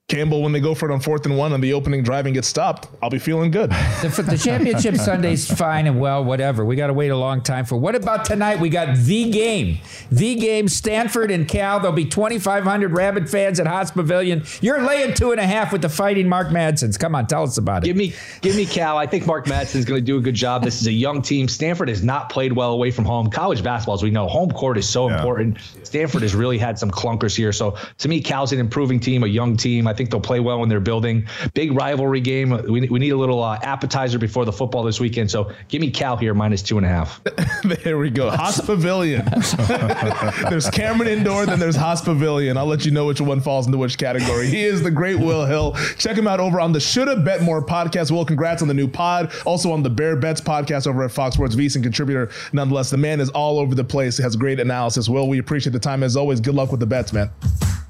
Campbell, 0.08 0.40
when 0.40 0.52
they 0.52 0.60
go 0.60 0.74
for 0.74 0.90
it 0.90 0.92
on 0.94 1.00
fourth 1.00 1.26
and 1.26 1.36
one 1.36 1.52
on 1.52 1.60
the 1.60 1.74
opening 1.74 2.02
drive 2.02 2.24
and 2.24 2.34
get 2.34 2.46
stopped, 2.46 2.88
I'll 3.02 3.10
be 3.10 3.18
feeling 3.18 3.50
good. 3.50 3.68
The, 3.68 4.24
the 4.26 4.38
championship 4.38 4.96
Sunday's 4.96 5.46
fine 5.54 5.86
and 5.86 6.00
well, 6.00 6.24
whatever. 6.24 6.64
We 6.64 6.76
got 6.76 6.86
to 6.86 6.94
wait 6.94 7.10
a 7.10 7.16
long 7.16 7.42
time 7.42 7.66
for. 7.66 7.76
What 7.76 7.94
about 7.94 8.24
tonight? 8.24 8.58
We 8.58 8.70
got 8.70 8.96
the 8.96 9.30
game, 9.30 9.76
the 10.10 10.34
game. 10.36 10.66
Stanford 10.68 11.30
and 11.30 11.46
Cal. 11.46 11.80
There'll 11.80 11.94
be 11.94 12.06
2,500 12.06 12.90
rabid 12.90 13.28
fans 13.28 13.60
at 13.60 13.66
Haas 13.66 13.90
Pavilion. 13.90 14.44
You're 14.62 14.80
laying 14.80 15.12
two 15.12 15.32
and 15.32 15.40
a 15.40 15.46
half 15.46 15.74
with 15.74 15.82
the 15.82 15.90
fighting 15.90 16.26
Mark 16.26 16.50
Madsen's. 16.52 16.96
Come 16.96 17.14
on, 17.14 17.26
tell 17.26 17.42
us 17.42 17.58
about 17.58 17.84
it. 17.84 17.88
Give 17.88 17.96
me, 17.96 18.14
give 18.40 18.56
me 18.56 18.64
Cal. 18.64 18.96
I 18.96 19.06
think 19.06 19.26
Mark 19.26 19.44
Madsen's 19.44 19.84
going 19.84 20.00
to 20.00 20.06
do 20.06 20.16
a 20.16 20.22
good 20.22 20.34
job. 20.34 20.64
This 20.64 20.80
is 20.80 20.86
a 20.86 20.92
young 20.92 21.20
team. 21.20 21.48
Stanford 21.48 21.90
has 21.90 22.02
not 22.02 22.30
played 22.30 22.54
well 22.54 22.72
away 22.72 22.90
from 22.90 23.04
home. 23.04 23.28
College 23.28 23.62
basketball, 23.62 23.96
as 23.96 24.02
we 24.02 24.10
know, 24.10 24.26
home 24.26 24.52
court 24.52 24.78
is 24.78 24.88
so 24.88 25.10
yeah. 25.10 25.18
important. 25.18 25.58
Stanford 25.82 26.22
has 26.22 26.34
really 26.34 26.56
had 26.56 26.78
some 26.78 26.90
clunkers 26.90 27.36
here. 27.36 27.52
So 27.52 27.76
to 27.98 28.08
me, 28.08 28.22
Cal's 28.22 28.52
an 28.52 28.58
improving 28.58 29.00
team, 29.00 29.22
a 29.22 29.26
young 29.26 29.54
team. 29.54 29.86
I 29.86 29.97
think 29.98 30.10
they'll 30.10 30.20
play 30.20 30.40
well 30.40 30.60
when 30.60 30.68
they're 30.70 30.80
building. 30.80 31.26
Big 31.52 31.72
rivalry 31.72 32.20
game. 32.20 32.50
We, 32.50 32.88
we 32.88 32.98
need 32.98 33.10
a 33.10 33.16
little 33.16 33.42
uh, 33.42 33.58
appetizer 33.62 34.18
before 34.18 34.46
the 34.46 34.52
football 34.52 34.84
this 34.84 35.00
weekend. 35.00 35.30
So 35.30 35.52
give 35.68 35.82
me 35.82 35.90
Cal 35.90 36.16
here 36.16 36.32
minus 36.32 36.62
two 36.62 36.78
and 36.78 36.86
a 36.86 36.88
half. 36.88 37.20
there 37.84 37.98
we 37.98 38.08
go. 38.08 38.30
Haas 38.30 38.60
Pavilion. 38.60 39.26
there's 40.48 40.70
Cameron 40.70 41.08
Indoor, 41.08 41.44
then 41.44 41.58
there's 41.58 41.76
Haas 41.76 42.00
Pavilion. 42.00 42.56
I'll 42.56 42.66
let 42.66 42.86
you 42.86 42.92
know 42.92 43.06
which 43.06 43.20
one 43.20 43.40
falls 43.40 43.66
into 43.66 43.76
which 43.76 43.98
category. 43.98 44.46
He 44.46 44.64
is 44.64 44.82
the 44.82 44.90
great 44.90 45.18
Will 45.18 45.44
Hill. 45.44 45.76
Check 45.98 46.16
him 46.16 46.28
out 46.28 46.40
over 46.40 46.60
on 46.60 46.72
the 46.72 46.80
Shoulda 46.80 47.16
Bet 47.16 47.42
More 47.42 47.64
podcast. 47.64 48.10
Will, 48.10 48.24
congrats 48.24 48.62
on 48.62 48.68
the 48.68 48.74
new 48.74 48.88
pod. 48.88 49.32
Also 49.44 49.72
on 49.72 49.82
the 49.82 49.90
Bear 49.90 50.16
Bets 50.16 50.40
podcast 50.40 50.86
over 50.86 51.02
at 51.02 51.10
Fox 51.10 51.34
Sports 51.34 51.56
VSiN 51.56 51.82
contributor. 51.82 52.30
Nonetheless, 52.52 52.90
the 52.90 52.96
man 52.96 53.20
is 53.20 53.30
all 53.30 53.58
over 53.58 53.74
the 53.74 53.84
place. 53.84 54.16
He 54.16 54.22
has 54.22 54.36
great 54.36 54.60
analysis. 54.60 55.08
Will, 55.08 55.28
we 55.28 55.38
appreciate 55.38 55.72
the 55.72 55.80
time 55.80 56.04
as 56.04 56.16
always. 56.16 56.40
Good 56.40 56.54
luck 56.54 56.70
with 56.70 56.80
the 56.80 56.86
bets, 56.86 57.12
man. 57.12 57.30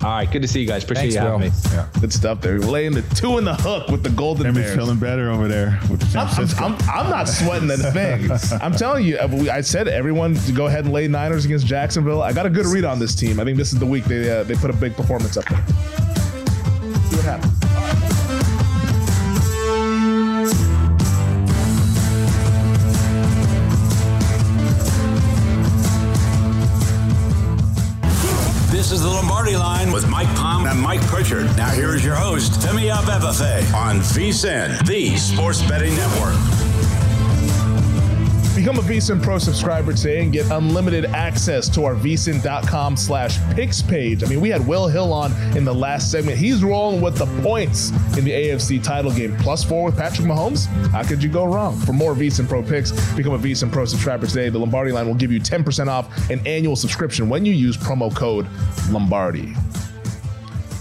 All 0.00 0.10
right, 0.10 0.30
good 0.30 0.42
to 0.42 0.48
see 0.48 0.60
you 0.60 0.66
guys. 0.66 0.84
Appreciate 0.84 1.12
Thanks, 1.12 1.14
you 1.16 1.20
having 1.20 1.40
Will. 1.40 1.48
me. 1.48 1.56
Yeah. 1.72 1.88
Good 2.00 2.12
stuff 2.12 2.40
there. 2.40 2.60
Laying 2.60 2.92
the 2.92 3.02
two 3.16 3.36
in 3.38 3.44
the 3.44 3.54
hook 3.54 3.88
with 3.88 4.04
the 4.04 4.10
Golden 4.10 4.46
and 4.46 4.54
Bears. 4.54 4.76
feeling 4.76 4.98
better 4.98 5.28
over 5.28 5.48
there 5.48 5.80
with 5.90 6.00
the 6.00 6.18
I'm, 6.20 6.28
I'm, 6.28 6.72
I'm, 6.72 6.88
I'm, 6.88 7.10
not 7.10 7.26
sweating 7.26 7.66
the 7.66 7.76
thing. 7.92 8.60
I'm 8.62 8.72
telling 8.72 9.04
you, 9.04 9.18
I 9.18 9.60
said 9.60 9.88
everyone 9.88 10.34
to 10.34 10.52
go 10.52 10.66
ahead 10.66 10.84
and 10.84 10.92
lay 10.92 11.08
Niners 11.08 11.44
against 11.44 11.66
Jacksonville. 11.66 12.22
I 12.22 12.32
got 12.32 12.46
a 12.46 12.50
good 12.50 12.66
read 12.66 12.84
on 12.84 13.00
this 13.00 13.12
team. 13.16 13.40
I 13.40 13.44
think 13.44 13.58
this 13.58 13.72
is 13.72 13.80
the 13.80 13.86
week 13.86 14.04
they 14.04 14.30
uh, 14.30 14.44
they 14.44 14.54
put 14.54 14.70
a 14.70 14.74
big 14.74 14.94
performance 14.94 15.36
up 15.36 15.46
there. 15.46 15.66
See 15.66 17.16
what 17.16 17.24
happens. 17.24 17.67
With 30.02 30.08
Mike 30.10 30.28
Palm 30.36 30.66
and 30.66 30.80
Mike 30.80 31.00
Pritchard. 31.06 31.46
Now 31.56 31.70
here 31.70 31.92
is 31.92 32.04
your 32.04 32.14
host, 32.14 32.52
Femi 32.60 32.88
Abebefe 32.88 33.74
on 33.74 33.96
VSiN, 33.96 34.86
the 34.86 35.16
Sports 35.16 35.60
Betting 35.62 35.92
Network. 35.96 36.34
Become 38.54 38.78
a 38.78 38.82
VSiN 38.82 39.20
Pro 39.20 39.38
subscriber 39.38 39.92
today 39.92 40.22
and 40.22 40.32
get 40.32 40.48
unlimited 40.52 41.06
access 41.06 41.68
to 41.70 41.84
our 41.84 41.96
VSiN.com 41.96 42.96
slash 42.96 43.38
picks 43.54 43.82
page. 43.82 44.22
I 44.22 44.26
mean, 44.26 44.40
we 44.40 44.50
had 44.50 44.64
Will 44.66 44.86
Hill 44.86 45.12
on 45.12 45.32
in 45.56 45.64
the 45.64 45.74
last 45.74 46.12
segment. 46.12 46.38
He's 46.38 46.62
rolling 46.62 47.00
with 47.00 47.16
the 47.16 47.26
points 47.42 47.90
in 48.16 48.24
the 48.24 48.30
AFC 48.30 48.80
title 48.80 49.10
game. 49.10 49.36
Plus 49.38 49.64
four 49.64 49.86
with 49.86 49.96
Patrick 49.96 50.28
Mahomes. 50.28 50.66
How 50.90 51.02
could 51.02 51.22
you 51.22 51.28
go 51.28 51.44
wrong? 51.44 51.76
For 51.76 51.92
more 51.92 52.14
VSiN 52.14 52.48
Pro 52.48 52.62
picks, 52.62 52.92
become 53.16 53.32
a 53.32 53.38
VSiN 53.38 53.72
Pro 53.72 53.84
subscriber 53.84 54.28
today. 54.28 54.48
The 54.48 54.58
Lombardi 54.58 54.92
line 54.92 55.08
will 55.08 55.14
give 55.14 55.32
you 55.32 55.40
10% 55.40 55.88
off 55.88 56.30
an 56.30 56.44
annual 56.46 56.76
subscription 56.76 57.28
when 57.28 57.44
you 57.44 57.52
use 57.52 57.76
promo 57.76 58.14
code 58.14 58.46
Lombardi. 58.90 59.54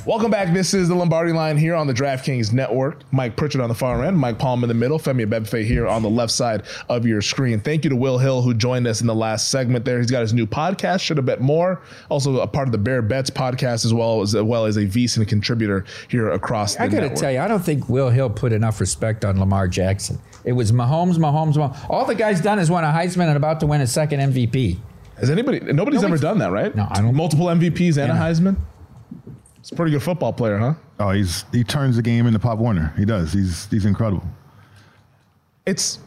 Welcome 0.08 0.32
back. 0.32 0.54
This 0.54 0.74
is 0.74 0.88
the 0.88 0.96
Lombardi 0.96 1.34
line 1.34 1.58
here 1.58 1.76
on 1.76 1.86
the 1.86 1.94
DraftKings 1.94 2.54
Network. 2.54 3.02
Mike 3.12 3.36
Pritchard 3.36 3.60
on 3.60 3.68
the 3.68 3.76
far 3.76 4.06
end, 4.06 4.18
Mike 4.18 4.40
Palm 4.40 4.64
in 4.64 4.70
the 4.70 4.74
middle, 4.74 5.00
Femi 5.00 5.26
Abebefe 5.28 5.66
here 5.66 5.86
on 5.86 6.02
the 6.02 6.10
left 6.10 6.32
side 6.32 6.64
of 6.88 7.06
your 7.06 7.22
screen. 7.22 7.60
Thank 7.60 7.84
you 7.84 7.90
to 7.90 7.96
Will 7.98 8.18
Hill 8.18 8.42
who 8.42 8.54
joined 8.54 8.88
us 8.88 9.02
in 9.02 9.08
the 9.08 9.14
last 9.14 9.52
segment 9.52 9.84
there. 9.84 10.00
He's 10.00 10.10
got 10.10 10.22
his 10.22 10.34
new 10.34 10.48
podcast, 10.48 11.02
Should 11.02 11.18
Have 11.18 11.26
Bet 11.26 11.42
More, 11.42 11.82
also 12.08 12.40
a 12.40 12.48
part 12.48 12.70
of 12.70 12.72
the 12.72 12.78
Bear 12.78 13.02
Bets 13.02 13.30
podcast 13.32 13.84
as 13.84 13.94
well 13.94 14.22
as, 14.22 14.34
as 14.34 14.44
well 14.44 14.64
as 14.64 14.78
a 14.78 14.86
VSiN 14.86 15.28
contributor 15.28 15.84
here 16.08 16.32
across 16.32 16.76
the 16.76 16.84
I 16.84 16.88
got 16.88 17.02
to 17.02 17.14
tell 17.14 17.34
you, 17.34 17.40
I 17.40 17.50
don't 17.50 17.60
think 17.60 17.90
Will 17.90 18.10
Hill 18.10 18.30
put 18.30 18.54
enough 18.54 18.80
respect 18.80 19.26
on 19.26 19.38
Lamar 19.38 19.68
Jackson. 19.68 20.22
It 20.46 20.54
was 20.54 20.72
Mahomes, 20.72 21.18
Mahomes, 21.18 21.56
Mahomes. 21.56 21.86
All 21.90 22.06
the 22.06 22.16
guy's 22.16 22.40
done 22.40 22.60
is 22.60 22.72
won 22.72 22.86
a 22.86 22.94
Heisman 22.94 23.28
and 23.28 23.36
about 23.36 23.60
to 23.60 23.68
win 23.68 23.82
a 23.82 23.88
second 23.88 24.22
MVP. 24.22 24.80
Has 25.18 25.30
anybody? 25.30 25.60
Nobody's, 25.60 25.76
nobody's 25.76 26.04
ever 26.06 26.18
done 26.18 26.38
that, 26.38 26.52
right? 26.52 26.74
No, 26.74 26.88
I 26.90 27.02
don't. 27.02 27.14
Multiple 27.14 27.48
MVPs 27.48 27.98
and 27.98 28.08
yeah. 28.08 28.16
a 28.16 28.34
Heisman. 28.34 28.56
He's 29.68 29.74
a 29.74 29.76
pretty 29.76 29.92
good 29.92 30.04
football 30.04 30.32
player, 30.32 30.58
huh? 30.58 30.76
Oh, 30.98 31.12
he's 31.12 31.44
he 31.52 31.62
turns 31.62 31.98
the 31.98 32.02
game 32.02 32.26
into 32.26 32.40
Pop 32.40 32.58
Warner. 32.58 32.94
He 32.98 33.04
does. 33.04 33.34
He's 33.34 33.66
he's 33.66 33.84
incredible. 33.84 34.26
It's 35.66 36.00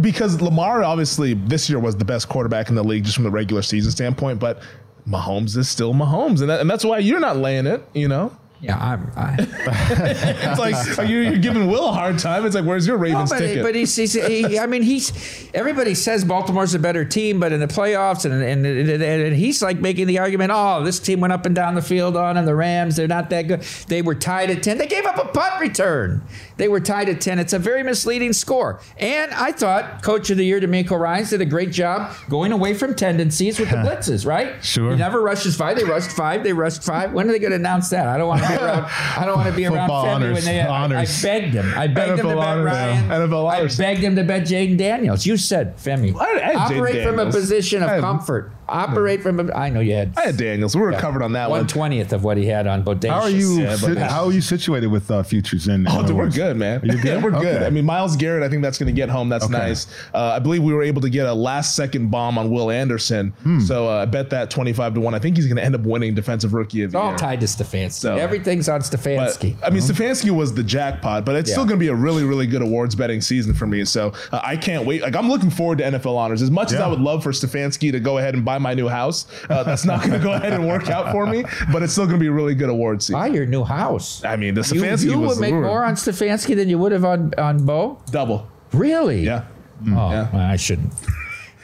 because 0.00 0.42
Lamar 0.42 0.82
obviously 0.82 1.34
this 1.34 1.70
year 1.70 1.78
was 1.78 1.94
the 1.96 2.04
best 2.04 2.28
quarterback 2.28 2.70
in 2.70 2.74
the 2.74 2.82
league 2.82 3.04
just 3.04 3.14
from 3.14 3.22
the 3.22 3.30
regular 3.30 3.62
season 3.62 3.92
standpoint, 3.92 4.40
but 4.40 4.60
Mahomes 5.08 5.56
is 5.56 5.68
still 5.68 5.94
Mahomes, 5.94 6.40
and 6.40 6.50
that, 6.50 6.60
and 6.60 6.68
that's 6.68 6.84
why 6.84 6.98
you're 6.98 7.20
not 7.20 7.36
laying 7.36 7.68
it, 7.68 7.80
you 7.94 8.08
know. 8.08 8.36
Yeah, 8.64 8.78
I'm. 8.78 9.12
I, 9.14 9.36
it's 9.38 10.58
like 10.58 11.08
you, 11.10 11.34
are 11.34 11.36
giving 11.36 11.66
Will 11.66 11.86
a 11.86 11.92
hard 11.92 12.18
time. 12.18 12.46
It's 12.46 12.54
like, 12.54 12.64
where's 12.64 12.86
your 12.86 12.96
Ravens 12.96 13.30
no, 13.30 13.36
but, 13.36 13.44
ticket? 13.44 13.62
But 13.62 13.74
he's, 13.74 13.94
he's 13.94 14.14
he, 14.14 14.58
I 14.58 14.66
mean, 14.66 14.80
he's. 14.80 15.50
Everybody 15.52 15.94
says 15.94 16.24
Baltimore's 16.24 16.72
a 16.72 16.78
better 16.78 17.04
team, 17.04 17.40
but 17.40 17.52
in 17.52 17.60
the 17.60 17.66
playoffs, 17.66 18.24
and 18.24 18.32
and, 18.32 18.64
and 18.64 19.02
and, 19.02 19.36
he's 19.36 19.60
like 19.60 19.80
making 19.80 20.06
the 20.06 20.18
argument, 20.18 20.50
oh, 20.54 20.82
this 20.82 20.98
team 20.98 21.20
went 21.20 21.34
up 21.34 21.44
and 21.44 21.54
down 21.54 21.74
the 21.74 21.82
field 21.82 22.16
on, 22.16 22.38
and 22.38 22.48
the 22.48 22.54
Rams, 22.54 22.96
they're 22.96 23.06
not 23.06 23.28
that 23.30 23.42
good. 23.42 23.60
They 23.88 24.00
were 24.00 24.14
tied 24.14 24.48
at 24.48 24.62
ten. 24.62 24.78
They 24.78 24.86
gave 24.86 25.04
up 25.04 25.18
a 25.18 25.28
punt 25.28 25.60
return. 25.60 26.22
They 26.56 26.68
were 26.68 26.80
tied 26.80 27.10
at 27.10 27.20
ten. 27.20 27.38
It's 27.38 27.52
a 27.52 27.58
very 27.58 27.82
misleading 27.82 28.32
score. 28.32 28.80
And 28.96 29.30
I 29.32 29.52
thought 29.52 30.02
Coach 30.02 30.30
of 30.30 30.38
the 30.38 30.44
Year 30.44 30.58
DeMeco 30.58 30.98
Ryans 30.98 31.28
did 31.28 31.42
a 31.42 31.46
great 31.46 31.70
job 31.70 32.14
going 32.30 32.50
away 32.50 32.72
from 32.72 32.94
tendencies 32.94 33.60
with 33.60 33.68
the 33.68 33.76
blitzes. 33.84 34.24
Right? 34.24 34.64
Sure. 34.64 34.92
He 34.92 34.96
never 34.96 35.20
rushes 35.20 35.54
five. 35.54 35.76
They 35.76 35.84
rushed 35.84 36.12
five. 36.12 36.44
They 36.44 36.54
rushed 36.54 36.82
five. 36.82 37.12
When 37.12 37.28
are 37.28 37.32
they 37.32 37.38
going 37.38 37.50
to 37.50 37.56
announce 37.56 37.90
that? 37.90 38.08
I 38.08 38.16
don't 38.16 38.28
want 38.28 38.40
to 38.40 38.53
be 38.58 38.64
around. 38.64 38.84
I 39.16 39.24
don't 39.24 39.36
want 39.36 39.50
to 39.50 39.56
be 39.56 39.66
around 39.66 39.88
Femi 39.88 40.32
when 40.32 40.44
they. 40.44 40.60
I, 40.60 40.84
I, 40.84 41.06
begged 41.22 41.54
him. 41.54 41.72
I 41.76 41.86
begged 41.86 42.20
NFL 42.20 42.24
him 42.24 42.28
to 42.28 42.36
bet 42.36 42.38
honors, 42.38 42.64
Ryan. 42.66 43.08
NFL 43.08 43.50
I 43.50 43.82
begged 43.82 44.00
him 44.00 44.16
to 44.16 44.24
bet 44.24 44.42
Jayden 44.42 44.78
Daniels. 44.78 45.26
You 45.26 45.36
said 45.36 45.76
Femi. 45.76 46.16
I, 46.16 46.52
I 46.52 46.54
operate 46.54 47.06
from 47.06 47.18
a 47.18 47.30
position 47.30 47.82
of 47.82 48.00
comfort. 48.00 48.52
Operate 48.68 49.22
from. 49.22 49.40
A, 49.40 49.52
I 49.52 49.68
know 49.70 49.80
you 49.80 49.94
had. 49.94 50.12
I 50.16 50.26
had 50.26 50.36
Daniels. 50.36 50.74
We 50.74 50.82
were 50.82 50.92
yeah, 50.92 51.00
covered 51.00 51.22
on 51.22 51.32
that 51.32 51.50
one. 51.50 51.60
One 51.60 51.66
twentieth 51.66 52.12
of 52.12 52.24
what 52.24 52.36
he 52.36 52.46
had 52.46 52.66
on 52.66 52.84
Bodacious. 52.84 53.10
How 53.10 53.20
are 53.20 53.30
you? 53.30 53.60
Yeah, 53.60 54.08
how 54.08 54.24
are 54.26 54.32
you 54.32 54.40
situated 54.40 54.88
with 54.88 55.10
uh, 55.10 55.22
futures 55.22 55.68
in? 55.68 55.86
Oh, 55.88 56.06
dude, 56.06 56.16
we're 56.16 56.30
good, 56.30 56.56
man. 56.56 56.80
Good? 56.80 57.04
yeah, 57.04 57.22
we're 57.22 57.30
good. 57.30 57.62
I 57.62 57.70
mean, 57.70 57.84
Myles 57.84 58.16
Garrett. 58.16 58.42
I 58.42 58.48
think 58.48 58.62
that's 58.62 58.78
going 58.78 58.86
to 58.86 58.98
get 58.98 59.08
home. 59.08 59.28
That's 59.28 59.44
okay. 59.44 59.52
nice. 59.52 59.86
Uh, 60.14 60.32
I 60.36 60.38
believe 60.38 60.62
we 60.62 60.72
were 60.72 60.82
able 60.82 61.02
to 61.02 61.10
get 61.10 61.26
a 61.26 61.34
last 61.34 61.76
second 61.76 62.10
bomb 62.10 62.38
on 62.38 62.50
Will 62.50 62.70
Anderson. 62.70 63.30
Hmm. 63.42 63.60
So 63.60 63.88
uh, 63.88 64.02
I 64.02 64.04
bet 64.06 64.30
that 64.30 64.50
twenty 64.50 64.72
five 64.72 64.94
to 64.94 65.00
one. 65.00 65.14
I 65.14 65.18
think 65.18 65.36
he's 65.36 65.46
going 65.46 65.56
to 65.56 65.64
end 65.64 65.74
up 65.74 65.82
winning 65.82 66.14
defensive 66.14 66.54
rookie 66.54 66.82
of 66.82 66.92
the 66.92 66.98
it's 66.98 67.02
year. 67.04 67.12
All 67.12 67.18
tied 67.18 67.40
to 67.40 67.46
Stefanski. 67.46 67.92
So, 67.92 68.16
Everything's 68.16 68.68
on 68.68 68.80
Stefanski. 68.80 69.58
But, 69.58 69.66
I 69.66 69.70
mean, 69.70 69.82
mm-hmm. 69.82 70.02
Stefanski 70.02 70.30
was 70.30 70.54
the 70.54 70.62
jackpot, 70.62 71.24
but 71.24 71.36
it's 71.36 71.50
yeah. 71.50 71.54
still 71.54 71.64
going 71.64 71.78
to 71.78 71.84
be 71.84 71.88
a 71.88 71.94
really, 71.94 72.24
really 72.24 72.46
good 72.46 72.62
awards 72.62 72.94
betting 72.94 73.20
season 73.20 73.54
for 73.54 73.66
me. 73.66 73.84
So 73.84 74.12
uh, 74.32 74.40
I 74.42 74.56
can't 74.56 74.86
wait. 74.86 75.02
Like 75.02 75.16
I'm 75.16 75.28
looking 75.28 75.50
forward 75.50 75.78
to 75.78 75.84
NFL 75.84 76.16
honors 76.16 76.42
as 76.42 76.50
much 76.50 76.72
as 76.72 76.80
I 76.80 76.88
would 76.88 77.00
love 77.00 77.22
for 77.22 77.32
Stefanski 77.32 77.92
to 77.92 78.00
go 78.00 78.18
ahead 78.18 78.34
and 78.34 78.44
buy 78.44 78.53
my 78.58 78.74
new 78.74 78.88
house. 78.88 79.26
Uh, 79.48 79.62
that's 79.62 79.84
not 79.84 80.00
going 80.00 80.12
to 80.12 80.18
go 80.18 80.32
ahead 80.32 80.52
and 80.52 80.66
work 80.66 80.88
out 80.88 81.12
for 81.12 81.26
me, 81.26 81.44
but 81.72 81.82
it's 81.82 81.92
still 81.92 82.06
going 82.06 82.18
to 82.18 82.22
be 82.22 82.28
a 82.28 82.32
really 82.32 82.54
good 82.54 82.68
award 82.68 83.02
season. 83.02 83.14
Buy 83.20 83.28
your 83.28 83.46
new 83.46 83.64
house. 83.64 84.24
I 84.24 84.36
mean, 84.36 84.54
the 84.54 84.62
Stefanski 84.62 85.04
you, 85.04 85.10
you 85.12 85.20
would 85.20 85.38
make 85.38 85.52
more 85.54 85.84
on 85.84 85.94
Stefanski 85.94 86.54
than 86.56 86.68
you 86.68 86.78
would 86.78 86.92
have 86.92 87.04
on 87.04 87.32
on 87.38 87.64
Bo. 87.64 88.00
Double. 88.10 88.48
Really? 88.72 89.22
Yeah. 89.22 89.44
Oh, 89.88 90.10
yeah. 90.10 90.28
I 90.32 90.56
shouldn't. 90.56 90.92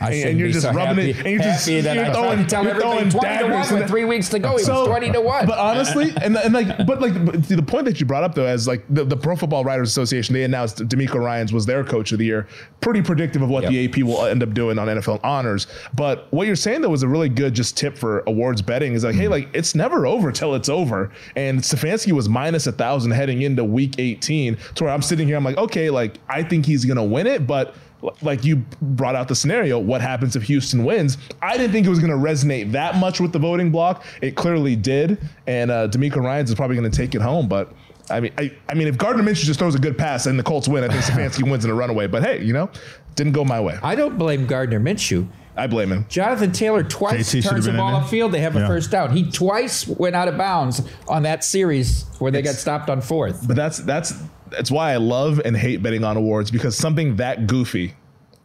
I 0.00 0.12
and 0.12 0.38
you're 0.38 0.48
just 0.48 0.62
so 0.62 0.72
rubbing 0.72 1.06
happy, 1.06 1.10
it, 1.10 1.16
and 1.18 1.26
you're 1.26 1.42
just 1.42 1.68
you're 1.68 1.82
throwing, 1.82 2.46
tell 2.46 2.64
you're 2.64 2.80
throwing 2.80 3.10
20 3.10 3.38
to 3.38 3.44
1 3.52 3.74
with 3.74 3.88
three 3.88 4.04
weeks 4.04 4.28
to 4.30 4.38
go. 4.38 4.56
He 4.56 4.64
so, 4.64 4.80
was 4.80 4.88
20 4.88 5.12
to 5.12 5.20
1. 5.20 5.46
But 5.46 5.58
honestly, 5.58 6.12
and, 6.22 6.36
and 6.36 6.54
like, 6.54 6.86
but 6.86 7.00
like, 7.00 7.24
but 7.24 7.46
the 7.46 7.62
point 7.62 7.84
that 7.84 8.00
you 8.00 8.06
brought 8.06 8.24
up 8.24 8.34
though, 8.34 8.46
as 8.46 8.66
like 8.66 8.82
the, 8.88 9.04
the 9.04 9.16
Pro 9.16 9.36
Football 9.36 9.62
Writers 9.62 9.88
Association, 9.90 10.32
they 10.32 10.44
announced 10.44 10.78
DeMeco 10.78 11.22
Ryans 11.22 11.52
was 11.52 11.66
their 11.66 11.84
coach 11.84 12.12
of 12.12 12.18
the 12.18 12.24
year. 12.24 12.48
Pretty 12.80 13.02
predictive 13.02 13.42
of 13.42 13.50
what 13.50 13.64
yep. 13.64 13.72
the 13.72 13.84
AP 13.84 14.06
will 14.06 14.24
end 14.24 14.42
up 14.42 14.54
doing 14.54 14.78
on 14.78 14.88
NFL 14.88 15.20
honors. 15.22 15.66
But 15.94 16.26
what 16.32 16.46
you're 16.46 16.56
saying 16.56 16.80
though 16.80 16.88
was 16.88 17.02
a 17.02 17.08
really 17.08 17.28
good 17.28 17.52
just 17.52 17.76
tip 17.76 17.98
for 17.98 18.20
awards 18.26 18.62
betting 18.62 18.94
is 18.94 19.04
like, 19.04 19.12
mm-hmm. 19.12 19.22
hey, 19.22 19.28
like 19.28 19.48
it's 19.52 19.74
never 19.74 20.06
over 20.06 20.32
till 20.32 20.54
it's 20.54 20.70
over. 20.70 21.10
And 21.36 21.60
Stefanski 21.60 22.12
was 22.12 22.28
minus 22.28 22.66
a 22.66 22.72
thousand 22.72 23.10
heading 23.10 23.42
into 23.42 23.64
week 23.64 23.96
18 23.98 24.56
to 24.76 24.84
where 24.84 24.92
I'm 24.92 25.02
sitting 25.02 25.26
here, 25.26 25.36
I'm 25.36 25.44
like, 25.44 25.58
okay, 25.58 25.90
like 25.90 26.14
I 26.28 26.42
think 26.42 26.64
he's 26.64 26.86
gonna 26.86 27.04
win 27.04 27.26
it, 27.26 27.46
but 27.46 27.74
like 28.22 28.44
you 28.44 28.56
brought 28.80 29.14
out 29.14 29.28
the 29.28 29.34
scenario, 29.34 29.78
what 29.78 30.00
happens 30.00 30.36
if 30.36 30.44
Houston 30.44 30.84
wins? 30.84 31.18
I 31.42 31.56
didn't 31.56 31.72
think 31.72 31.86
it 31.86 31.90
was 31.90 31.98
going 31.98 32.10
to 32.10 32.16
resonate 32.16 32.72
that 32.72 32.96
much 32.96 33.20
with 33.20 33.32
the 33.32 33.38
voting 33.38 33.70
block. 33.70 34.04
It 34.22 34.36
clearly 34.36 34.76
did, 34.76 35.18
and 35.46 35.70
uh, 35.70 35.88
DeMeco 35.88 36.16
Ryans 36.16 36.50
is 36.50 36.56
probably 36.56 36.76
going 36.76 36.90
to 36.90 36.96
take 36.96 37.14
it 37.14 37.20
home. 37.20 37.48
But 37.48 37.72
I 38.10 38.20
mean, 38.20 38.32
I, 38.38 38.52
I 38.68 38.74
mean, 38.74 38.88
if 38.88 38.98
Gardner 38.98 39.22
Minshew 39.22 39.44
just 39.44 39.58
throws 39.58 39.74
a 39.74 39.78
good 39.78 39.96
pass 39.96 40.26
and 40.26 40.38
the 40.38 40.42
Colts 40.42 40.68
win, 40.68 40.84
I 40.84 40.88
think 40.88 41.02
Stefanski 41.02 41.42
wins 41.50 41.64
in 41.64 41.70
a 41.70 41.74
runaway. 41.74 42.06
But 42.06 42.22
hey, 42.22 42.42
you 42.42 42.52
know, 42.52 42.70
didn't 43.14 43.32
go 43.32 43.44
my 43.44 43.60
way. 43.60 43.78
I 43.82 43.94
don't 43.94 44.18
blame 44.18 44.46
Gardner 44.46 44.80
Minshew. 44.80 45.28
I 45.56 45.66
blame 45.66 45.92
him. 45.92 46.06
Jonathan 46.08 46.52
Taylor 46.52 46.82
twice 46.82 47.34
JT 47.34 47.48
turns 47.48 47.64
the 47.66 47.72
ball 47.72 47.92
there. 47.92 48.00
upfield. 48.00 48.32
They 48.32 48.40
have 48.40 48.56
a 48.56 48.66
first 48.66 48.90
down. 48.90 49.10
He 49.10 49.30
twice 49.30 49.86
went 49.86 50.16
out 50.16 50.28
of 50.28 50.38
bounds 50.38 50.80
on 51.06 51.24
that 51.24 51.44
series 51.44 52.04
where 52.18 52.30
they 52.30 52.40
got 52.40 52.54
stopped 52.54 52.88
on 52.88 53.00
fourth. 53.00 53.46
But 53.46 53.56
that's 53.56 53.78
that's 53.78 54.14
that's 54.50 54.70
why 54.70 54.92
I 54.92 54.96
love 54.96 55.40
and 55.44 55.56
hate 55.56 55.82
betting 55.82 56.04
on 56.04 56.16
awards 56.16 56.50
because 56.50 56.76
something 56.76 57.16
that 57.16 57.46
goofy 57.46 57.94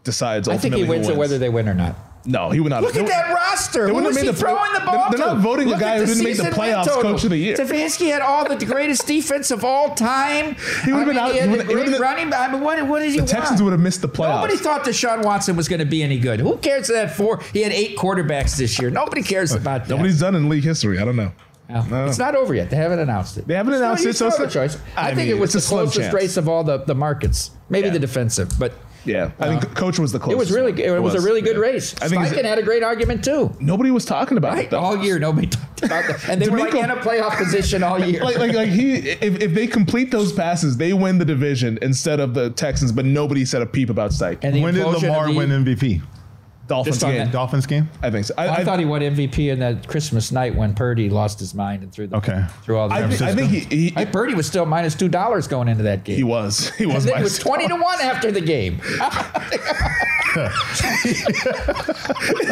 decides. 0.04 0.48
I 0.48 0.58
think 0.58 0.76
he 0.76 0.82
ultimately 0.82 0.98
wins 1.00 1.10
it 1.10 1.18
whether 1.18 1.38
they 1.38 1.50
win 1.50 1.68
or 1.70 1.74
not. 1.74 1.96
No, 2.28 2.50
he 2.50 2.60
would 2.60 2.72
not. 2.72 2.82
Look 2.82 2.94
they 2.94 3.02
at 3.02 3.08
that 3.08 3.32
roster. 3.36 3.84
they 3.84 3.90
Who 3.90 3.96
wouldn't 3.98 4.10
is 4.12 4.18
have 4.18 4.24
he 4.24 4.30
made 4.32 4.36
the- 4.36 4.40
throwing 4.40 4.74
the 4.74 4.80
ball 4.80 5.10
they're 5.12 5.20
to? 5.20 5.26
not 5.36 5.38
voting 5.44 5.66
the 5.68 5.74
Look 5.74 5.80
guy 5.80 6.00
who 6.00 6.08
didn't 6.08 6.24
make 6.24 6.38
the 6.38 6.44
playoffs 6.46 6.88
coach 6.88 7.24
of 7.24 7.30
the 7.30 7.38
year. 7.38 7.56
Stefanski 7.56 8.08
had 8.12 8.24
all 8.24 8.50
the 8.50 8.66
greatest 8.66 9.06
defense 9.06 9.52
of 9.52 9.64
all 9.64 9.94
time. 9.94 10.56
He 10.86 10.92
would've 10.92 11.08
I 11.08 11.14
been 11.14 11.16
mean, 11.16 11.18
out- 11.18 11.28
He 11.28 11.34
he 11.34 11.40
had 11.42 11.50
would've- 11.52 11.70
a 11.70 11.78
he 11.84 11.86
great 11.90 12.00
running 12.00 12.32
back. 12.32 12.50
I 12.50 12.54
mean, 12.54 12.62
what, 12.64 12.82
what 12.88 13.02
did 13.02 13.14
you 13.14 13.22
The 13.22 13.28
Texans 13.28 13.62
would 13.62 13.74
have 13.74 13.80
missed 13.80 14.02
the 14.02 14.10
playoffs. 14.10 14.42
Nobody 14.42 14.58
thought 14.58 14.84
Deshaun 14.84 15.24
Watson 15.24 15.56
was 15.56 15.68
going 15.68 15.82
to 15.82 15.86
be 15.86 16.02
any 16.02 16.18
good. 16.18 16.40
Who 16.40 16.58
cares 16.58 16.88
that 16.88 17.16
four? 17.16 17.42
He 17.54 17.62
had 17.62 17.72
eight 17.72 17.96
quarterbacks 17.96 18.58
this 18.58 18.80
year. 18.80 18.90
Nobody 18.90 19.22
cares 19.22 19.54
uh, 19.54 19.58
about 19.58 19.84
that. 19.86 19.90
Nobody's 19.92 20.20
done 20.20 20.34
in 20.34 20.50
league 20.50 20.64
history. 20.64 20.98
I 20.98 21.06
don't 21.06 21.16
know. 21.18 21.32
No. 21.70 22.06
It's 22.06 22.20
not 22.20 22.36
over 22.36 22.54
yet. 22.54 22.70
They 22.70 22.76
haven't 22.78 23.00
announced 23.00 23.38
it. 23.38 23.48
They 23.48 23.56
haven't 23.56 23.74
So 23.74 23.78
announced 23.80 24.04
you 24.04 24.10
it, 24.12 24.16
so 24.16 24.28
it's 24.28 24.38
have 24.38 24.46
a 24.46 24.50
a- 24.50 24.52
choice. 24.54 24.78
I 24.96 25.02
I, 25.02 25.16
think 25.16 25.28
mean, 25.30 25.38
it 25.38 25.40
was 25.40 25.54
the 25.54 25.62
closest 25.62 26.00
chance. 26.00 26.14
race 26.14 26.38
of 26.38 26.48
all 26.48 26.64
the, 26.64 26.78
the 26.78 26.96
markets. 26.96 27.52
Maybe 27.70 27.88
Yeah. 27.88 27.94
the 27.94 28.00
defensive, 28.00 28.50
but 28.60 28.74
Yeah, 29.04 29.32
I 29.40 29.48
think 29.58 29.76
Coach 29.76 29.98
was 30.00 30.12
the 30.12 30.20
closest. 30.20 30.36
it 30.36 30.38
was 30.40 30.52
really 30.52 30.72
one. 30.72 30.82
it, 30.82 31.02
was, 31.02 31.16
a 31.16 31.22
really 31.22 31.42
good 31.42 31.56
yeah. 31.56 31.62
race. 31.62 31.96
I 32.02 32.08
think 32.08 32.22
it's- 32.24 32.34
Steichen 32.34 32.46
had 32.46 32.58
a 32.60 32.64
great 32.64 32.84
argument 32.84 33.24
too. 33.24 33.56
nobody 33.60 33.90
was 33.92 34.06
talking 34.06 34.38
about 34.38 34.54
Right, 34.54 34.66
it 34.66 34.72
though. 34.72 34.80
all 34.80 34.98
year 35.04 35.18
nobody 35.20 35.48
talked 35.48 35.84
about 35.84 36.08
that, 36.08 36.24
and 36.30 36.42
they 36.42 36.50
were 36.50 36.58
like 36.60 36.74
in 36.76 36.90
a 36.92 36.96
playoff 36.98 37.36
position 37.38 37.82
all 37.84 38.00
year. 38.04 38.24
like, 38.24 38.38
like, 38.38 38.54
like 38.54 38.70
he, 38.70 38.96
if, 38.96 39.42
if 39.42 39.54
they 39.54 39.66
complete 39.68 40.12
those 40.12 40.34
passes, 40.34 40.78
they 40.78 40.94
win 40.94 41.18
the 41.18 41.26
division 41.26 41.78
instead 41.82 42.20
of 42.20 42.34
the 42.36 42.52
Texans. 42.52 42.92
But 42.92 43.06
nobody 43.06 43.44
said 43.46 43.62
a 43.64 43.66
peep 43.66 43.90
about 43.90 44.12
Stike. 44.12 44.40
and 44.44 44.62
When 44.62 44.74
did 44.76 44.86
Lamar 44.86 45.28
the- 45.28 45.34
win 45.36 45.50
MVP? 45.50 46.02
Dolphins 46.68 47.04
game. 47.04 47.18
that- 47.18 47.32
Dolphins 47.32 47.66
game? 47.66 47.90
I 48.02 48.10
think 48.10 48.26
so. 48.26 48.34
I, 48.38 48.48
I, 48.48 48.56
I, 48.56 48.64
thought 48.64 48.80
he 48.80 48.86
won 48.86 49.02
MVP 49.02 49.52
in 49.52 49.60
that 49.60 49.88
Christmas 49.88 50.32
night 50.32 50.56
when 50.56 50.74
Purdy 50.74 51.10
lost 51.10 51.40
his 51.40 51.54
mind 51.54 51.84
and 51.84 51.92
threw 51.92 52.08
the 52.08 52.18
Okay. 52.18 52.46
threw 52.64 52.78
all 52.78 52.90
the. 52.90 52.96
I, 52.96 53.08
think, 53.08 53.22
I 53.22 53.36
think 53.36 53.52
he, 53.52 53.60
he, 53.60 53.90
Hey, 53.90 54.06
Purdy 54.06 54.34
was 54.34 54.48
still 54.48 54.66
minus 54.66 54.96
two 54.96 55.10
dollars 55.10 55.48
going 55.48 55.68
into 55.68 55.84
that 55.84 56.04
game. 56.04 56.16
he 56.16 56.24
was. 56.24 56.70
He 56.76 56.86
was. 56.86 57.06
then 57.06 57.20
it 57.20 57.24
was 57.24 57.38
twenty 57.38 57.68
to 57.68 57.76
one 57.76 58.02
after 58.02 58.32
the 58.32 58.42
game. 58.42 58.82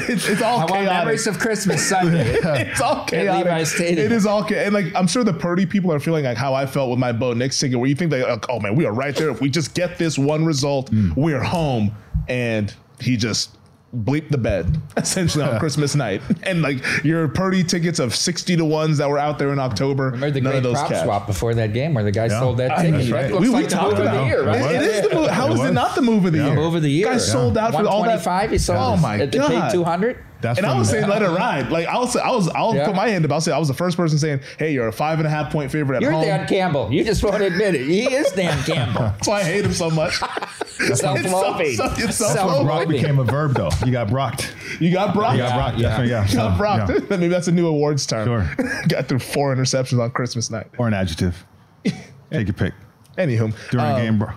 It's, 0.06 0.28
it's 0.30 0.42
all 0.42 0.60
I 0.60 0.60
want 0.60 0.72
chaotic. 0.72 0.90
memories 0.90 1.28
of 1.28 1.40
Christmas 1.40 1.88
Sunday. 1.88 2.36
it's 2.44 2.82
all 2.82 3.06
chaotic. 3.06 3.80
It 3.80 4.12
is 4.12 4.26
all 4.26 4.44
chaotic. 4.44 4.66
And 4.68 4.74
like 4.74 4.96
I'm 4.96 5.08
sure 5.08 5.24
the 5.24 5.34
Purdy 5.34 5.66
people 5.66 5.92
are 5.92 6.00
feeling 6.00 6.24
like 6.24 6.38
how 6.38 6.54
I 6.54 6.66
felt 6.66 6.90
with 6.90 7.00
my 7.00 7.12
Bo 7.12 7.34
Nix 7.34 7.60
ticket, 7.60 7.78
where 7.78 7.90
you 7.90 7.96
think 7.96 8.12
they, 8.12 8.24
like, 8.24 8.50
oh 8.50 8.60
man, 8.60 8.76
we 8.76 8.86
are 8.86 8.94
right 8.94 9.16
there. 9.16 9.30
If 9.30 9.42
we 9.42 9.50
just 9.50 9.74
get 9.74 9.98
this 9.98 10.18
one 10.18 10.46
result, 10.46 10.92
mm. 10.92 11.16
we're 11.16 11.44
home. 11.44 11.94
And 12.30 12.74
he 13.00 13.18
just 13.18 13.58
bleeped 13.96 14.30
the 14.30 14.38
bed 14.38 14.82
essentially 14.98 15.44
on 15.44 15.60
Christmas 15.60 15.94
night. 15.96 16.22
And 16.44 16.62
like 16.62 16.84
your 17.04 17.28
Purdy 17.28 17.64
tickets 17.64 18.00
of 18.00 18.16
sixty 18.16 18.56
to 18.56 18.66
ones 18.66 18.98
that 18.98 19.08
were 19.10 19.20
out 19.20 19.38
there 19.38 19.54
in 19.54 19.60
October, 19.60 20.06
Remember 20.06 20.32
the 20.32 20.42
none 20.42 20.56
of 20.56 20.64
those 20.64 20.74
prop 20.78 20.90
cashed. 20.90 21.04
swap 21.04 21.28
before 21.28 21.54
that 21.56 21.74
game 21.74 21.94
where 21.94 22.04
the 22.04 22.12
guy 22.12 22.26
Yeah. 22.26 22.40
sold 22.40 22.58
that 22.58 22.72
I- 22.72 22.82
ticket. 22.84 22.92
that's 22.94 23.10
That 23.10 23.16
right. 23.16 23.32
looks 23.32 23.42
We, 23.42 23.50
we 23.50 23.54
like 23.56 23.70
the 23.70 23.76
talked 23.76 23.92
move 23.92 24.00
of 24.00 24.06
about 24.06 24.22
the 24.22 24.26
year, 24.26 24.50
it. 24.50 24.56
It 24.76 24.82
is 24.82 25.10
the 25.10 25.16
move. 25.16 25.30
How 25.30 25.48
It 25.48 25.54
is 25.54 25.60
it 25.62 25.72
not 25.74 25.96
the 25.96 26.02
move 26.02 26.26
of 26.26 26.32
the 26.32 26.38
Yeah. 26.40 26.46
year? 26.48 26.56
Move 26.56 26.76
of 26.76 26.82
the 26.82 26.90
year. 26.90 27.06
Guys 27.08 27.32
sold 27.32 27.58
out 27.58 27.72
for 27.72 27.78
all 27.88 28.04
that. 28.04 28.24
125. 28.26 28.52
He 28.52 28.58
sold. 28.58 28.80
Oh 28.80 28.92
his- 28.94 29.02
my 29.02 29.18
they 29.18 29.28
god! 29.28 29.48
paid 29.50 29.72
200. 29.72 30.18
That's 30.44 30.60
and 30.60 30.68
I 30.68 30.70
from- 30.72 30.80
was 30.80 30.90
saying 30.90 31.08
let 31.08 31.22
it 31.24 31.30
ride. 31.36 31.72
Like 31.72 31.88
I 31.88 31.98
was, 31.98 32.16
I 32.16 32.30
was, 32.30 32.48
I'll 32.50 32.76
Yeah. 32.76 32.86
put 32.86 32.96
my 32.96 33.08
hand 33.10 33.26
up. 33.26 33.32
I'll 33.32 33.42
say 33.42 33.52
I 33.52 33.58
was 33.58 33.68
the 33.70 33.74
first 33.74 33.98
person 33.98 34.20
saying, 34.20 34.42
"Hey, 34.60 34.74
you're 34.74 34.88
a 34.88 34.92
five 34.94 35.18
and 35.20 35.26
a 35.28 35.30
half 35.32 35.52
point 35.52 35.72
favorite 35.72 35.96
at 35.96 36.02
You're 36.04 36.12
home." 36.12 36.24
Dan 36.24 36.48
Campbell. 36.48 36.92
You 36.92 37.04
just 37.04 37.24
won't 37.24 37.42
admit 37.42 37.74
it. 37.76 37.88
He 37.88 38.04
is 38.14 38.32
Dan 38.34 38.62
Campbell. 38.64 39.02
That's 39.18 39.28
why 39.28 39.40
I 39.40 39.44
hate 39.44 39.66
him 39.66 39.74
so 39.74 39.90
much. 39.90 40.20
Self-loathing. 40.68 41.76
so- 41.76 41.94
it's 41.98 42.18
so- 42.18 42.28
Self-loathing. 42.28 42.66
Brock 42.66 42.88
became 42.88 43.20
a 43.20 43.24
verb 43.24 43.54
though. 43.56 43.70
You 43.86 43.92
got 43.92 44.10
brocked. 44.10 44.56
You 44.80 44.92
got 44.92 45.14
Brock. 45.14 45.34
You 45.34 45.40
got 45.40 45.56
brocked. 45.56 45.78
Yeah, 45.80 45.98
yeah. 46.04 46.04
You 46.04 46.10
got 46.10 46.30
So, 46.30 46.58
Brock. 46.58 46.90
yeah. 46.90 47.00
Maybe 47.10 47.28
that's 47.28 47.48
a 47.48 47.52
new 47.52 47.68
awards 47.68 48.06
term. 48.06 48.26
Sure. 48.28 48.66
got 48.88 49.08
through 49.08 49.20
four 49.20 49.56
interceptions 49.56 50.00
on 50.02 50.12
Christmas 50.12 50.50
night. 50.50 50.68
Or 50.78 50.88
an 50.88 50.94
adjective. 50.94 51.46
Take 51.84 52.48
your 52.48 52.54
pick. 52.54 52.74
Anywho, 53.18 53.54
During 53.70 53.86
um, 53.86 53.96
a 53.96 54.00
game, 54.02 54.18
bro. 54.20 54.30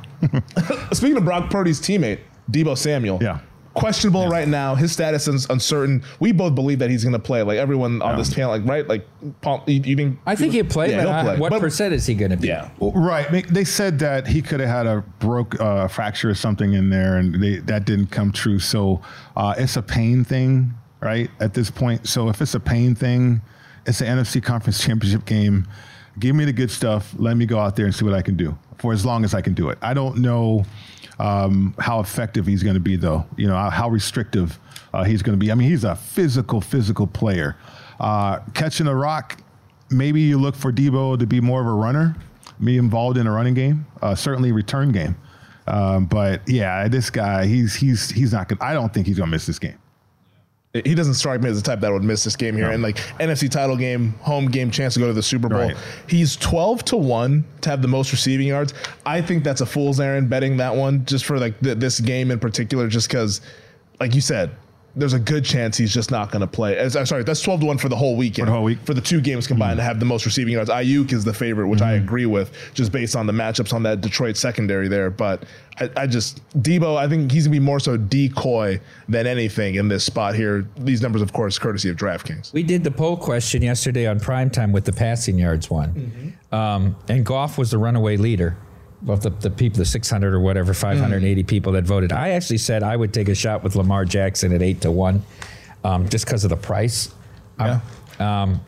Speaking 0.93 1.17
of 1.17 1.25
Brock 1.25 1.51
Purdy's 1.51 1.81
teammate, 1.81 2.21
Deebo 2.51 2.77
Samuel. 2.77 3.19
Yeah. 3.23 3.39
Questionable 3.77 4.29
right 4.29 4.49
now. 4.49 4.75
His 4.75 4.91
status 4.93 5.29
is 5.29 5.47
uncertain. 5.51 6.03
We 6.19 6.33
both 6.33 6.55
believe 6.55 6.79
that 6.81 6.91
he's 6.91 7.05
going 7.05 7.13
to 7.13 7.19
play. 7.19 7.43
Like 7.43 7.59
everyone 7.59 8.01
on 8.03 8.11
Yeah. 8.13 8.17
this 8.17 8.33
panel, 8.35 8.51
like 8.51 8.65
right, 8.67 8.89
like 8.89 9.07
Paul, 9.43 9.63
you, 9.67 9.81
you 9.85 9.97
think? 9.97 10.19
I 10.27 10.35
think 10.35 10.53
he'll 10.55 10.65
play, 10.65 10.91
Yeah, 10.91 11.05
but 11.05 11.15
he'll 11.15 11.25
play. 11.33 11.39
what 11.41 11.51
But- 11.51 11.61
percent 11.61 11.93
is 11.95 12.07
he 12.07 12.15
going 12.15 12.31
to 12.31 12.37
be? 12.37 12.49
Yeah. 12.49 12.69
Right. 12.81 13.31
They- 13.31 13.43
They 13.43 13.65
said 13.65 13.99
that 14.01 14.27
he 14.27 14.41
could 14.43 14.61
have 14.61 14.69
had 14.69 14.87
a 14.87 15.05
broke 15.19 15.61
uh, 15.61 15.89
fracture 15.89 16.31
or 16.31 16.35
something 16.35 16.73
in 16.73 16.91
there, 16.91 17.17
and 17.19 17.35
they, 17.43 17.57
that 17.59 17.85
didn't 17.85 18.07
come 18.11 18.33
true. 18.33 18.59
So 18.59 19.01
uh, 19.37 19.55
it's 19.59 19.77
a 19.77 19.83
pain 19.83 20.25
thing, 20.25 20.73
right? 21.01 21.31
At 21.41 21.55
this 21.55 21.71
point, 21.71 22.09
so 22.09 22.29
if 22.29 22.41
it's 22.41 22.55
a 22.55 22.61
pain 22.61 22.95
thing, 22.95 23.41
it's 23.87 24.01
an 24.01 24.19
NFC 24.19 24.43
Conference 24.43 24.83
Championship 24.85 25.25
game. 25.27 25.67
Give 26.19 26.35
me 26.35 26.45
the 26.47 26.53
good 26.53 26.71
stuff. 26.71 27.15
Let 27.19 27.37
me 27.37 27.45
go 27.45 27.59
out 27.59 27.77
there 27.77 27.85
and 27.85 27.95
see 27.95 28.05
what 28.05 28.15
I 28.15 28.23
can 28.23 28.37
do 28.37 28.57
for 28.79 28.93
as 28.95 29.05
long 29.05 29.23
as 29.25 29.35
I 29.35 29.43
can 29.43 29.53
do 29.55 29.69
it. 29.69 29.77
I 29.83 29.93
don't 29.95 30.17
know 30.19 30.65
um, 31.19 31.75
how 31.79 32.01
effective 32.01 32.47
he's 32.47 32.63
going 32.63 32.75
to 32.75 32.81
be, 32.81 32.97
though. 32.97 33.27
You 33.37 33.49
know 33.49 33.57
how, 33.57 33.89
restrictive 33.89 34.59
uh, 34.93 35.05
he's 35.05 35.23
going 35.23 35.39
to 35.39 35.45
be. 35.45 35.51
I 35.51 35.55
mean, 35.55 35.69
he's 35.69 35.85
a 35.85 35.95
physical, 35.95 36.61
physical 36.61 37.07
player. 37.07 37.57
Uh, 37.99 38.41
catching 38.55 38.87
a 38.87 38.95
rock, 38.95 39.41
maybe 39.91 40.21
you 40.21 40.39
look 40.39 40.55
for 40.55 40.73
Deebo 40.73 41.19
to 41.19 41.27
be 41.27 41.41
more 41.41 41.61
of 41.61 41.67
a 41.67 41.73
runner, 41.73 42.17
be 42.63 42.77
involved 42.77 43.17
in 43.17 43.27
a 43.27 43.33
running 43.33 43.55
game, 43.55 43.87
uh, 44.03 44.15
certainly 44.15 44.53
return 44.53 44.93
game. 44.93 45.17
Um, 45.67 46.07
but 46.07 46.43
yeah, 46.47 46.87
this 46.89 47.11
guy, 47.11 47.47
he's 47.47 47.75
he's 47.75 48.11
he's 48.11 48.33
not 48.33 48.49
good. 48.49 48.59
I 48.61 48.73
don't 48.73 48.93
think 48.93 49.07
he's 49.07 49.19
gonna 49.19 49.31
miss 49.31 49.47
this 49.47 49.59
game. 49.59 49.79
He 50.85 50.95
doesn't 50.95 51.15
strike 51.15 51.41
me 51.41 51.51
as 51.51 51.61
the 51.61 51.67
type 51.67 51.81
that 51.81 51.93
would 51.93 52.05
miss 52.05 52.25
this 52.25 52.37
game 52.37 52.57
here. 52.57 52.71
And 52.71 52.83
like 52.83 52.97
NFC 53.19 53.51
title 53.51 53.77
game, 53.77 54.13
home 54.21 54.47
game, 54.47 54.71
chance 54.71 54.95
to 54.95 55.01
go 55.01 55.07
to 55.07 55.13
the 55.13 55.23
Super 55.23 55.49
Bowl. 55.49 55.61
Right. 55.61 55.77
He's 56.09 56.37
12 56.37 56.85
to 56.87 56.97
1 56.97 57.45
to 57.63 57.71
have 57.71 57.83
the 57.83 57.89
most 57.89 58.13
receiving 58.13 58.49
yards. 58.49 58.75
I 59.05 59.21
think 59.23 59.45
that's 59.45 59.61
a 59.61 59.67
fool's 59.67 60.01
errand 60.01 60.29
betting 60.29 60.57
that 60.59 60.75
one 60.75 61.05
just 61.05 61.25
for 61.25 61.39
like 61.39 61.59
th- 61.61 61.79
this 61.79 62.01
game 62.01 62.31
in 62.31 62.39
particular, 62.39 62.89
just 62.89 63.09
because, 63.09 63.41
like 64.01 64.15
you 64.15 64.21
said, 64.21 64.51
there's 64.97 65.13
a 65.13 65.19
good 65.19 65.45
chance 65.45 65.77
he's 65.77 65.93
just 65.93 66.11
not 66.11 66.31
going 66.31 66.41
to 66.41 66.47
play. 66.47 66.77
As, 66.77 66.97
I'm 66.97 67.05
sorry, 67.05 67.23
that's 67.23 67.43
12 67.43 67.61
to 67.61 67.67
1 67.67 67.79
for 67.79 67.91
the 67.91 67.97
whole 67.97 68.17
weekend. 68.17 68.47
For 68.47 68.51
the 68.51 68.53
whole 68.53 68.65
week. 68.65 68.79
For 68.85 68.95
the 68.95 69.03
two 69.03 69.21
games 69.21 69.47
combined 69.47 69.77
to 69.77 69.83
have 69.83 70.01
the 70.01 70.07
most 70.07 70.25
receiving 70.25 70.55
yards. 70.55 70.71
Aiyuk 70.71 71.13
is 71.13 71.23
the 71.23 71.35
favorite, 71.35 71.69
which 71.69 71.83
I 71.83 71.93
agree 71.93 72.25
with, 72.25 72.51
just 72.73 72.93
based 72.93 73.15
on 73.15 73.27
the 73.27 73.33
matchups 73.33 73.75
on 73.75 73.83
that 73.83 74.01
Detroit 74.01 74.39
secondary 74.39 74.89
there. 74.89 75.11
But 75.11 75.45
I, 75.79 75.91
I 75.97 76.07
just, 76.07 76.41
Deebo, 76.63 76.97
I 76.97 77.09
think 77.09 77.31
he's 77.31 77.45
going 77.45 77.55
to 77.55 77.61
be 77.61 77.65
more 77.65 77.79
so 77.79 77.99
decoy 77.99 78.81
than 79.07 79.27
anything 79.27 79.75
in 79.75 79.89
this 79.89 80.03
spot 80.03 80.35
here. 80.35 80.67
These 80.79 81.03
numbers, 81.03 81.21
of 81.21 81.33
course, 81.35 81.59
courtesy 81.59 81.91
of 81.91 81.97
DraftKings. 81.97 82.55
We 82.55 82.63
did 82.63 82.83
the 82.83 82.91
poll 82.91 83.19
question 83.19 83.61
yesterday 83.61 84.07
on 84.07 84.19
primetime 84.19 84.73
with 84.73 84.87
the 84.87 84.93
passing 84.93 85.39
yards 85.39 85.69
one. 85.69 86.35
Um, 86.53 86.97
and 87.09 87.27
Goff 87.27 87.59
was 87.59 87.71
the 87.71 87.79
runaway 87.79 88.17
leader 88.17 88.57
of 89.07 89.23
the, 89.23 89.31
the 89.31 89.51
people, 89.51 89.79
the 89.79 89.85
600 89.85 90.35
or 90.35 90.41
whatever, 90.41 90.75
580 90.75 91.43
people 91.45 91.73
that 91.73 91.85
voted. 91.85 92.13
I 92.13 92.31
actually 92.31 92.59
said 92.59 92.83
I 92.83 92.97
would 92.97 93.13
take 93.13 93.29
a 93.29 93.35
shot 93.35 93.63
with 93.63 93.77
Lamar 93.77 94.05
Jackson 94.05 94.53
at 94.53 94.63
8 94.63 94.81
to 94.83 94.91
1 94.91 95.23
um, 95.85 96.09
just 96.09 96.25
because 96.27 96.45
of 96.45 96.51
the 96.51 96.57
price. 96.57 97.15
Yeah. 97.59 97.81
Um, 98.19 98.61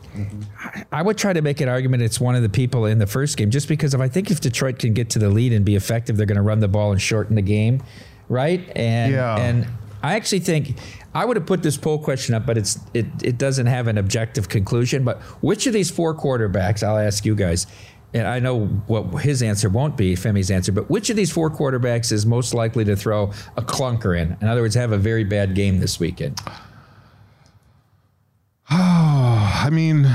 I- 0.63 0.85
I 0.91 1.01
would 1.01 1.17
try 1.17 1.33
to 1.33 1.41
make 1.41 1.59
an 1.61 1.69
argument 1.69 2.03
it's 2.03 2.19
one 2.19 2.35
of 2.35 2.41
the 2.43 2.49
people 2.49 2.85
in 2.85 2.99
the 2.99 3.07
first 3.07 3.35
game, 3.37 3.49
just 3.49 3.67
because 3.67 3.93
if 3.93 3.99
I 4.01 4.07
think 4.07 4.29
if 4.31 4.39
Detroit 4.41 4.77
can 4.79 4.93
get 4.93 5.09
to 5.11 5.19
the 5.19 5.29
lead 5.29 5.53
and 5.53 5.65
be 5.65 5.75
effective, 5.75 6.17
they're 6.17 6.25
going 6.27 6.35
to 6.37 6.41
run 6.43 6.59
the 6.59 6.67
ball 6.67 6.91
and 6.91 7.01
shorten 7.01 7.35
the 7.35 7.41
game, 7.41 7.81
right? 8.29 8.61
And 8.75 9.11
Yeah. 9.13 9.37
and 9.37 9.67
I 10.01 10.15
actually 10.15 10.39
think 10.39 10.77
I 11.13 11.25
would 11.25 11.35
have 11.35 11.45
put 11.47 11.61
this 11.63 11.75
poll 11.77 11.97
question 11.99 12.35
up, 12.35 12.45
but 12.45 12.57
it's 12.57 12.79
it 12.93 13.07
it 13.23 13.37
doesn't 13.37 13.65
have 13.65 13.87
an 13.87 13.97
objective 13.97 14.47
conclusion. 14.49 15.03
But 15.03 15.17
which 15.41 15.65
of 15.67 15.73
these 15.73 15.89
four 15.91 16.15
quarterbacks? 16.15 16.83
I'll 16.83 16.97
ask 16.99 17.25
you 17.25 17.35
guys. 17.35 17.65
And 18.13 18.27
I 18.27 18.39
know 18.39 18.65
what 18.65 19.21
his 19.21 19.43
answer 19.43 19.69
won't 19.69 19.95
be, 19.95 20.15
Femi's 20.15 20.49
answer, 20.49 20.71
but 20.71 20.89
which 20.89 21.11
of 21.11 21.15
these 21.15 21.31
four 21.31 21.51
quarterbacks 21.51 22.11
is 22.11 22.25
most 22.25 22.55
likely 22.55 22.83
to 22.85 22.95
throw 22.95 23.31
a 23.55 23.61
clunker 23.61 24.19
in? 24.19 24.35
In 24.41 24.47
other 24.47 24.61
words, 24.61 24.73
have 24.75 24.91
a 24.91 24.97
very 24.97 25.23
bad 25.23 25.53
game 25.53 25.79
this 25.79 25.99
weekend. 25.99 26.39
I 28.69 29.69
mean, 29.71 30.07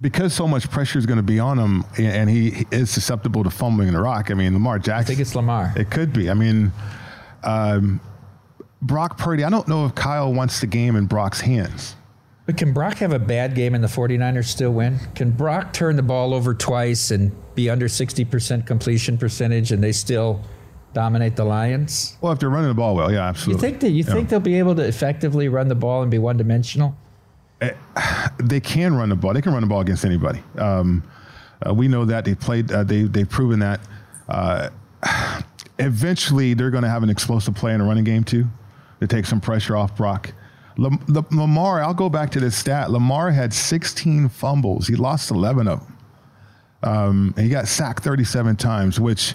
because 0.00 0.34
so 0.34 0.48
much 0.48 0.70
pressure 0.70 0.98
is 0.98 1.06
going 1.06 1.18
to 1.18 1.22
be 1.22 1.38
on 1.38 1.58
him, 1.58 1.84
and 1.98 2.28
he 2.28 2.66
is 2.72 2.90
susceptible 2.90 3.44
to 3.44 3.50
fumbling 3.50 3.92
the 3.92 4.00
rock. 4.00 4.30
I 4.30 4.34
mean, 4.34 4.54
Lamar 4.54 4.78
Jackson. 4.78 5.00
I 5.00 5.04
think 5.04 5.20
it's 5.20 5.34
Lamar. 5.34 5.72
It 5.76 5.90
could 5.90 6.12
be. 6.12 6.30
I 6.30 6.34
mean, 6.34 6.72
um, 7.42 8.00
Brock 8.82 9.18
Purdy. 9.18 9.44
I 9.44 9.50
don't 9.50 9.68
know 9.68 9.86
if 9.86 9.94
Kyle 9.94 10.32
wants 10.32 10.60
the 10.60 10.66
game 10.66 10.96
in 10.96 11.06
Brock's 11.06 11.40
hands. 11.40 11.96
But 12.46 12.58
can 12.58 12.72
Brock 12.74 12.96
have 12.98 13.12
a 13.12 13.18
bad 13.18 13.54
game 13.54 13.74
and 13.74 13.82
the 13.82 13.88
49ers 13.88 14.44
still 14.44 14.72
win? 14.72 14.98
Can 15.14 15.30
Brock 15.30 15.72
turn 15.72 15.96
the 15.96 16.02
ball 16.02 16.34
over 16.34 16.52
twice 16.54 17.10
and 17.10 17.32
be 17.54 17.70
under 17.70 17.86
60% 17.88 18.66
completion 18.66 19.16
percentage 19.16 19.72
and 19.72 19.82
they 19.82 19.92
still 19.92 20.42
dominate 20.92 21.36
the 21.36 21.44
Lions? 21.44 22.16
Well, 22.20 22.32
if 22.32 22.38
they're 22.40 22.50
running 22.50 22.68
the 22.68 22.74
ball 22.74 22.94
well, 22.96 23.10
yeah, 23.10 23.26
absolutely. 23.26 23.54
You 23.66 23.70
think 23.70 23.80
that 23.80 23.90
you 23.90 24.04
Yeah. 24.06 24.12
think 24.12 24.28
they'll 24.28 24.40
be 24.40 24.58
able 24.58 24.74
to 24.74 24.82
effectively 24.86 25.48
run 25.48 25.68
the 25.68 25.74
ball 25.74 26.02
and 26.02 26.10
be 26.10 26.18
one 26.18 26.36
dimensional? 26.36 26.96
they 28.38 28.60
can 28.60 28.94
run 28.94 29.08
the 29.08 29.16
ball. 29.16 29.32
They 29.32 29.40
can 29.40 29.52
run 29.54 29.62
the 29.62 29.66
ball 29.68 29.80
against 29.80 30.04
anybody. 30.04 30.42
Um, 30.58 31.02
Uh, 31.66 31.72
we 31.72 31.88
know 31.88 32.04
that 32.04 32.26
they 32.26 32.34
played. 32.34 32.70
Uh, 32.70 32.84
they 32.84 33.04
they've 33.04 33.28
proven 33.30 33.60
that. 33.60 33.80
Uh, 34.28 34.68
eventually, 35.78 36.52
they're 36.52 36.70
going 36.70 36.82
to 36.82 36.90
have 36.90 37.02
an 37.02 37.08
explosive 37.08 37.54
play 37.54 37.72
in 37.72 37.80
a 37.80 37.84
running 37.84 38.04
game 38.04 38.22
too, 38.24 38.44
to 39.00 39.06
take 39.06 39.24
some 39.24 39.40
pressure 39.40 39.76
off 39.76 39.96
Brock. 39.96 40.32
Lam- 40.76 40.98
Lamar, 41.30 41.82
I'll 41.82 41.94
go 41.94 42.08
back 42.08 42.30
to 42.32 42.40
this 42.40 42.56
stat. 42.56 42.90
Lamar 42.90 43.30
had 43.30 43.52
16 43.52 44.28
fumbles. 44.28 44.86
He 44.88 44.96
lost 44.96 45.30
11 45.30 45.68
of 45.68 45.80
them. 45.80 45.96
Um, 46.82 47.34
he 47.38 47.48
got 47.48 47.68
sacked 47.68 48.02
37 48.02 48.56
times, 48.56 49.00
which 49.00 49.34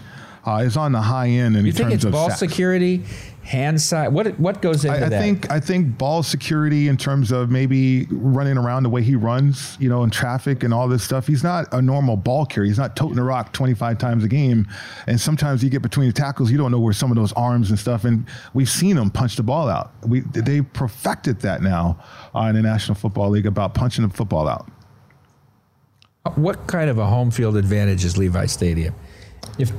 uh, 0.50 0.58
is 0.64 0.78
on 0.78 0.92
the 0.92 1.02
high 1.02 1.28
end 1.30 1.56
in 1.56 1.66
You 1.66 1.72
think 1.72 1.90
terms 1.90 1.96
it's 1.96 2.06
of 2.06 2.12
ball 2.14 2.30
sacks. 2.30 2.40
security, 2.40 3.04
hand 3.44 3.80
side? 3.82 4.10
What 4.14 4.40
what 4.40 4.62
goes 4.62 4.84
into 4.86 4.98
I, 4.98 5.06
I 5.06 5.10
that? 5.10 5.22
think 5.22 5.52
I 5.52 5.60
think 5.60 5.98
ball 5.98 6.24
security 6.24 6.88
in 6.88 6.98
terms 6.98 7.32
of 7.32 7.50
maybe 7.52 8.06
running 8.10 8.58
around 8.58 8.84
the 8.84 8.90
way 8.90 9.02
he 9.04 9.16
runs, 9.16 9.78
you 9.80 9.90
know, 9.90 10.04
in 10.04 10.10
traffic 10.10 10.64
and 10.64 10.74
all 10.74 10.88
this 10.88 11.04
stuff. 11.04 11.28
He's 11.28 11.44
not 11.44 11.68
a 11.74 11.82
normal 11.82 12.16
ball 12.18 12.46
carrier. 12.46 12.68
He's 12.68 12.78
not 12.78 12.96
toting 12.96 13.18
a 13.20 13.24
rock 13.24 13.54
25 13.54 13.98
times 13.98 14.24
a 14.24 14.28
game. 14.28 14.68
And 15.08 15.20
sometimes 15.20 15.64
you 15.64 15.70
get 15.70 15.82
between 15.82 16.08
the 16.08 16.14
tackles, 16.14 16.52
you 16.52 16.58
don't 16.58 16.72
know 16.72 16.80
where 16.80 16.94
some 16.94 17.12
of 17.12 17.18
those 17.18 17.34
arms 17.34 17.70
and 17.70 17.78
stuff. 17.80 18.06
And 18.06 18.26
we've 18.54 18.70
seen 18.70 18.98
him 18.98 19.10
punch 19.10 19.36
the 19.36 19.44
ball 19.44 19.68
out. 19.70 19.92
We 20.08 20.22
they 20.22 20.62
perfected 20.62 21.40
that 21.42 21.62
now 21.62 22.00
uh, 22.36 22.42
in 22.50 22.56
the 22.56 22.62
National 22.62 22.96
Football 22.96 23.30
League 23.32 23.46
about 23.46 23.74
punching 23.74 24.08
the 24.08 24.14
football 24.14 24.48
out. 24.48 24.68
what 26.36 26.68
kind 26.68 26.90
of 26.90 26.98
a 26.98 27.06
home 27.08 27.32
field 27.32 27.58
advantage 27.58 28.06
is 28.06 28.18
Levi 28.18 28.46
Stadium? 28.46 28.94
If 29.58 29.72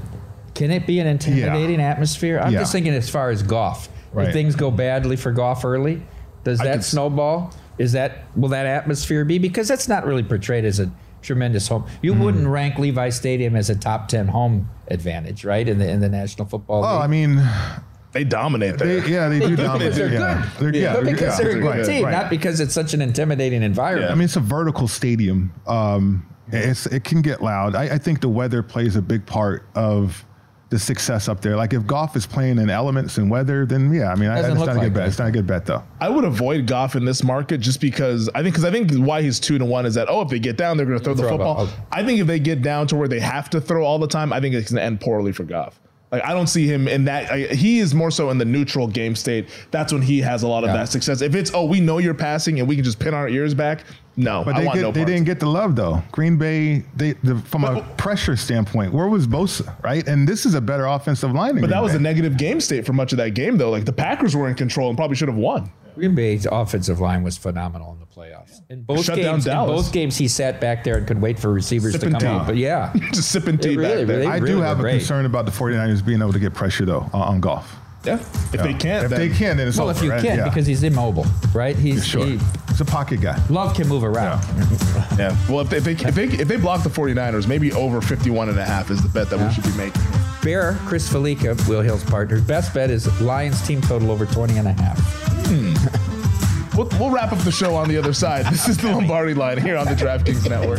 can 0.60 0.70
it 0.70 0.86
be 0.86 1.00
an 1.00 1.06
intimidating 1.06 1.80
atmosphere? 1.80 2.38
I'm 2.38 2.52
Yeah. 2.52 2.58
just 2.60 2.72
thinking 2.72 2.92
as 2.92 3.08
far 3.08 3.30
as 3.30 3.42
Goff. 3.42 3.88
Right. 4.12 4.26
If 4.28 4.34
things 4.34 4.54
go 4.56 4.70
badly 4.70 5.16
for 5.16 5.32
Goff 5.32 5.64
early, 5.64 6.02
does 6.44 6.58
that 6.58 6.84
snowball? 6.84 7.54
Is 7.78 7.92
that 7.92 8.24
will 8.36 8.50
that 8.50 8.66
atmosphere 8.66 9.24
be? 9.24 9.38
Because 9.38 9.68
that's 9.68 9.88
not 9.88 10.04
really 10.06 10.22
portrayed 10.22 10.66
as 10.66 10.78
a 10.78 10.90
tremendous 11.22 11.66
home. 11.68 11.86
You 12.02 12.12
Hmm. 12.12 12.20
wouldn't 12.20 12.46
rank 12.46 12.78
Levi 12.78 13.08
Stadium 13.08 13.56
as 13.56 13.70
a 13.70 13.74
top 13.74 14.08
ten 14.08 14.28
home 14.28 14.68
advantage, 14.88 15.46
right? 15.46 15.66
In 15.66 15.78
the 15.78 15.88
in 15.88 16.00
the 16.00 16.10
National 16.10 16.46
Football 16.46 16.84
Oh, 16.84 16.92
League. 16.96 17.00
I 17.02 17.06
mean, 17.06 17.42
They 18.12 18.24
dominate 18.24 18.76
there. 18.76 19.00
they, 19.00 19.10
yeah, 19.10 19.28
they 19.30 19.38
do 19.40 19.56
dominate. 19.56 19.94
they're 19.94 20.12
yeah. 20.12 20.46
good. 20.58 20.74
They're, 20.74 20.82
yeah, 20.82 20.92
but 20.94 21.04
they're- 21.04 21.14
because 21.14 21.38
yeah, 21.38 21.44
they're 21.44 21.56
a 21.56 21.60
good 21.60 21.76
right, 21.78 21.86
team, 21.86 22.04
right. 22.04 22.10
not 22.10 22.28
because 22.28 22.60
it's 22.60 22.74
such 22.74 22.92
an 22.92 23.00
intimidating 23.00 23.62
environment. 23.62 24.10
I 24.12 24.14
mean, 24.14 24.24
it's 24.24 24.36
a 24.36 24.40
vertical 24.40 24.88
stadium. 24.88 25.52
Um, 25.66 26.26
it's, 26.52 26.84
it 26.86 27.04
can 27.04 27.22
get 27.22 27.40
loud. 27.42 27.76
I, 27.76 27.84
I 27.94 27.98
think 27.98 28.20
the 28.20 28.28
weather 28.28 28.62
plays 28.62 28.96
a 28.96 29.02
big 29.02 29.24
part 29.24 29.64
of 29.76 30.24
the 30.70 30.78
success 30.78 31.28
up 31.28 31.40
there. 31.40 31.56
Like 31.56 31.72
if 31.72 31.84
Goff 31.86 32.16
is 32.16 32.26
playing 32.26 32.58
in 32.58 32.70
elements 32.70 33.18
and 33.18 33.30
weather, 33.30 33.66
then 33.66 33.92
yeah, 33.92 34.12
I 34.12 34.14
mean, 34.14 34.30
I, 34.30 34.36
Doesn't 34.36 34.56
it's 34.56 34.66
not 34.66 34.68
a 34.68 34.78
like 34.78 34.82
good 34.86 34.94
bet. 34.94 35.08
It's 35.08 35.18
not 35.18 35.28
a 35.28 35.32
good 35.32 35.46
bet 35.46 35.66
though. 35.66 35.82
I 36.00 36.08
would 36.08 36.24
avoid 36.24 36.66
Goff 36.68 36.94
in 36.96 37.04
this 37.04 37.22
market 37.24 37.58
just 37.58 37.80
because 37.80 38.28
I 38.34 38.42
think 38.42 38.54
because 38.54 38.64
I 38.64 38.70
think 38.70 38.92
why 38.94 39.20
he's 39.22 39.40
two 39.40 39.58
to 39.58 39.64
one 39.64 39.84
is 39.84 39.94
that 39.94 40.08
oh 40.08 40.22
if 40.22 40.28
they 40.28 40.38
get 40.38 40.56
down 40.56 40.76
they're 40.76 40.86
going 40.86 40.98
to 40.98 41.04
throw 41.04 41.14
the 41.14 41.22
Throw 41.22 41.28
a 41.28 41.32
football. 41.32 41.54
ball. 41.66 41.68
I 41.92 42.04
think 42.04 42.20
if 42.20 42.26
they 42.28 42.38
get 42.38 42.62
down 42.62 42.86
to 42.88 42.96
where 42.96 43.08
they 43.08 43.20
have 43.20 43.50
to 43.50 43.60
throw 43.60 43.84
all 43.84 43.98
the 43.98 44.06
time, 44.08 44.32
I 44.32 44.40
think 44.40 44.54
it's 44.54 44.70
going 44.70 44.78
to 44.80 44.84
end 44.84 45.00
poorly 45.00 45.32
for 45.32 45.42
Goff. 45.44 45.78
Like 46.12 46.24
I 46.24 46.32
don't 46.34 46.48
see 46.48 46.66
him 46.66 46.88
in 46.88 47.04
that. 47.04 47.30
I, 47.30 47.38
he 47.54 47.78
is 47.78 47.94
more 47.94 48.10
so 48.10 48.30
in 48.30 48.38
the 48.38 48.44
neutral 48.44 48.86
game 48.88 49.14
state. 49.14 49.48
That's 49.70 49.92
when 49.92 50.02
he 50.02 50.20
has 50.20 50.42
a 50.42 50.48
lot 50.48 50.64
of 50.64 50.68
Yeah. 50.70 50.78
that 50.78 50.88
success. 50.88 51.20
If 51.20 51.34
it's 51.36 51.52
oh 51.54 51.64
we 51.64 51.80
know 51.80 51.98
you're 51.98 52.14
passing 52.14 52.58
and 52.60 52.68
we 52.68 52.74
can 52.76 52.84
just 52.84 52.98
pin 52.98 53.14
our 53.14 53.28
ears 53.28 53.54
back, 53.54 53.84
no, 54.16 54.42
But 54.44 54.54
I 54.56 54.60
they, 54.60 54.66
want 54.66 54.74
get, 54.76 54.82
no 54.82 54.92
they 54.92 55.04
didn't 55.04 55.24
get 55.24 55.40
the 55.40 55.46
love 55.46 55.76
though. 55.76 56.02
Green 56.12 56.36
Bay, 56.36 56.84
they 56.96 57.12
the, 57.22 57.36
from 57.38 57.64
a 57.64 57.82
pressure 57.96 58.36
standpoint, 58.36 58.92
where 58.92 59.08
was 59.08 59.26
Bosa? 59.26 59.74
Right, 59.82 60.06
and 60.06 60.26
this 60.28 60.44
is 60.46 60.54
a 60.54 60.60
better 60.60 60.86
offensive 60.86 61.32
line. 61.32 61.54
than 61.54 61.62
But 61.62 61.70
that 61.70 61.82
was 61.82 61.92
Bay. 61.92 61.98
a 61.98 62.00
negative 62.00 62.36
game 62.36 62.60
state 62.60 62.84
for 62.86 62.92
much 62.92 63.12
of 63.12 63.18
that 63.18 63.30
game 63.30 63.56
though. 63.56 63.70
Like 63.70 63.84
the 63.84 63.92
Packers 63.92 64.34
were 64.36 64.48
in 64.48 64.54
control 64.54 64.88
and 64.88 64.96
probably 64.98 65.16
should 65.16 65.28
have 65.28 65.36
won. 65.38 65.70
Green 65.96 66.14
Bay's 66.14 66.46
offensive 66.50 67.00
line 67.00 67.22
was 67.24 67.36
phenomenal 67.36 67.92
in 67.92 67.98
the 67.98 68.06
playoffs. 68.06 68.60
In 68.70 68.82
both 68.84 69.04
Shut 69.04 69.16
down 69.16 69.34
games, 69.36 69.46
in 69.48 69.52
both 69.54 69.92
games, 69.92 70.16
he 70.16 70.28
sat 70.28 70.60
back 70.60 70.84
there 70.84 70.96
and 70.96 71.06
could 71.06 71.20
wait 71.20 71.38
for 71.38 71.52
receivers 71.52 71.92
Sipping 71.92 72.10
to 72.12 72.18
come 72.18 72.20
tea. 72.20 72.26
out. 72.26 72.46
But 72.46 72.56
yeah, 72.56 72.92
just 73.12 73.30
sipping 73.32 73.58
tea 73.58 73.76
really- 73.76 73.82
back 74.04 74.06
there. 74.06 74.16
really- 74.18 74.26
I 74.26 74.38
do 74.38 74.44
really 74.46 74.60
have 74.62 74.78
a 74.78 74.82
great. 74.82 74.98
concern 74.98 75.26
about 75.26 75.46
the 75.46 75.50
49ers 75.50 76.04
being 76.04 76.20
able 76.20 76.32
to 76.32 76.38
get 76.38 76.54
pressure 76.54 76.84
though 76.84 77.10
on, 77.12 77.22
on 77.22 77.40
Goff. 77.40 77.76
Yeah, 78.02 78.14
if 78.14 78.62
they 78.62 78.72
can't, 78.72 79.04
If 79.04 79.10
then, 79.10 79.18
they 79.20 79.28
can, 79.28 79.56
then 79.58 79.68
it's 79.68 79.78
all 79.78 79.86
right. 79.86 79.94
well, 79.94 79.96
over. 79.96 79.98
if 79.98 80.04
you 80.04 80.10
right? 80.10 80.22
can, 80.22 80.38
Yeah. 80.38 80.48
because 80.48 80.66
he's 80.66 80.82
immobile, 80.82 81.26
right? 81.52 81.76
He's 81.76 82.06
sure, 82.06 82.24
he, 82.24 82.38
he's 82.68 82.80
a 82.80 82.84
pocket 82.86 83.20
guy. 83.20 83.38
love 83.50 83.76
can 83.76 83.86
move 83.88 84.04
around. 84.04 84.42
Yeah. 85.18 85.36
Well, 85.50 85.60
if 85.60 85.68
they, 85.68 85.76
if 85.76 85.84
they 85.84 85.92
if 85.92 86.14
they 86.14 86.24
if 86.24 86.48
they 86.48 86.56
block 86.56 86.82
the 86.82 86.88
49ers, 86.88 87.46
maybe 87.46 87.72
over 87.74 88.00
51 88.00 88.48
and 88.48 88.58
a 88.58 88.64
half 88.64 88.90
is 88.90 89.02
the 89.02 89.08
bet 89.10 89.28
that 89.28 89.38
we 89.38 89.52
should 89.52 89.64
be 89.64 89.76
making. 89.76 90.00
Bear, 90.42 90.78
Chris 90.86 91.12
Fallica, 91.12 91.54
Will 91.68 91.82
Hill's 91.82 92.02
partner. 92.04 92.40
Best 92.40 92.72
bet 92.72 92.88
is 92.90 93.20
Lions 93.20 93.60
team 93.66 93.82
total 93.82 94.10
over 94.10 94.24
20 94.24 94.56
and 94.56 94.68
a 94.68 94.72
half. 94.72 94.98
Hmm. 95.48 95.74
We'll, 96.78 96.88
we'll 96.98 97.10
wrap 97.10 97.32
up 97.32 97.38
the 97.40 97.52
show 97.52 97.74
on 97.74 97.88
the 97.88 97.98
other 97.98 98.14
side. 98.14 98.46
This 98.46 98.66
is 98.66 98.78
the 98.78 98.86
Lombardi 98.92 99.34
line 99.34 99.58
here 99.60 99.76
on 99.76 99.84
the 99.86 99.92
DraftKings 99.94 100.48
Network. 100.48 100.78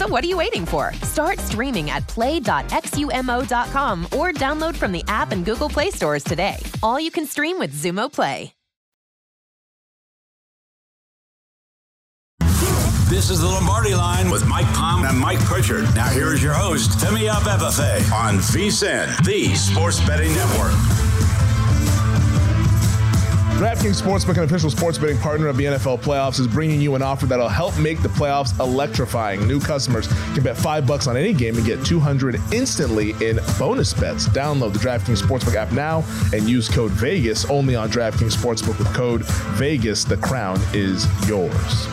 So 0.00 0.08
what 0.08 0.24
are 0.24 0.28
you 0.28 0.38
waiting 0.38 0.64
for? 0.64 0.94
Start 1.02 1.38
streaming 1.40 1.90
at 1.90 2.08
play.xumo.com 2.08 4.04
or 4.06 4.32
download 4.32 4.74
from 4.74 4.92
the 4.92 5.04
app 5.08 5.32
and 5.32 5.44
Google 5.44 5.68
Play 5.68 5.90
stores 5.90 6.24
today. 6.24 6.56
All 6.82 6.98
you 6.98 7.10
can 7.10 7.26
stream 7.26 7.58
with 7.58 7.74
Xumo 7.74 8.10
Play. 8.10 8.54
This 13.10 13.28
is 13.28 13.42
the 13.42 13.46
Lombardi 13.46 13.94
line 13.94 14.30
with 14.30 14.46
Mike 14.46 14.68
Palm 14.68 15.04
and 15.04 15.18
Mike 15.18 15.40
Pritchard. 15.40 15.84
Now 15.94 16.08
here 16.08 16.32
is 16.32 16.42
your 16.42 16.54
host, 16.54 16.92
Femi 16.92 17.28
Abebefe 17.28 18.10
on 18.10 18.36
VSIN, 18.36 19.22
the 19.26 19.54
Sports 19.54 20.00
Betting 20.06 20.32
Network. 20.32 21.09
DraftKings 23.60 24.00
Sportsbook, 24.00 24.38
an 24.38 24.44
official 24.44 24.70
sports 24.70 24.96
betting 24.96 25.18
partner 25.18 25.46
of 25.46 25.58
the 25.58 25.66
NFL 25.66 26.00
playoffs, 26.00 26.40
is 26.40 26.46
bringing 26.46 26.80
you 26.80 26.94
an 26.94 27.02
offer 27.02 27.26
that'll 27.26 27.46
help 27.46 27.78
make 27.78 28.00
the 28.00 28.08
playoffs 28.08 28.58
electrifying. 28.58 29.46
New 29.46 29.60
customers 29.60 30.06
can 30.32 30.42
bet 30.42 30.56
five 30.56 30.86
bucks 30.86 31.06
on 31.06 31.14
any 31.14 31.34
game 31.34 31.54
and 31.58 31.66
get 31.66 31.84
200 31.84 32.40
instantly 32.54 33.10
in 33.20 33.38
bonus 33.58 33.92
bets. 33.92 34.26
Download 34.30 34.72
the 34.72 34.78
DraftKings 34.78 35.20
Sportsbook 35.20 35.56
app 35.56 35.72
now 35.72 36.02
and 36.32 36.48
use 36.48 36.70
code 36.70 36.90
Vegas 36.92 37.44
only 37.50 37.76
on 37.76 37.90
DraftKings 37.90 38.34
Sportsbook 38.34 38.78
with 38.78 38.90
code 38.94 39.26
Vegas. 39.58 40.04
The 40.04 40.16
crown 40.16 40.58
is 40.72 41.06
yours. 41.28 41.86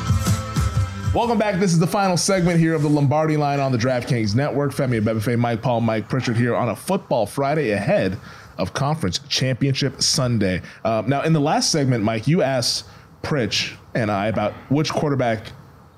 Welcome 1.14 1.38
back. 1.38 1.60
This 1.60 1.74
is 1.74 1.80
the 1.80 1.88
final 1.88 2.16
segment 2.16 2.62
here 2.62 2.76
of 2.76 2.82
the 2.82 2.90
Lombardi 2.90 3.36
line 3.36 3.60
on 3.60 3.74
the 3.74 3.78
DraftKings 3.78 4.36
Network. 4.36 4.72
Femi 4.72 5.02
Abebefe, 5.02 5.38
Mike 5.38 5.62
Palm, 5.62 5.84
Mike 5.84 6.08
Pritchard 6.08 6.38
here 6.38 6.56
on 6.56 6.70
a 6.70 6.76
football 6.78 7.26
Friday 7.26 7.72
ahead 7.72 8.18
of 8.58 8.74
Conference 8.74 9.20
Championship 9.30 10.02
Sunday. 10.02 10.62
Uh, 10.84 11.04
now, 11.08 11.22
in 11.24 11.34
the 11.34 11.40
last 11.42 11.72
segment, 11.72 12.04
Mike, 12.04 12.28
you 12.28 12.42
asked 12.42 12.86
Pritch 13.24 13.76
and 13.96 14.12
I 14.12 14.28
about 14.28 14.54
which 14.70 14.92
quarterback 14.92 15.52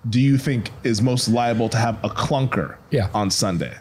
do 0.09 0.19
you 0.19 0.37
think 0.37 0.71
is 0.83 1.01
most 1.01 1.27
liable 1.27 1.67
to 1.69 1.77
have 1.77 2.03
a 2.03 2.09
clunker 2.09 2.77
Yeah. 2.91 3.09
on 3.13 3.29
Sunday? 3.29 3.73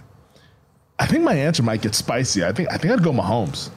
I 0.98 1.06
think 1.06 1.22
my 1.22 1.34
answer 1.34 1.62
might 1.62 1.80
get 1.80 1.94
spicy. 1.94 2.44
I 2.44 2.52
think 2.52 2.70
I 2.72 2.76
think 2.76 2.92
I'd 2.92 3.02
go 3.04 3.12
Mahomes. 3.12 3.70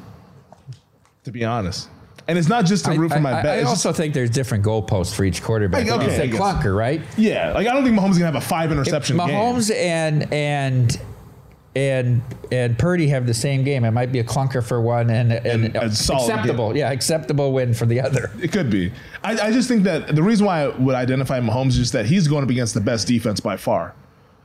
To 1.26 1.32
be 1.32 1.46
honest, 1.46 1.88
and 2.28 2.36
it's 2.36 2.48
not 2.48 2.66
just 2.66 2.86
to 2.86 2.92
root 2.94 3.12
for 3.14 3.20
my 3.20 3.32
I, 3.40 3.44
bet. 3.44 3.58
I 3.60 3.62
it's 3.62 3.70
also 3.70 3.94
think 3.94 4.16
there's 4.16 4.32
different 4.32 4.66
goalposts 4.66 5.14
for 5.14 5.24
each 5.24 5.44
quarterback. 5.44 5.86
Like, 5.88 6.02
okay, 6.02 6.12
I 6.14 6.18
said 6.18 6.32
guess. 6.32 6.42
clunker, 6.42 6.76
right? 6.76 7.00
yeah, 7.16 7.54
like 7.54 7.68
I 7.68 7.74
don't 7.74 7.84
think 7.84 7.96
Mahomes 7.96 8.12
is 8.14 8.18
gonna 8.18 8.32
have 8.32 8.42
a 8.42 8.46
five 8.48 8.72
interception 8.72 9.18
game. 9.18 9.28
Mahomes 9.28 9.72
and 9.72 10.34
and 10.34 11.00
and 11.76 12.22
and 12.52 12.78
Purdy 12.78 13.08
have 13.08 13.26
the 13.26 13.34
same 13.34 13.64
game. 13.64 13.86
It 13.86 13.92
might 13.92 14.12
be 14.12 14.20
a 14.20 14.24
clunker 14.24 14.64
for 14.64 14.82
one 14.82 15.10
and, 15.10 15.32
and, 15.32 15.66
And 15.66 15.76
a 15.76 15.92
solid 15.92 16.30
acceptable, 16.30 16.76
yeah, 16.76 16.92
acceptable 16.92 17.54
win 17.54 17.74
for 17.74 17.86
the 17.86 18.02
other. 18.02 18.32
It 18.42 18.52
could 18.52 18.70
be. 18.70 18.92
I, 19.24 19.40
I 19.40 19.52
just 19.52 19.68
think 19.68 19.84
that 19.84 20.16
the 20.16 20.24
reason 20.24 20.46
why 20.46 20.64
I 20.64 20.68
would 20.68 20.96
identify 20.96 21.40
Mahomes 21.40 21.70
is 21.70 21.78
just 21.78 21.94
that 21.94 22.06
he's 22.06 22.28
going 22.28 22.44
up 22.44 22.50
against 22.50 22.74
the 22.74 22.82
best 22.82 23.08
defense 23.08 23.40
by 23.40 23.56
far 23.56 23.96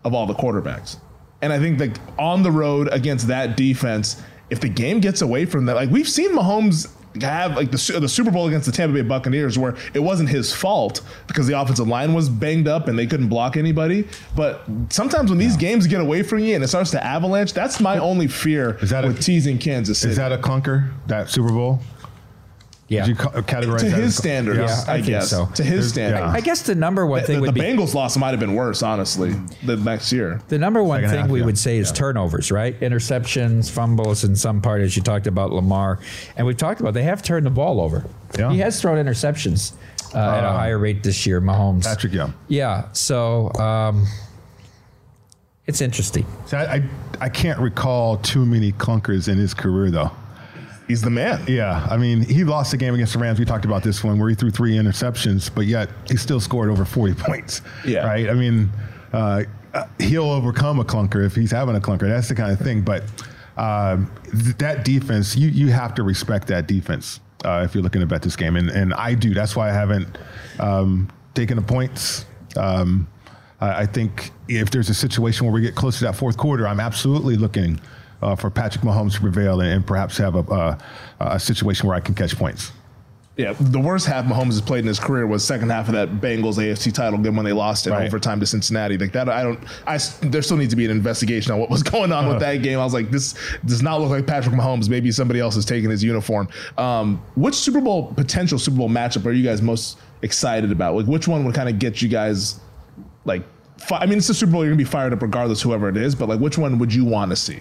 of 0.05 0.15
all 0.15 0.27
the 0.27 0.35
quarterbacks. 0.35 0.99
And 1.43 1.53
I 1.53 1.59
think 1.59 1.79
that 1.79 1.99
on 2.19 2.43
the 2.43 2.51
road 2.51 2.89
against 2.93 3.27
that 3.29 3.57
defense, 3.57 4.23
if 4.51 4.61
the 4.61 4.69
game 4.69 5.01
gets 5.01 5.23
away 5.23 5.45
from 5.47 5.67
that, 5.67 5.75
like 5.75 5.91
we've 5.91 6.09
seen 6.09 6.31
Mahomes 6.33 6.93
have 7.23 7.57
like 7.57 7.71
the, 7.71 7.99
the 8.01 8.09
Super 8.09 8.31
Bowl 8.31 8.47
against 8.47 8.67
the 8.67 8.73
Tampa 8.73 8.95
Bay 8.95 9.03
Buccaneers 9.03 9.59
where 9.59 9.75
it 9.95 10.01
wasn't 10.01 10.29
his 10.29 10.53
fault 10.53 11.03
because 11.27 11.47
the 11.47 11.59
offensive 11.61 11.89
line 11.89 12.15
was 12.15 12.29
banged 12.29 12.69
up 12.69 12.89
and 12.89 12.99
they 12.99 13.07
couldn't 13.07 13.29
block 13.29 13.57
anybody. 13.57 14.07
But 14.35 14.63
sometimes 14.91 15.31
when 15.31 15.39
these 15.39 15.57
games 15.57 15.87
get 15.87 16.01
away 16.01 16.23
from 16.23 16.41
you 16.41 16.55
and 16.55 16.65
it 16.65 16.69
starts 16.69 16.91
to 16.93 17.05
avalanche, 17.05 17.53
that's 17.53 17.81
my 17.81 17.99
only 17.99 18.27
fear 18.29 18.77
Is 18.81 18.91
that 18.91 19.05
a- 19.05 19.09
with 19.09 19.23
teasing 19.23 19.59
Kansas 19.59 19.99
City. 19.99 20.11
Is 20.13 20.17
that 20.17 20.33
a 20.33 20.39
clunker? 20.39 20.91
That 21.07 21.31
Super 21.31 21.51
Bowl? 21.51 21.81
Yeah. 22.89 23.01
Did 23.05 23.09
you 23.09 23.15
ca- 23.17 23.31
categorize 23.43 23.81
to 23.81 23.85
that 23.87 23.97
his 23.99 24.07
as 24.09 24.17
standards, 24.17 24.59
Yeah, 24.59 24.85
I 24.87 24.93
I, 24.93 24.97
think 24.99 25.07
guess. 25.09 25.29
so. 25.31 25.47
To 25.57 25.63
his 25.65 25.93
There's- 25.93 26.13
standards. 26.15 26.35
I 26.37 26.41
guess 26.41 26.63
the 26.63 26.75
number 26.77 27.05
one 27.05 27.23
The, 27.23 27.27
thing 27.27 27.37
the 27.37 27.43
would 27.43 27.55
be 27.55 27.61
Bengals 27.61 27.95
loss 27.95 28.17
might 28.17 28.31
have 28.31 28.39
been 28.39 28.55
worse, 28.55 28.81
honestly, 28.83 29.35
the 29.65 29.77
next 29.77 30.13
year. 30.13 30.41
The 30.49 30.59
number 30.59 30.85
one 30.85 30.99
Second 31.01 31.11
thing 31.11 31.21
half, 31.23 31.31
we 31.31 31.41
yeah. 31.41 31.47
would 31.47 31.59
say 31.59 31.79
is 31.79 31.91
turnovers, 31.91 32.53
right? 32.53 32.79
Interceptions, 32.81 33.71
fumbles 33.73 34.23
in 34.23 34.37
some 34.37 34.61
part, 34.63 34.83
as 34.83 34.97
you 34.97 35.03
talked 35.03 35.27
about 35.27 35.51
Lamar. 35.53 35.99
And 36.37 36.47
we've 36.47 36.57
talked 36.57 36.81
about 36.81 36.95
they 36.95 37.03
have 37.03 37.25
turned 37.25 37.45
the 37.45 37.51
ball 37.51 37.81
over. 37.81 38.05
Yeah. 38.39 38.53
He 38.53 38.59
has 38.61 38.81
thrown 38.81 39.05
interceptions 39.05 39.73
uh, 40.15 40.19
at 40.19 40.45
a 40.45 40.49
higher 40.53 40.79
rate 40.79 41.03
this 41.03 41.27
year, 41.27 41.41
Mahomes. 41.41 41.83
Patrick 41.85 42.13
Young. 42.13 42.35
Yeah. 42.47 42.85
So 42.93 43.53
um, 43.55 44.07
it's 45.67 45.81
interesting. 45.81 46.25
So 46.47 46.57
I, 46.59 46.75
I 46.77 46.83
I 47.23 47.29
can't 47.31 47.59
recall 47.59 48.19
too 48.19 48.47
many 48.47 48.71
clunkers 48.73 49.29
in 49.29 49.39
his 49.39 49.55
career 49.55 49.91
though. 49.91 50.11
He's 50.89 51.03
the 51.03 51.11
man. 51.11 51.45
Yeah, 51.49 51.87
I 51.91 51.97
mean, 51.97 52.21
he 52.21 52.45
lost 52.45 52.71
the 52.71 52.77
game 52.77 52.95
against 52.95 53.13
the 53.15 53.19
Rams. 53.19 53.39
We 53.39 53.45
talked 53.45 53.65
about 53.65 53.83
this 53.83 54.05
one 54.05 54.19
where 54.19 54.29
he 54.29 54.37
threw 54.37 54.51
three 54.51 54.77
interceptions, 54.77 55.53
but 55.53 55.67
yet 55.67 55.91
he 56.09 56.17
still 56.17 56.39
scored 56.39 56.71
over 56.71 56.85
40 56.85 57.15
points. 57.15 57.63
Yeah. 57.85 58.07
Right? 58.07 58.31
I 58.31 58.35
mean, 58.35 58.71
uh, 59.13 59.43
he'll 59.99 60.31
overcome 60.31 60.79
a 60.79 60.85
clunker 60.85 61.25
if 61.27 61.35
he's 61.35 61.51
having 61.51 61.75
a 61.75 61.81
clunker. 61.81 62.09
That's 62.09 62.29
the 62.29 62.37
kind 62.37 62.53
of 62.53 62.61
thing. 62.61 62.83
But 62.83 63.03
um, 63.57 64.11
th- 64.31 64.57
that 64.59 64.85
defense, 64.85 65.37
you, 65.37 65.49
you 65.49 65.69
have 65.69 65.95
to 65.97 66.05
respect 66.05 66.47
that 66.49 66.69
defense 66.69 67.21
uh, 67.45 67.63
if 67.65 67.75
you're 67.75 67.83
looking 67.83 68.01
to 68.01 68.07
bet 68.07 68.23
this 68.23 68.37
game. 68.37 68.55
And, 68.55 68.71
and 68.71 68.95
I 68.95 69.15
do. 69.15 69.35
That's 69.35 69.57
why 69.57 69.71
I 69.71 69.73
haven't 69.73 70.19
um, 70.61 71.11
taken 71.35 71.57
the 71.57 71.63
points. 71.63 72.27
Um, 72.57 73.09
I 73.61 73.83
I 73.83 73.87
think 73.87 74.31
if 74.49 74.71
there's 74.71 74.91
a 74.91 74.95
situation 74.95 75.47
where 75.47 75.53
we 75.53 75.63
get 75.63 75.75
close 75.75 75.99
to 75.99 76.05
that 76.05 76.15
fourth 76.15 76.37
quarter, 76.37 76.69
I'm 76.69 76.81
absolutely 76.81 77.37
looking 77.37 77.81
uh, 78.23 78.35
for 78.37 78.51
Patrick 78.51 78.85
Mahomes 78.85 79.15
to 79.15 79.21
prevail 79.21 79.61
and, 79.61 79.71
and 79.71 79.87
perhaps 79.87 80.17
have 80.19 80.35
a, 80.35 80.41
a, 80.41 80.79
a 81.21 81.41
situation 81.41 81.87
where 81.89 81.97
I 81.97 82.01
can 82.01 82.15
catch 82.15 82.37
points. 82.37 82.73
Yeah, 83.37 83.53
the 83.61 83.79
worst 83.79 84.07
half 84.07 84.25
Mahomes 84.25 84.47
has 84.53 84.63
played 84.63 84.79
in 84.81 84.87
his 84.87 84.99
career 84.99 85.27
was 85.27 85.45
second 85.45 85.69
half 85.69 85.89
of 85.89 85.93
that 85.95 86.09
Bengals 86.23 86.55
AFC 86.57 86.91
title 86.91 87.19
game 87.19 87.37
when 87.37 87.45
they 87.45 87.53
lost 87.53 87.87
in 87.87 87.93
Right. 87.93 88.07
overtime 88.07 88.41
to 88.41 88.47
Cincinnati. 88.47 88.97
Like 88.97 89.13
that, 89.13 89.29
I 89.29 89.43
don't. 89.43 89.61
I 89.87 89.99
there 90.23 90.41
still 90.41 90.57
needs 90.57 90.71
to 90.73 90.77
be 90.77 90.87
an 90.87 90.91
investigation 90.91 91.53
on 91.53 91.59
what 91.59 91.69
was 91.69 91.83
going 91.93 92.13
on 92.13 92.29
with 92.29 92.41
that 92.41 92.63
game. 92.63 92.79
I 92.79 92.85
was 92.85 92.95
like, 92.95 93.11
this 93.11 93.35
does 93.67 93.83
not 93.83 94.01
look 94.01 94.09
like 94.09 94.27
Patrick 94.27 94.55
Mahomes. 94.55 94.89
Maybe 94.89 95.13
somebody 95.13 95.39
else 95.39 95.55
is 95.55 95.67
taking 95.67 95.91
his 95.91 96.03
uniform. 96.03 96.49
Um, 96.79 97.23
which 97.35 97.55
Super 97.57 97.83
Bowl 97.83 98.11
potential 98.15 98.59
Super 98.59 98.79
Bowl 98.79 98.89
matchup 98.89 99.27
are 99.27 99.33
you 99.33 99.45
guys 99.45 99.61
most 99.61 99.99
excited 100.23 100.73
about? 100.73 100.95
Like, 100.95 101.05
which 101.07 101.29
one 101.29 101.45
would 101.45 101.55
kind 101.55 101.69
of 101.69 101.79
get 101.79 102.01
you 102.01 102.09
guys 102.09 102.59
like? 103.27 103.43
Fi- 103.77 103.99
I 103.99 104.07
mean, 104.07 104.17
it's 104.17 104.29
the 104.29 104.33
Super 104.35 104.53
Bowl. 104.53 104.63
You're 104.65 104.71
gonna 104.73 104.79
be 104.79 104.85
fired 104.85 105.13
up 105.13 105.21
regardless, 105.21 105.61
whoever 105.61 105.91
it 105.91 105.99
is. 105.99 106.15
But 106.15 106.31
like, 106.31 106.41
which 106.41 106.57
one 106.57 106.79
would 106.79 106.95
you 106.95 107.05
want 107.05 107.33
to 107.33 107.37
see? 107.37 107.61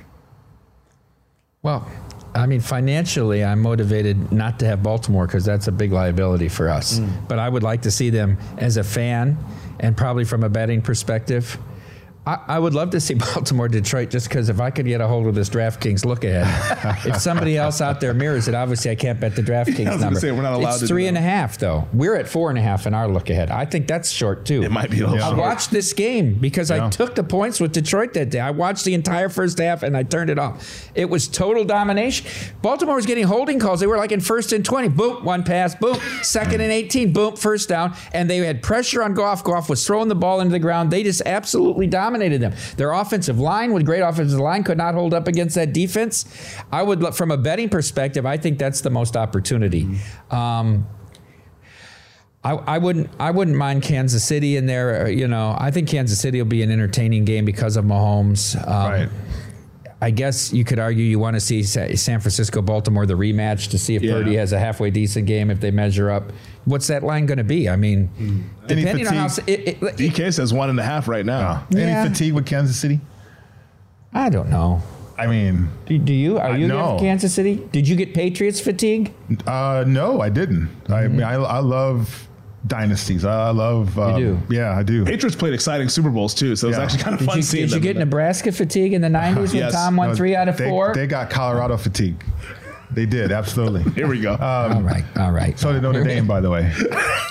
Well, 1.65 1.89
I 2.35 2.45
mean, 2.45 2.61
financially, 2.61 3.43
I'm 3.43 3.59
motivated 3.59 4.31
not 4.31 4.59
to 4.59 4.67
have 4.67 4.83
Baltimore 4.83 5.25
because 5.25 5.43
that's 5.43 5.67
a 5.67 5.71
big 5.71 5.91
liability 5.91 6.47
for 6.47 6.69
us. 6.69 6.99
Mm. 6.99 7.27
But 7.27 7.39
I 7.39 7.49
would 7.49 7.63
like 7.63 7.81
to 7.81 7.91
see 7.91 8.11
them 8.11 8.37
as 8.59 8.77
a 8.77 8.83
fan 8.83 9.35
and 9.79 9.97
probably 9.97 10.25
from 10.25 10.43
a 10.43 10.49
betting 10.49 10.83
perspective. 10.83 11.57
I, 12.27 12.39
I 12.47 12.59
would 12.59 12.73
love 12.73 12.89
to 12.91 12.99
see 12.99 13.13
Baltimore, 13.35 13.67
Detroit, 13.67 14.09
just 14.09 14.27
because 14.29 14.49
if 14.49 14.59
I 14.59 14.71
could 14.71 14.85
get 14.85 14.99
a 15.01 15.07
hold 15.07 15.27
of 15.27 15.35
this 15.35 15.49
DraftKings 15.49 16.05
look 16.05 16.23
ahead. 16.23 17.05
if 17.05 17.17
somebody 17.21 17.55
else 17.57 17.81
out 17.81 18.01
there 18.01 18.13
mirrors 18.13 18.47
it, 18.47 18.55
obviously 18.55 18.91
I 18.91 18.95
can't 18.95 19.19
bet 19.19 19.35
the 19.35 19.43
DraftKings 19.43 19.87
I 19.87 19.93
was 19.93 20.01
number. 20.01 20.19
say, 20.19 20.31
we're 20.31 20.41
not 20.41 20.53
allowed 20.53 20.81
it's 20.81 20.87
three 20.87 21.07
and 21.07 21.17
a 21.17 21.21
half, 21.21 21.57
though. 21.57 21.87
We're 21.93 22.15
at 22.15 22.27
four 22.27 22.49
and 22.49 22.57
a 22.57 22.61
half 22.61 22.87
in 22.87 22.93
our 22.93 23.07
look 23.07 23.29
ahead. 23.29 23.51
I 23.51 23.65
think 23.65 23.87
that's 23.87 24.09
short 24.09 24.45
too. 24.45 24.63
It 24.63 24.71
might 24.71 24.89
be 24.89 25.01
a 25.01 25.07
little 25.07 25.23
I 25.23 25.27
short. 25.27 25.39
watched 25.39 25.71
this 25.71 25.93
game 25.93 26.33
because 26.35 26.71
I 26.71 26.89
took 26.89 27.13
the 27.15 27.23
points 27.23 27.59
with 27.59 27.73
Detroit 27.73 28.13
that 28.13 28.31
day. 28.31 28.39
I 28.39 28.51
watched 28.51 28.85
the 28.85 28.93
entire 28.95 29.29
first 29.29 29.59
half 29.59 29.83
and 29.83 29.95
I 29.95 30.03
turned 30.03 30.29
it 30.29 30.39
off. 30.39 30.89
It 30.95 31.09
was 31.09 31.27
total 31.27 31.63
domination. 31.63 32.27
Baltimore 32.61 32.95
was 32.95 33.05
getting 33.05 33.25
holding 33.25 33.59
calls. 33.59 33.79
They 33.79 33.87
were 33.87 33.97
like 33.97 34.11
in 34.11 34.19
first 34.19 34.51
and 34.51 34.65
20. 34.65 34.89
Boom, 34.89 35.23
one 35.23 35.43
pass. 35.43 35.75
Boom, 35.75 35.97
second 36.23 36.61
and 36.61 36.71
18. 36.71 37.13
Boom, 37.13 37.35
first 37.35 37.69
down. 37.69 37.95
And 38.13 38.27
they 38.29 38.37
had 38.37 38.63
pressure 38.63 39.03
on 39.03 39.13
Goff. 39.13 39.43
Goff 39.43 39.69
was 39.69 39.85
throwing 39.85 40.07
the 40.07 40.15
ball 40.15 40.41
into 40.41 40.51
the 40.51 40.59
ground. 40.59 40.89
They 40.89 41.03
just 41.03 41.21
absolutely 41.25 41.85
dominated 41.87 42.14
them. 42.19 42.53
Their 42.77 42.91
offensive 42.91 43.39
line, 43.39 43.73
with 43.73 43.85
great 43.85 44.01
offensive 44.01 44.39
line, 44.39 44.63
could 44.63 44.77
not 44.77 44.93
hold 44.93 45.13
up 45.13 45.27
against 45.27 45.55
that 45.55 45.73
defense. 45.73 46.25
I 46.71 46.83
would, 46.83 47.01
look 47.01 47.13
from 47.15 47.31
a 47.31 47.37
betting 47.37 47.69
perspective, 47.69 48.25
I 48.25 48.37
think 48.37 48.59
that's 48.59 48.81
the 48.81 48.89
most 48.89 49.15
opportunity. 49.17 49.87
Um, 50.31 50.87
I, 52.43 52.51
I 52.53 52.77
wouldn't 52.77 53.09
I 53.19 53.31
wouldn't 53.31 53.57
mind 53.57 53.81
Kansas 53.81 54.23
City 54.23 54.55
in 54.55 54.67
there. 54.67 55.05
uh, 55.05 55.09
You 55.09 55.27
know, 55.27 55.55
I 55.59 55.71
think 55.71 55.89
Kansas 55.89 56.19
City 56.19 56.39
will 56.39 56.47
be 56.47 56.61
an 56.61 56.69
entertaining 56.71 57.25
game 57.25 57.43
because 57.43 57.75
of 57.75 57.85
Mahomes. 57.85 58.55
Um, 58.67 58.91
Right. 58.91 59.09
I 60.01 60.11
guess 60.11 60.53
you 60.53 60.63
could 60.63 60.77
argue 60.77 61.03
you 61.03 61.17
want 61.17 61.35
to 61.35 61.39
see 61.39 61.63
San 61.63 62.19
Francisco 62.19 62.61
Baltimore 62.61 63.07
the 63.07 63.15
rematch 63.15 63.69
to 63.71 63.79
see 63.79 63.95
if 63.95 64.03
Yeah. 64.03 64.13
Purdy 64.15 64.35
has 64.35 64.51
a 64.51 64.59
halfway 64.59 64.91
decent 64.91 65.25
game 65.25 65.49
if 65.49 65.59
they 65.59 65.71
measure 65.71 66.11
up. 66.11 66.31
What's 66.65 66.87
that 66.87 67.03
line 67.03 67.25
going 67.27 67.37
to 67.37 67.43
be? 67.43 67.69
I 67.69 67.75
mean, 67.75 68.09
Any 68.69 68.81
depending 68.81 69.07
on 69.07 69.13
how 69.13 69.27
fatigue? 69.29 69.67
it, 69.67 69.83
it, 69.83 69.95
DK 69.97 70.33
says 70.33 70.51
one 70.53 70.69
and 70.69 70.79
a 70.79 70.83
half 70.83 71.07
right 71.07 71.25
now. 71.25 71.39
Uh, 71.49 71.61
Yeah. 71.69 71.79
Any 71.81 72.09
fatigue 72.09 72.33
with 72.33 72.45
Kansas 72.45 72.77
City? 72.79 72.99
I 74.13 74.29
don't 74.29 74.49
know. 74.49 74.81
I 75.17 75.27
mean, 75.27 75.69
Do, 75.85 75.97
do 75.97 76.13
you? 76.13 76.37
Are 76.39 76.57
you 76.57 76.67
no. 76.67 76.93
in 76.93 76.99
Kansas 76.99 77.33
City? 77.33 77.55
Did 77.71 77.87
you 77.87 77.95
get 77.95 78.13
Patriots 78.13 78.59
fatigue? 78.59 79.13
uh, 79.47 79.83
no, 79.87 80.19
I 80.21 80.29
didn't. 80.29 80.69
I 80.89 81.07
mean, 81.07 81.23
I, 81.23 81.35
I 81.35 81.59
love 81.59 82.27
dynasties. 82.67 83.23
I 83.23 83.51
love. 83.51 83.97
Um, 83.97 84.19
do? 84.19 84.39
Yeah, 84.49 84.75
I 84.77 84.83
do. 84.83 85.05
Patriots 85.05 85.35
played 85.35 85.53
exciting 85.53 85.87
Super 85.87 86.09
Bowls 86.09 86.33
too, 86.33 86.55
so 86.57 86.67
it 86.67 86.71
was 86.71 86.79
actually 86.79 87.03
kind 87.03 87.13
of 87.13 87.19
Did 87.19 87.25
fun 87.27 87.37
you, 87.37 87.43
seeing 87.43 87.67
did 87.67 87.75
you 87.75 87.79
get 87.79 87.91
in 87.91 87.97
that. 87.99 88.05
Nebraska 88.05 88.51
fatigue 88.51 88.91
in 88.91 89.01
the 89.01 89.07
90s 89.07 89.35
when 89.53 89.55
Yes. 89.55 89.73
Tom 89.73 89.95
won 89.95 90.09
No, 90.09 90.15
three 90.15 90.35
out 90.35 90.49
of 90.49 90.57
they, 90.57 90.67
four? 90.67 90.93
They 90.93 91.07
got 91.07 91.29
Colorado 91.29 91.77
fatigue. 91.77 92.21
They 92.91 93.05
did, 93.05 93.31
absolutely. 93.31 93.83
Here 93.95 94.07
we 94.07 94.19
go. 94.21 94.33
Um, 94.33 94.39
all 94.39 94.81
right, 94.81 95.03
all 95.17 95.31
right. 95.31 95.57
So 95.59 95.73
did 95.73 95.81
Notre 95.81 96.03
Dame, 96.03 96.27
by 96.27 96.39
the 96.41 96.49
way. 96.49 96.71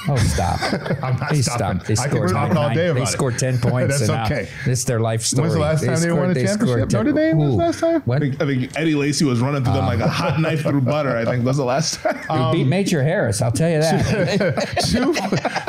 Oh, 0.06 0.16
stop. 0.16 0.60
I'm 1.02 1.16
not 1.16 1.30
They 1.30 1.42
stopping. 1.42 1.80
stopped. 1.80 1.86
They 1.86 1.94
I 1.94 1.96
can 1.96 2.10
scored 2.10 2.30
talk 2.30 2.48
nine- 2.48 2.56
all 2.56 2.74
day 2.74 2.88
about 2.88 3.02
it. 3.04 3.06
scored 3.06 3.38
10 3.38 3.58
points. 3.62 3.98
That's 3.98 4.10
and 4.10 4.18
now 4.18 4.24
okay. 4.26 4.48
This 4.66 4.80
is 4.80 4.84
their 4.84 5.00
life 5.00 5.22
story. 5.22 5.48
When's 5.48 5.54
the 5.54 5.60
last 5.60 5.84
time 5.84 6.00
they 6.00 6.12
won 6.12 6.30
a 6.30 6.34
scored- 6.34 6.58
championship? 6.58 6.92
Notre 6.92 7.12
Dame 7.12 7.38
was 7.38 7.54
Ooh. 7.54 7.56
last 7.56 7.80
time? 7.80 7.96
I 7.96 7.98
When? 8.00 8.20
think, 8.20 8.42
I 8.42 8.46
think 8.46 8.78
Eddie 8.78 8.94
Lacy 8.94 9.24
was 9.24 9.40
running 9.40 9.64
through 9.64 9.74
them 9.74 9.86
like 9.86 10.00
a 10.00 10.04
uh. 10.04 10.08
hot 10.08 10.40
knife 10.40 10.62
through 10.62 10.82
butter. 10.82 11.16
I 11.16 11.24
think 11.24 11.44
was 11.44 11.56
the 11.56 11.64
last 11.64 12.00
time. 12.00 12.16
We 12.52 12.58
beat 12.58 12.62
um, 12.64 12.68
Major 12.68 13.02
Harris, 13.02 13.40
I'll 13.40 13.52
tell 13.52 13.70
you 13.70 13.80
that. 13.80 14.04
two, 14.86 15.12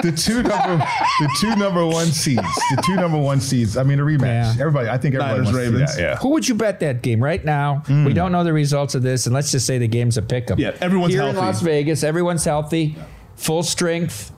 the 0.02 0.12
two 0.16 0.44
number, 0.44 0.78
the 1.20 1.38
two 1.40 1.56
number 1.56 1.86
one 1.86 2.08
seeds, 2.08 2.42
the 2.42 2.84
two 2.86 2.96
number 2.96 3.18
one 3.18 3.40
seeds. 3.40 3.78
I 3.78 3.84
mean, 3.84 4.00
a 4.00 4.04
rematch. 4.04 4.26
Yeah. 4.26 4.56
Everybody, 4.60 4.90
I 4.90 4.98
think 4.98 5.16
everybody 5.16 5.40
Niners, 5.40 5.54
wants 5.54 5.60
Ravens. 5.60 5.96
that. 5.96 6.02
Yeah. 6.02 6.16
Who 6.18 6.30
would 6.30 6.48
you 6.48 6.56
bet 6.56 6.80
that 6.82 7.02
game 7.02 7.24
right 7.24 7.44
now? 7.44 7.84
We 7.88 7.94
hmm. 7.94 8.14
don't 8.14 8.32
know 8.32 8.44
the 8.44 8.54
results 8.54 8.96
of 8.96 9.02
this, 9.02 9.26
and 9.28 9.34
let's 9.34 9.52
just 9.52 9.66
say 9.66 9.75
the 9.78 9.88
game's 9.88 10.18
a 10.18 10.22
pick 10.22 10.50
'em. 10.52 10.60
Yeah, 10.60 10.76
everyone's 10.82 11.14
Here 11.14 11.24
healthy. 11.24 11.38
in 11.40 11.46
Las 11.46 11.62
Vegas, 11.62 12.04
everyone's 12.04 12.44
healthy, 12.44 12.96
full 13.36 13.64
strength. 13.64 14.32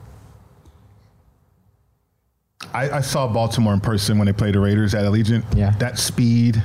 I, 2.74 2.90
I 2.90 3.00
saw 3.00 3.26
Baltimore 3.28 3.72
in 3.72 3.80
person 3.80 4.18
when 4.18 4.26
they 4.26 4.32
played 4.32 4.54
the 4.54 4.60
Raiders 4.60 4.94
at 4.94 5.04
Allegiant. 5.04 5.44
Yeah. 5.56 5.70
That 5.78 5.98
speed, 5.98 6.62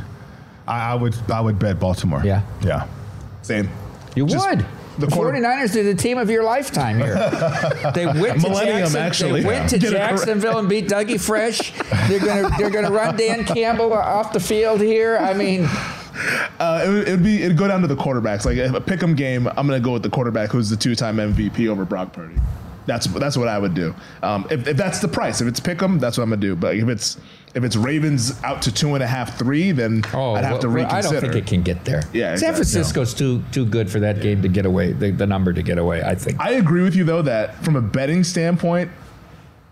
I, 0.68 0.92
I 0.92 0.96
would, 0.96 1.16
I 1.32 1.40
would 1.40 1.60
bet 1.60 1.80
Baltimore. 1.80 2.22
Yeah. 2.26 2.42
Yeah. 2.64 2.88
Same. 3.44 3.70
You 4.16 4.26
Just 4.26 4.48
would. 4.50 4.60
the 4.98 5.06
The 5.06 5.08
quarter- 5.08 5.38
49ers 5.38 5.76
are 5.76 5.84
the 5.84 5.96
team 5.96 6.18
of 6.18 6.30
your 6.30 6.44
lifetime 6.44 6.98
here. 6.98 7.14
they 7.96 8.06
went 8.06 8.42
to 8.42 8.50
Millennium, 8.50 8.80
Jackson, 8.92 9.02
actually. 9.02 9.42
They 9.42 9.48
went 9.48 9.70
to 9.70 9.78
Get 9.80 9.94
it 9.94 9.96
correct. 9.96 10.10
Jacksonville 10.18 10.58
and 10.60 10.68
beat 10.68 10.88
Dougie 10.88 11.20
Fresh. 11.22 11.74
They're 12.10 12.20
gonna 12.20 12.50
they're 12.58 12.70
gonna 12.70 12.92
run 12.92 13.16
Dan 13.16 13.44
Campbell 13.46 13.94
off 13.94 14.34
the 14.34 14.40
field 14.40 14.82
here. 14.82 15.18
I 15.18 15.34
mean, 15.34 15.68
Uh, 16.60 16.84
it, 16.86 16.90
would, 16.90 17.08
it 17.08 17.12
would 17.12 17.24
be 17.24 17.44
it'd 17.44 17.58
go 17.58 17.68
down 17.68 17.82
to 17.82 17.88
the 17.88 17.96
quarterbacks. 17.96 18.46
Like 18.46 18.58
if 18.58 18.74
a 18.74 18.80
pick'em 18.80 19.18
game, 19.18 19.48
I'm 19.48 19.68
gonna 19.68 19.80
go 19.80 19.92
with 19.92 20.04
the 20.04 20.10
quarterback 20.10 20.52
who's 20.52 20.70
the 20.70 20.78
two-time 20.78 21.18
MVP 21.18 21.68
over 21.68 21.84
Brock 21.84 22.14
Purdy. 22.14 22.36
That's 22.86 23.08
that's 23.08 23.36
what 23.38 23.48
I 23.48 23.58
would 23.58 23.74
do. 23.74 23.96
Um, 24.22 24.46
if, 24.52 24.68
if 24.68 24.78
that's 24.78 25.00
the 25.00 25.08
price, 25.08 25.42
if 25.42 25.48
it's 25.48 25.60
pick 25.60 25.82
'em, 25.82 26.00
that's 26.00 26.18
what 26.18 26.24
I'm 26.24 26.30
gonna 26.30 26.42
do. 26.42 26.56
But 26.56 26.76
if 26.76 26.88
it's 26.88 27.18
if 27.54 27.64
it's 27.64 27.76
Ravens 27.76 28.42
out 28.44 28.62
to 28.64 28.72
two 28.74 28.94
and 28.94 29.04
a 29.04 29.08
half, 29.08 29.38
three, 29.38 29.72
then 29.72 30.04
I'd 30.14 30.44
have 30.44 30.60
to 30.62 30.70
well, 30.70 30.86
I 30.88 31.02
don't 31.02 31.20
think 31.20 31.36
it 31.36 31.48
can 31.48 31.64
get 31.64 31.86
there. 31.86 32.04
Yeah, 32.14 32.36
San 32.36 32.50
exactly. 32.52 32.56
Francisco's 32.56 33.14
too 33.14 33.44
too 33.52 33.66
good 33.66 33.90
for 33.90 34.00
that 34.02 34.22
game 34.22 34.42
to 34.42 34.48
get 34.48 34.66
away. 34.66 34.92
The, 34.94 35.12
the 35.12 35.28
number 35.28 35.54
to 35.54 35.62
get 35.64 35.78
away, 35.78 36.04
I 36.04 36.16
think. 36.16 36.40
I 36.40 36.52
agree 36.52 36.84
with 36.84 36.96
you 36.96 37.04
though 37.04 37.22
that 37.24 37.64
from 37.64 37.76
a 37.76 37.82
betting 37.82 38.24
standpoint, 38.24 38.92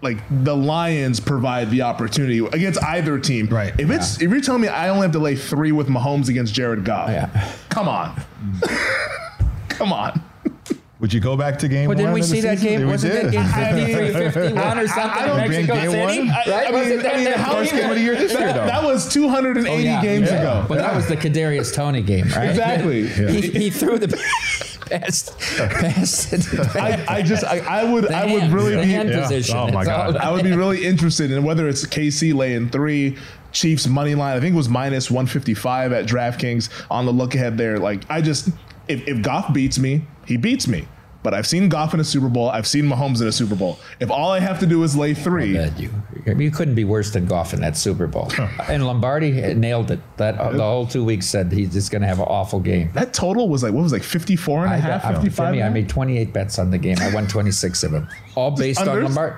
like 0.02 0.18
the 0.44 0.56
Lions 0.56 1.20
provide 1.20 1.70
the 1.72 1.84
opportunity 1.84 2.40
against 2.40 2.82
either 2.84 3.20
team. 3.20 3.48
Right. 3.48 3.74
If 3.80 3.90
it's 3.92 4.22
if 4.22 4.30
you're 4.32 4.42
telling 4.42 4.62
me 4.62 4.68
I 4.68 4.90
only 4.90 5.04
have 5.04 5.12
to 5.14 5.20
lay 5.20 5.36
three 5.36 5.72
with 5.72 5.88
Mahomes 5.88 6.28
against 6.30 6.54
Jared 6.54 6.84
Goff, 6.86 7.70
come 7.70 7.88
on, 7.88 8.20
come 9.70 9.94
on. 9.94 10.22
Would 11.00 11.12
you 11.14 11.20
go 11.20 11.36
back 11.36 11.58
to 11.60 11.68
game 11.68 11.88
Well, 11.90 11.96
one? 11.96 11.98
didn't 11.98 12.14
we 12.14 12.22
see 12.22 12.42
that 12.42 12.60
season? 12.60 12.78
game? 12.78 12.80
We 12.82 12.92
Wasn't 12.92 13.12
that 13.12 13.32
game 13.32 13.44
51 14.32 14.78
or 14.78 14.88
something 14.88 15.02
I 15.12 15.26
don't 15.26 15.40
in 15.40 15.50
Mexico 15.50 15.74
game 15.74 15.92
City? 15.92 16.20
one. 16.20 16.30
I- 16.30 16.44
right? 16.48 16.68
I 16.68 16.72
mean, 16.72 16.98
that 17.00 17.14
I 17.14 17.16
mean, 17.16 17.24
that 17.26 17.38
how 17.38 17.54
first 17.54 17.72
you- 17.74 17.80
game 17.80 17.90
of 17.90 17.96
the 17.96 18.04
year 18.04 18.16
this 18.16 18.34
year, 18.34 18.54
though? 18.54 18.68
that 18.68 18.84
was 18.84 19.12
280 19.12 19.68
Oh, 19.72 19.78
yeah. 19.80 20.00
games 20.04 20.30
Yeah. 20.30 20.38
ago. 20.42 20.66
But 20.70 20.78
that 20.78 20.96
was 20.96 21.08
the 21.08 21.18
Kadarius 21.18 21.74
Toney 21.74 22.04
game, 22.04 22.28
right? 22.36 22.50
Exactly. 22.52 23.08
He, 23.08 23.42
he 23.50 23.70
threw 23.72 23.98
the 23.98 24.16
pass. 24.92 25.30
pass 25.58 26.76
I, 26.76 27.06
I 27.08 27.22
just 27.22 27.44
I, 27.44 27.60
I 27.60 27.84
would 27.84 28.06
The 28.06 28.16
I 28.16 28.26
would 28.26 28.42
hand- 28.42 28.54
really 28.54 28.76
be 28.76 28.92
position. 29.22 29.58
Oh, 29.58 29.68
my 29.72 29.82
It's 29.82 29.90
God. 29.90 30.18
I 30.18 30.32
would 30.32 30.44
be 30.44 30.52
really 30.56 30.86
interested 30.86 31.32
in 31.32 31.44
whether 31.44 31.68
it's 31.68 31.86
KC 31.86 32.34
laying 32.34 32.70
three, 32.70 33.18
Chiefs 33.52 33.88
money 33.88 34.16
line. 34.16 34.38
I 34.38 34.40
think 34.40 34.54
it 34.54 34.58
was 34.58 34.70
minus 34.70 35.10
155 35.12 35.92
at 35.94 36.06
DraftKings 36.06 36.70
on 36.90 37.06
the 37.06 37.12
look 37.12 37.36
ahead 37.36 37.58
there. 37.58 37.80
Like 37.80 38.04
I 38.10 38.22
just 38.22 38.50
if, 38.88 39.08
if 39.08 39.22
Goff 39.22 39.54
beats 39.54 39.80
me, 39.80 40.06
he 40.26 40.38
beats 40.38 40.68
me. 40.68 40.88
But 41.24 41.34
I've 41.34 41.46
seen 41.46 41.70
Goff 41.70 41.94
in 41.94 42.00
a 42.00 42.04
Super 42.04 42.30
Bowl. 42.30 42.50
I've 42.50 42.66
seen 42.66 42.86
Mahomes 42.86 43.22
in 43.22 43.28
a 43.28 43.32
Super 43.32 43.56
Bowl. 43.56 43.78
If 44.00 44.10
all 44.10 44.32
I 44.32 44.40
have 44.40 44.60
to 44.60 44.66
do 44.66 44.84
is 44.84 44.96
lay 44.96 45.14
three, 45.14 45.58
you. 45.78 45.92
You 46.26 46.52
couldn't 46.52 46.76
be 46.76 46.84
worse 46.84 47.12
than 47.12 47.26
Goff 47.26 47.54
in 47.54 47.62
that 47.62 47.78
Super 47.78 48.08
Bowl. 48.08 48.32
and 48.68 48.86
Lombardi 48.86 49.32
nailed 49.54 49.92
it. 49.92 50.00
That 50.18 50.38
uh, 50.38 50.52
the 50.52 50.64
whole 50.64 50.88
two 50.88 51.04
weeks 51.04 51.28
said 51.28 51.52
he's 51.52 51.74
just 51.74 51.92
going 51.92 52.02
to 52.02 52.08
have 52.08 52.20
an 52.20 52.26
awful 52.28 52.60
game. 52.60 52.92
that 52.94 53.14
total 53.14 53.50
was 53.50 53.64
like 53.64 53.74
what 53.74 53.84
was 53.84 53.92
like 53.94 54.04
54 54.04 54.66
and 54.66 54.74
a 54.74 54.76
I, 54.76 54.80
half, 54.80 55.06
I, 55.06 55.14
55. 55.14 55.48
Jimmy, 55.48 55.64
I 55.64 55.70
made 55.70 55.90
28 55.90 56.34
bets 56.34 56.60
on 56.60 56.72
the 56.72 56.78
game. 56.78 56.98
I 57.00 57.14
won 57.14 57.28
26 57.28 57.84
of 57.84 57.92
them, 57.92 58.08
all 58.36 58.52
based 58.52 58.80
on 58.82 58.88
unders? 58.88 59.04
Lombard. 59.04 59.36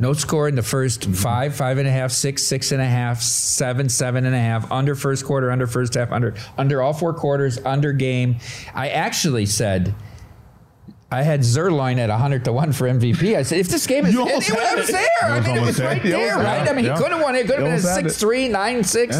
No 0.00 0.12
score 0.12 0.46
in 0.46 0.54
the 0.54 0.62
first 0.62 1.06
five, 1.06 1.56
five 1.56 1.78
and 1.78 1.88
a 1.88 1.90
half, 1.90 2.12
six, 2.12 2.44
six 2.44 2.70
and 2.70 2.80
a 2.80 2.86
half, 2.86 3.20
seven, 3.20 3.88
seven 3.88 4.24
and 4.26 4.34
a 4.34 4.38
half, 4.38 4.70
under 4.70 4.94
first 4.94 5.24
quarter, 5.24 5.50
under 5.50 5.66
first 5.66 5.94
half, 5.94 6.12
under 6.12 6.34
under 6.56 6.80
all 6.80 6.92
four 6.92 7.12
quarters, 7.12 7.58
under 7.64 7.92
game. 7.92 8.36
I 8.74 8.90
actually 8.90 9.46
said 9.46 9.92
I 11.10 11.22
had 11.22 11.40
Zuerlein 11.40 11.96
at 11.98 12.10
100 12.10 12.44
to 12.44 12.52
1 12.52 12.72
for 12.72 12.86
MVP. 12.86 13.34
I 13.34 13.42
said, 13.42 13.58
if 13.60 13.68
this 13.68 13.86
game 13.86 14.04
is, 14.04 14.12
You 14.12 14.26
it, 14.26 14.28
almost 14.28 14.50
it 14.50 14.58
had 14.58 14.78
was 14.78 14.88
there. 14.88 15.06
I 15.22 15.40
mean, 15.40 15.56
it 15.56 15.60
was 15.62 15.76
there. 15.78 15.86
right 15.88 16.04
You 16.04 16.10
there, 16.10 16.32
almost 16.32 16.44
right? 16.46 16.58
had 16.58 16.68
I 16.68 16.72
mean, 16.74 16.84
it. 16.84 16.92
he 16.92 16.98
could 17.02 17.12
have 17.12 17.22
won 17.22 17.34
it. 17.34 17.38
It 17.38 17.42
could 17.46 17.60
have 17.60 17.64
been 17.64 17.66
a 17.72 17.76
almost 17.76 17.88
had 17.88 18.04
it. 18.06 18.10
6 18.10 18.20
3, 18.20 18.48
9 18.48 18.84
6. 18.84 19.16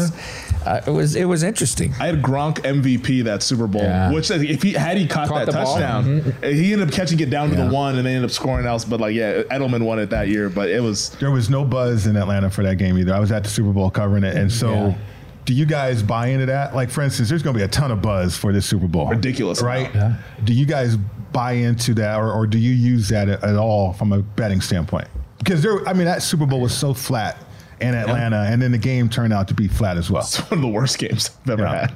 Uh, 0.65 0.81
it 0.85 0.91
was 0.91 1.15
it 1.15 1.25
was 1.25 1.41
interesting. 1.41 1.93
I 1.99 2.05
had 2.07 2.21
Gronk 2.21 2.57
MVP 2.59 3.23
that 3.23 3.41
Super 3.41 3.65
Bowl, 3.65 3.81
Yeah. 3.81 4.11
which 4.11 4.29
if 4.29 4.61
he 4.61 4.73
had 4.73 4.97
he 4.97 5.07
caught, 5.07 5.29
Caught 5.29 5.45
that 5.47 5.51
the 5.53 5.57
ball? 5.63 5.79
touchdown, 5.79 6.35
he 6.43 6.73
ended 6.73 6.89
up 6.89 6.93
catching 6.93 7.19
it 7.21 7.29
down 7.31 7.49
to 7.49 7.55
the 7.55 7.69
one 7.69 7.97
and 7.97 8.05
they 8.05 8.11
ended 8.13 8.25
up 8.29 8.31
scoring 8.31 8.67
else. 8.67 8.85
But 8.85 8.99
like, 8.99 9.15
yeah, 9.15 9.41
Edelman 9.43 9.83
won 9.83 9.97
it 9.99 10.09
that 10.11 10.27
year. 10.27 10.49
But 10.49 10.69
it 10.69 10.83
was 10.83 11.09
There 11.19 11.31
was 11.31 11.49
no 11.49 11.63
buzz 11.65 12.05
in 12.05 12.15
Atlanta 12.17 12.49
for 12.51 12.61
that 12.63 12.75
game 12.75 12.99
either. 12.99 13.15
I 13.15 13.19
was 13.19 13.31
at 13.31 13.43
the 13.43 13.49
Super 13.49 13.71
Bowl 13.71 13.89
covering 13.89 14.23
it, 14.23 14.35
and 14.37 14.51
so. 14.51 14.71
Yeah. 14.73 14.97
Do 15.45 15.55
you 15.55 15.65
guys 15.65 16.03
buy 16.03 16.27
into 16.27 16.45
that? 16.47 16.75
Like, 16.75 16.91
for 16.91 17.01
instance, 17.01 17.27
there's 17.29 17.41
going 17.41 17.55
to 17.55 17.57
be 17.57 17.63
a 17.63 17.67
ton 17.67 17.89
of 17.89 18.03
buzz 18.03 18.37
for 18.37 18.53
this 18.53 18.67
Super 18.67 18.87
Bowl. 18.87 19.07
Ridiculous 19.07 19.63
right? 19.63 19.91
amount. 19.95 20.17
Do 20.43 20.53
you 20.53 20.67
guys 20.67 20.95
buy 21.31 21.53
into 21.53 21.93
that, 21.95 22.17
or, 22.19 22.31
or 22.31 22.47
do 22.47 22.57
you 22.57 22.71
use 22.71 23.09
that 23.09 23.29
at, 23.29 23.43
at 23.43 23.55
all 23.55 23.93
from 23.93 24.11
a 24.13 24.19
betting 24.21 24.61
standpoint? 24.61 25.07
Because 25.37 25.61
there, 25.63 25.87
I 25.87 25.93
mean, 25.93 26.05
that 26.05 26.21
Super 26.21 26.45
Bowl 26.45 26.59
was 26.61 26.75
so 26.77 26.93
flat 26.93 27.37
in 27.81 27.95
Atlanta, 27.95 28.45
and 28.49 28.61
then 28.61 28.71
the 28.71 28.77
game 28.77 29.07
turned 29.09 29.31
out 29.31 29.47
to 29.47 29.53
be 29.53 29.67
flat 29.67 29.95
as 29.97 30.09
well. 30.11 30.21
it's 30.23 30.37
one 30.49 30.59
of 30.59 30.61
the 30.61 30.67
worst 30.67 30.97
games 30.97 31.31
I've 31.43 31.51
ever 31.51 31.63
Yeah. 31.63 31.79
had. 31.81 31.93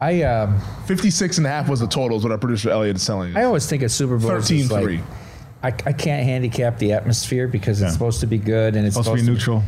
I 0.00 0.22
um 0.22 0.60
56 0.86 1.38
and 1.38 1.46
a 1.46 1.50
half 1.50 1.68
was 1.68 1.80
the 1.80 1.86
total 1.88 2.16
is 2.16 2.22
what 2.22 2.30
our 2.30 2.38
producer 2.38 2.70
Elliot 2.70 2.94
is 2.96 3.04
telling 3.04 3.36
I 3.36 3.42
always 3.42 3.66
think 3.66 3.82
a 3.82 3.88
Super 3.88 4.16
Bowl 4.16 4.30
is 4.36 4.44
13 4.48 4.58
just 4.60 4.70
like, 4.70 5.00
I, 5.60 5.68
I 5.68 5.92
can't 5.92 6.22
handicap 6.24 6.78
the 6.78 6.92
atmosphere 6.92 7.48
because 7.48 7.80
Yeah. 7.80 7.86
it's 7.86 7.94
supposed 7.94 8.20
to 8.20 8.26
be 8.28 8.38
good 8.38 8.76
and 8.76 8.86
it's 8.86 8.94
Supposed 8.94 9.18
to 9.18 9.26
be 9.26 9.28
neutral. 9.28 9.64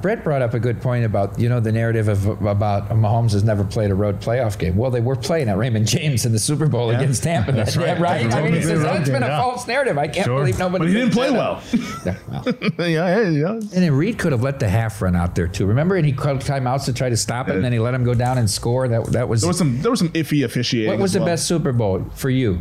Brett 0.00 0.24
brought 0.24 0.40
up 0.40 0.54
a 0.54 0.58
good 0.58 0.80
point 0.80 1.04
about 1.04 1.38
you 1.38 1.46
know 1.46 1.60
the 1.60 1.70
narrative 1.70 2.08
of 2.08 2.26
about 2.46 2.88
Mahomes 2.88 3.32
has 3.32 3.44
never 3.44 3.62
played 3.62 3.90
a 3.90 3.94
road 3.94 4.18
playoff 4.18 4.58
game. 4.58 4.74
Well, 4.74 4.90
they 4.90 5.02
were 5.02 5.16
playing 5.16 5.50
at 5.50 5.58
Raymond 5.58 5.86
James 5.86 6.24
in 6.24 6.32
the 6.32 6.38
Super 6.38 6.66
Bowl 6.66 6.90
Yeah. 6.90 6.98
against 6.98 7.22
Tampa. 7.24 7.52
That's 7.52 7.74
that- 7.74 7.98
right. 7.98 8.00
right? 8.00 8.22
That's 8.22 8.34
a 8.36 8.38
I 8.38 8.42
mean, 8.42 8.52
he 8.54 8.58
road- 8.60 8.64
says 8.66 8.78
road 8.78 8.86
that's 8.96 9.10
been 9.10 9.22
a 9.22 9.26
yeah. 9.26 9.38
false 9.42 9.66
narrative. 9.68 9.98
I 9.98 10.08
can't 10.08 10.24
Sure. 10.24 10.38
believe 10.40 10.58
nobody. 10.58 10.84
But 10.84 10.88
he 10.88 10.94
didn't 10.94 11.12
play 11.12 11.30
well. 11.30 11.62
Yeah, 12.06 12.16
well. 12.30 12.44
yeah, 12.78 13.20
yeah, 13.20 13.28
yeah. 13.28 13.50
And 13.52 13.62
then 13.70 13.92
Reid 13.92 14.18
could 14.18 14.32
have 14.32 14.42
let 14.42 14.60
the 14.60 14.68
half 14.70 15.02
run 15.02 15.14
out 15.14 15.34
there 15.34 15.46
too. 15.46 15.66
Remember, 15.66 15.96
and 15.96 16.06
he 16.06 16.12
called 16.12 16.38
timeouts 16.40 16.86
to 16.86 16.94
try 16.94 17.10
to 17.10 17.16
stop 17.16 17.50
it, 17.50 17.54
and 17.56 17.62
then 17.62 17.72
he 17.72 17.78
let 17.78 17.92
him 17.92 18.02
go 18.04 18.14
down 18.14 18.38
and 18.38 18.48
score. 18.48 18.88
That 18.88 19.04
that 19.12 19.28
was 19.28 19.42
There 19.42 19.48
was 19.48 19.58
some 19.58 19.82
there 19.82 19.90
was 19.90 20.00
some 20.00 20.08
iffy 20.10 20.42
officiating. 20.42 20.88
what 20.90 20.98
was 20.98 21.10
as 21.10 21.14
the 21.14 21.18
well. 21.20 21.26
best 21.26 21.46
Super 21.46 21.72
Bowl 21.72 22.06
for 22.14 22.30
you? 22.30 22.60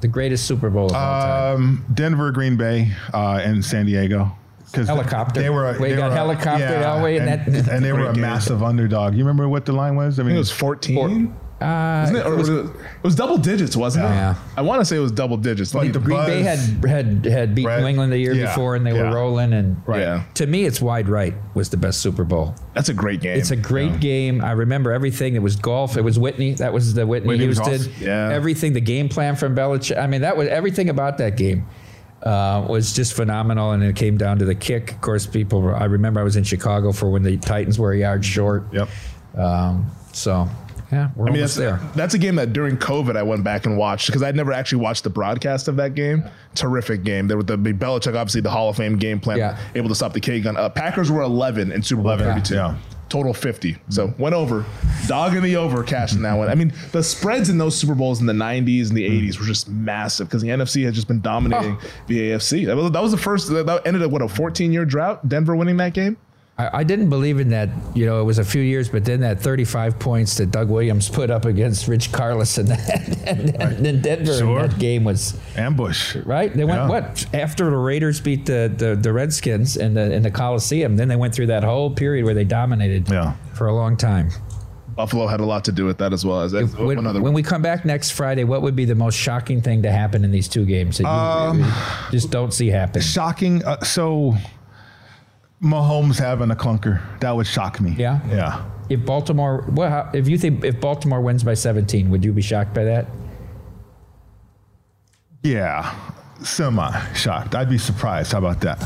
The 0.00 0.08
greatest 0.08 0.46
Super 0.46 0.70
Bowl 0.70 0.86
of 0.86 0.92
all 0.94 1.20
time. 1.20 1.54
Um, 1.56 1.84
Denver, 1.92 2.30
Green 2.32 2.56
Bay, 2.56 2.92
uh, 3.12 3.40
and 3.44 3.62
San 3.62 3.84
Diego. 3.84 4.32
Because 4.70 4.86
Helicopter. 4.88 5.40
They 5.42 5.50
were. 5.50 5.76
We 5.80 5.90
they 5.90 5.96
got 5.96 6.10
were, 6.10 6.34
helicoptered 6.34 6.86
all 6.86 6.98
the 6.98 7.04
way 7.04 7.16
in 7.16 7.28
and, 7.28 7.54
that- 7.54 7.68
and 7.68 7.84
they 7.84 7.92
were 7.92 8.00
a 8.00 8.02
Great 8.04 8.14
game. 8.14 8.20
massive 8.22 8.62
underdog. 8.62 9.14
You 9.14 9.24
remember 9.24 9.48
what 9.48 9.66
the 9.66 9.72
line 9.72 9.96
was? 9.96 10.18
I 10.18 10.22
I 10.22 10.24
mean, 10.24 10.30
think 10.30 10.36
it 10.36 10.38
was 10.38 10.50
14. 10.52 11.36
Uh, 11.60 12.00
Wasn't 12.06 12.16
it? 12.16 12.26
Or 12.26 12.36
was 12.36 12.48
it, 12.48 12.64
it 12.64 12.72
was 13.02 13.14
double 13.14 13.36
digits, 13.36 13.76
wasn't 13.76 14.06
Yeah. 14.06 14.30
it? 14.30 14.36
I 14.56 14.62
want 14.62 14.80
to 14.80 14.84
say 14.86 14.96
it 14.96 15.00
was 15.00 15.12
double 15.12 15.36
digits. 15.36 15.74
Like 15.74 15.92
the 15.92 15.98
the, 15.98 16.04
Green 16.06 16.24
Bay 16.24 16.42
had 16.42 16.58
had 16.86 17.24
had 17.26 17.54
beat 17.54 17.66
Right. 17.66 17.80
New 17.82 17.86
England 17.86 18.10
the 18.14 18.16
year 18.18 18.32
Yeah. 18.32 18.46
before, 18.46 18.76
and 18.76 18.86
they 18.86 18.94
Yeah. 18.94 19.10
were 19.10 19.14
rolling. 19.16 19.52
And 19.52 19.76
Right. 19.86 20.00
Yeah. 20.00 20.22
to 20.36 20.46
me, 20.46 20.64
it's 20.64 20.80
wide 20.80 21.06
right 21.10 21.34
was 21.52 21.68
the 21.68 21.76
best 21.76 22.00
Super 22.00 22.24
Bowl. 22.24 22.54
that's 22.72 22.88
a 22.88 22.94
great 22.94 23.20
game. 23.20 23.36
It's 23.38 23.50
a 23.50 23.56
great 23.56 24.00
game. 24.00 24.42
I 24.42 24.52
remember 24.52 24.90
everything. 24.90 25.34
It 25.34 25.42
was 25.42 25.56
golf. 25.56 25.98
It 25.98 26.02
was 26.02 26.18
Whitney. 26.18 26.54
That 26.54 26.72
was 26.72 26.94
the 26.94 27.06
Whitney, 27.06 27.28
Whitney 27.28 27.44
Houston. 27.44 27.74
awesome. 27.74 27.92
Yeah. 28.00 28.30
Everything. 28.32 28.72
The 28.72 28.80
game 28.80 29.10
plan 29.10 29.36
from 29.36 29.54
Belichick. 29.54 29.98
I 29.98 30.06
mean, 30.06 30.22
that 30.22 30.38
was 30.38 30.48
everything 30.48 30.88
about 30.88 31.18
that 31.18 31.36
game. 31.36 31.66
Uh, 32.22 32.66
was 32.68 32.92
just 32.92 33.14
phenomenal, 33.14 33.72
and 33.72 33.82
it 33.82 33.96
came 33.96 34.18
down 34.18 34.38
to 34.38 34.44
the 34.44 34.54
kick. 34.54 34.92
Of 34.92 35.00
course, 35.00 35.26
people. 35.26 35.62
were- 35.62 35.74
I 35.76 35.84
remember 35.84 36.20
I 36.20 36.22
was 36.22 36.36
in 36.36 36.44
Chicago 36.44 36.92
for 36.92 37.08
when 37.10 37.22
the 37.22 37.38
Titans 37.38 37.78
were 37.78 37.92
a 37.92 37.98
yard 37.98 38.24
short. 38.24 38.64
Yep. 38.72 38.88
Um, 39.38 39.86
so, 40.12 40.46
yeah, 40.92 41.08
we're 41.16 41.28
I 41.28 41.30
mean, 41.30 41.36
almost 41.40 41.56
that's, 41.56 41.80
there. 41.80 41.80
that's 41.94 42.14
a 42.14 42.18
game 42.18 42.34
that 42.36 42.52
during 42.52 42.76
COVID 42.76 43.16
I 43.16 43.22
went 43.22 43.42
back 43.44 43.64
and 43.64 43.78
watched 43.78 44.06
because 44.08 44.22
I'd 44.22 44.36
never 44.36 44.52
actually 44.52 44.82
watched 44.82 45.04
the 45.04 45.08
broadcast 45.10 45.66
of 45.68 45.76
that 45.76 45.94
game. 45.94 46.24
Terrific 46.54 47.04
game. 47.04 47.26
There 47.28 47.36
was 47.38 47.46
the 47.46 47.56
big 47.56 47.78
Belichick, 47.78 48.08
obviously 48.08 48.40
the 48.42 48.50
Hall 48.50 48.68
of 48.68 48.76
Fame 48.76 48.98
game 48.98 49.18
plan, 49.20 49.38
Yeah. 49.38 49.56
able 49.74 49.88
to 49.88 49.94
stop 49.94 50.12
the 50.12 50.20
K 50.20 50.40
gun. 50.40 50.56
Uh, 50.58 50.68
Packers 50.68 51.10
were 51.10 51.22
11 51.22 51.72
in 51.72 51.82
Super 51.82 52.02
Bowl 52.02 52.12
11, 52.12 52.26
32. 52.42 52.54
yeah. 52.54 52.74
Total 53.10 53.34
50. 53.34 53.76
So 53.90 54.08
mm-hmm. 54.08 54.22
went 54.22 54.34
over. 54.34 54.64
Dog 55.06 55.36
in 55.36 55.42
the 55.42 55.56
over, 55.56 55.82
cashing 55.82 56.22
that 56.22 56.34
one. 56.34 56.48
I 56.48 56.54
mean, 56.54 56.72
the 56.92 57.02
spreads 57.02 57.50
in 57.50 57.58
those 57.58 57.76
Super 57.76 57.94
Bowls 57.94 58.20
in 58.20 58.26
the 58.26 58.32
90s 58.32 58.88
and 58.88 58.96
the 58.96 59.06
mm-hmm. 59.06 59.28
80s 59.28 59.38
were 59.38 59.46
just 59.46 59.68
massive 59.68 60.28
because 60.28 60.40
the 60.40 60.48
NFC 60.48 60.84
had 60.84 60.94
just 60.94 61.08
been 61.08 61.20
dominating 61.20 61.76
the 62.06 62.30
AFC. 62.30 62.66
That 62.66 62.76
was, 62.76 62.90
that 62.92 63.02
was 63.02 63.10
the 63.10 63.18
first, 63.18 63.48
that 63.50 63.66
that 63.66 63.86
ended 63.86 64.02
up, 64.02 64.10
what, 64.10 64.22
a 64.22 64.28
14 64.28 64.72
year 64.72 64.84
drought? 64.84 65.28
Denver 65.28 65.54
winning 65.54 65.76
that 65.78 65.92
game? 65.92 66.16
I, 66.60 66.80
I 66.80 66.84
didn't 66.84 67.08
believe 67.10 67.38
in 67.40 67.48
that. 67.50 67.68
You 67.94 68.06
know, 68.06 68.20
it 68.20 68.24
was 68.24 68.38
a 68.38 68.44
few 68.44 68.62
years, 68.62 68.88
but 68.88 69.04
then 69.04 69.20
that 69.20 69.40
35 69.40 69.98
points 69.98 70.36
that 70.38 70.50
Doug 70.50 70.68
Williams 70.68 71.08
put 71.08 71.30
up 71.30 71.44
against 71.44 71.88
Rich 71.88 72.12
Karlis 72.12 72.58
and, 72.58 72.70
and, 73.60 73.84
then 73.84 74.00
Denver 74.02 74.36
Sure. 74.38 74.60
in 74.64 74.70
that 74.70 74.78
game 74.78 75.04
was 75.04 75.38
Ambush. 75.56 76.16
right. 76.24 76.52
They 76.54 76.64
went 76.64 76.80
Yeah. 76.82 76.88
what 76.88 77.26
after 77.34 77.64
the 77.70 77.76
Raiders 77.76 78.20
beat 78.20 78.46
the, 78.46 78.72
the 78.76 78.94
the 78.96 79.12
Redskins 79.12 79.76
in 79.76 79.94
the 79.94 80.12
in 80.12 80.22
the 80.22 80.30
Coliseum. 80.30 80.96
Then 80.96 81.08
they 81.08 81.16
went 81.16 81.34
through 81.34 81.46
that 81.48 81.64
whole 81.64 81.90
period 81.90 82.24
where 82.24 82.34
they 82.34 82.44
dominated 82.44 83.08
Yeah. 83.08 83.34
for 83.54 83.66
a 83.66 83.74
long 83.74 83.96
time. 83.96 84.30
Buffalo 84.96 85.26
had 85.28 85.40
a 85.40 85.46
lot 85.46 85.64
to 85.64 85.72
do 85.72 85.86
with 85.86 85.98
that 85.98 86.12
as 86.12 86.26
well. 86.26 86.40
As 86.42 86.52
When, 86.52 87.22
when 87.22 87.32
we 87.32 87.42
come 87.42 87.62
back 87.62 87.84
next 87.86 88.10
Friday, 88.10 88.44
what 88.44 88.60
would 88.60 88.76
be 88.76 88.84
the 88.84 88.94
most 88.94 89.14
shocking 89.16 89.62
thing 89.62 89.82
to 89.82 89.90
happen 89.90 90.24
in 90.24 90.30
these 90.30 90.46
two 90.48 90.66
games 90.66 90.98
that 90.98 91.04
you 91.04 91.08
Um, 91.08 91.72
just 92.10 92.30
don't 92.30 92.52
see 92.52 92.68
happen? 92.68 93.00
Shocking. 93.00 93.64
Uh, 93.64 93.80
so, 93.82 94.34
Mahomes 95.62 96.18
having 96.18 96.50
a 96.50 96.54
clunker 96.56 97.00
that 97.20 97.34
would 97.36 97.46
shock 97.46 97.80
me. 97.80 97.94
Yeah? 97.98 98.20
Yeah. 98.28 98.64
If 98.88 99.04
Baltimore, 99.04 99.62
what? 99.70 99.90
how- 99.90 100.10
If 100.14 100.26
you 100.28 100.38
think 100.38 100.64
if 100.64 100.80
Baltimore 100.80 101.20
wins 101.20 101.44
by 101.44 101.54
17, 101.54 102.10
would 102.10 102.24
you 102.24 102.32
be 102.32 102.42
shocked 102.42 102.74
by 102.74 102.84
that? 102.84 103.06
Yeah. 105.42 105.94
Semi 106.42 106.90
shocked. 107.14 107.54
I'd 107.54 107.68
be 107.68 107.78
surprised. 107.78 108.32
How 108.32 108.38
about 108.38 108.60
that? 108.62 108.82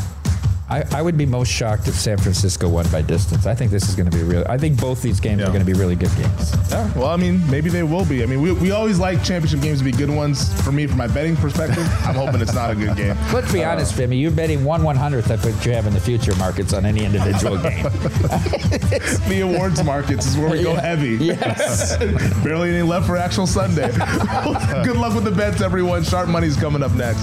I, 0.68 0.82
I 0.92 1.02
would 1.02 1.18
be 1.18 1.26
most 1.26 1.52
shocked 1.52 1.88
if 1.88 1.94
San 1.94 2.16
Francisco 2.16 2.68
won 2.70 2.86
by 2.90 3.02
distance. 3.02 3.44
I 3.44 3.54
think 3.54 3.70
this 3.70 3.86
is 3.86 3.94
going 3.94 4.10
to 4.10 4.16
be 4.16 4.22
real. 4.22 4.44
I 4.48 4.56
think 4.56 4.80
both 4.80 5.02
these 5.02 5.20
games 5.20 5.40
Yeah. 5.40 5.46
are 5.48 5.52
going 5.52 5.60
to 5.60 5.66
be 5.66 5.74
really 5.78 5.94
good 5.94 6.10
games. 6.16 6.54
Yeah, 6.70 6.90
well, 6.98 7.08
I 7.08 7.16
mean, 7.16 7.42
maybe 7.50 7.68
they 7.68 7.82
will 7.82 8.06
be. 8.06 8.22
I 8.22 8.26
mean, 8.26 8.40
we, 8.40 8.52
we 8.52 8.70
always 8.70 8.98
like 8.98 9.22
championship 9.22 9.60
games 9.60 9.80
to 9.80 9.84
be 9.84 9.92
good 9.92 10.08
ones. 10.08 10.58
For 10.62 10.72
me, 10.72 10.86
from 10.86 10.96
my 10.96 11.06
betting 11.06 11.36
perspective, 11.36 11.86
I'm 12.06 12.14
hoping 12.14 12.40
it's 12.40 12.54
not 12.54 12.70
a 12.70 12.74
good 12.74 12.96
game. 12.96 13.14
Let's 13.32 13.52
be 13.52 13.62
uh, 13.62 13.72
honest, 13.72 13.94
Femi. 13.94 14.18
You're 14.18 14.30
betting 14.30 14.64
one 14.64 14.82
one 14.82 14.96
hundredth 14.96 15.30
of 15.30 15.44
what 15.44 15.66
you 15.66 15.72
have 15.72 15.86
in 15.86 15.92
the 15.92 16.00
future 16.00 16.34
markets 16.36 16.72
on 16.72 16.86
any 16.86 17.04
individual 17.04 17.56
game. 17.62 17.82
the 19.28 19.40
awards 19.42 19.84
markets 19.84 20.24
is 20.26 20.38
where 20.38 20.48
we 20.50 20.62
go 20.62 20.74
heavy. 20.74 21.16
Yes. 21.22 21.96
Barely 22.42 22.70
any 22.70 22.82
left 22.82 23.06
for 23.06 23.16
actual 23.18 23.46
Sunday. 23.46 23.90
good 24.82 24.96
luck 24.96 25.14
with 25.14 25.24
the 25.24 25.34
bets, 25.36 25.60
everyone. 25.60 26.02
Sharp 26.04 26.28
Money's 26.30 26.56
coming 26.56 26.82
up 26.82 26.92
next. 26.92 27.22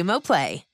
Xumo 0.00 0.18
Play. 0.22 0.69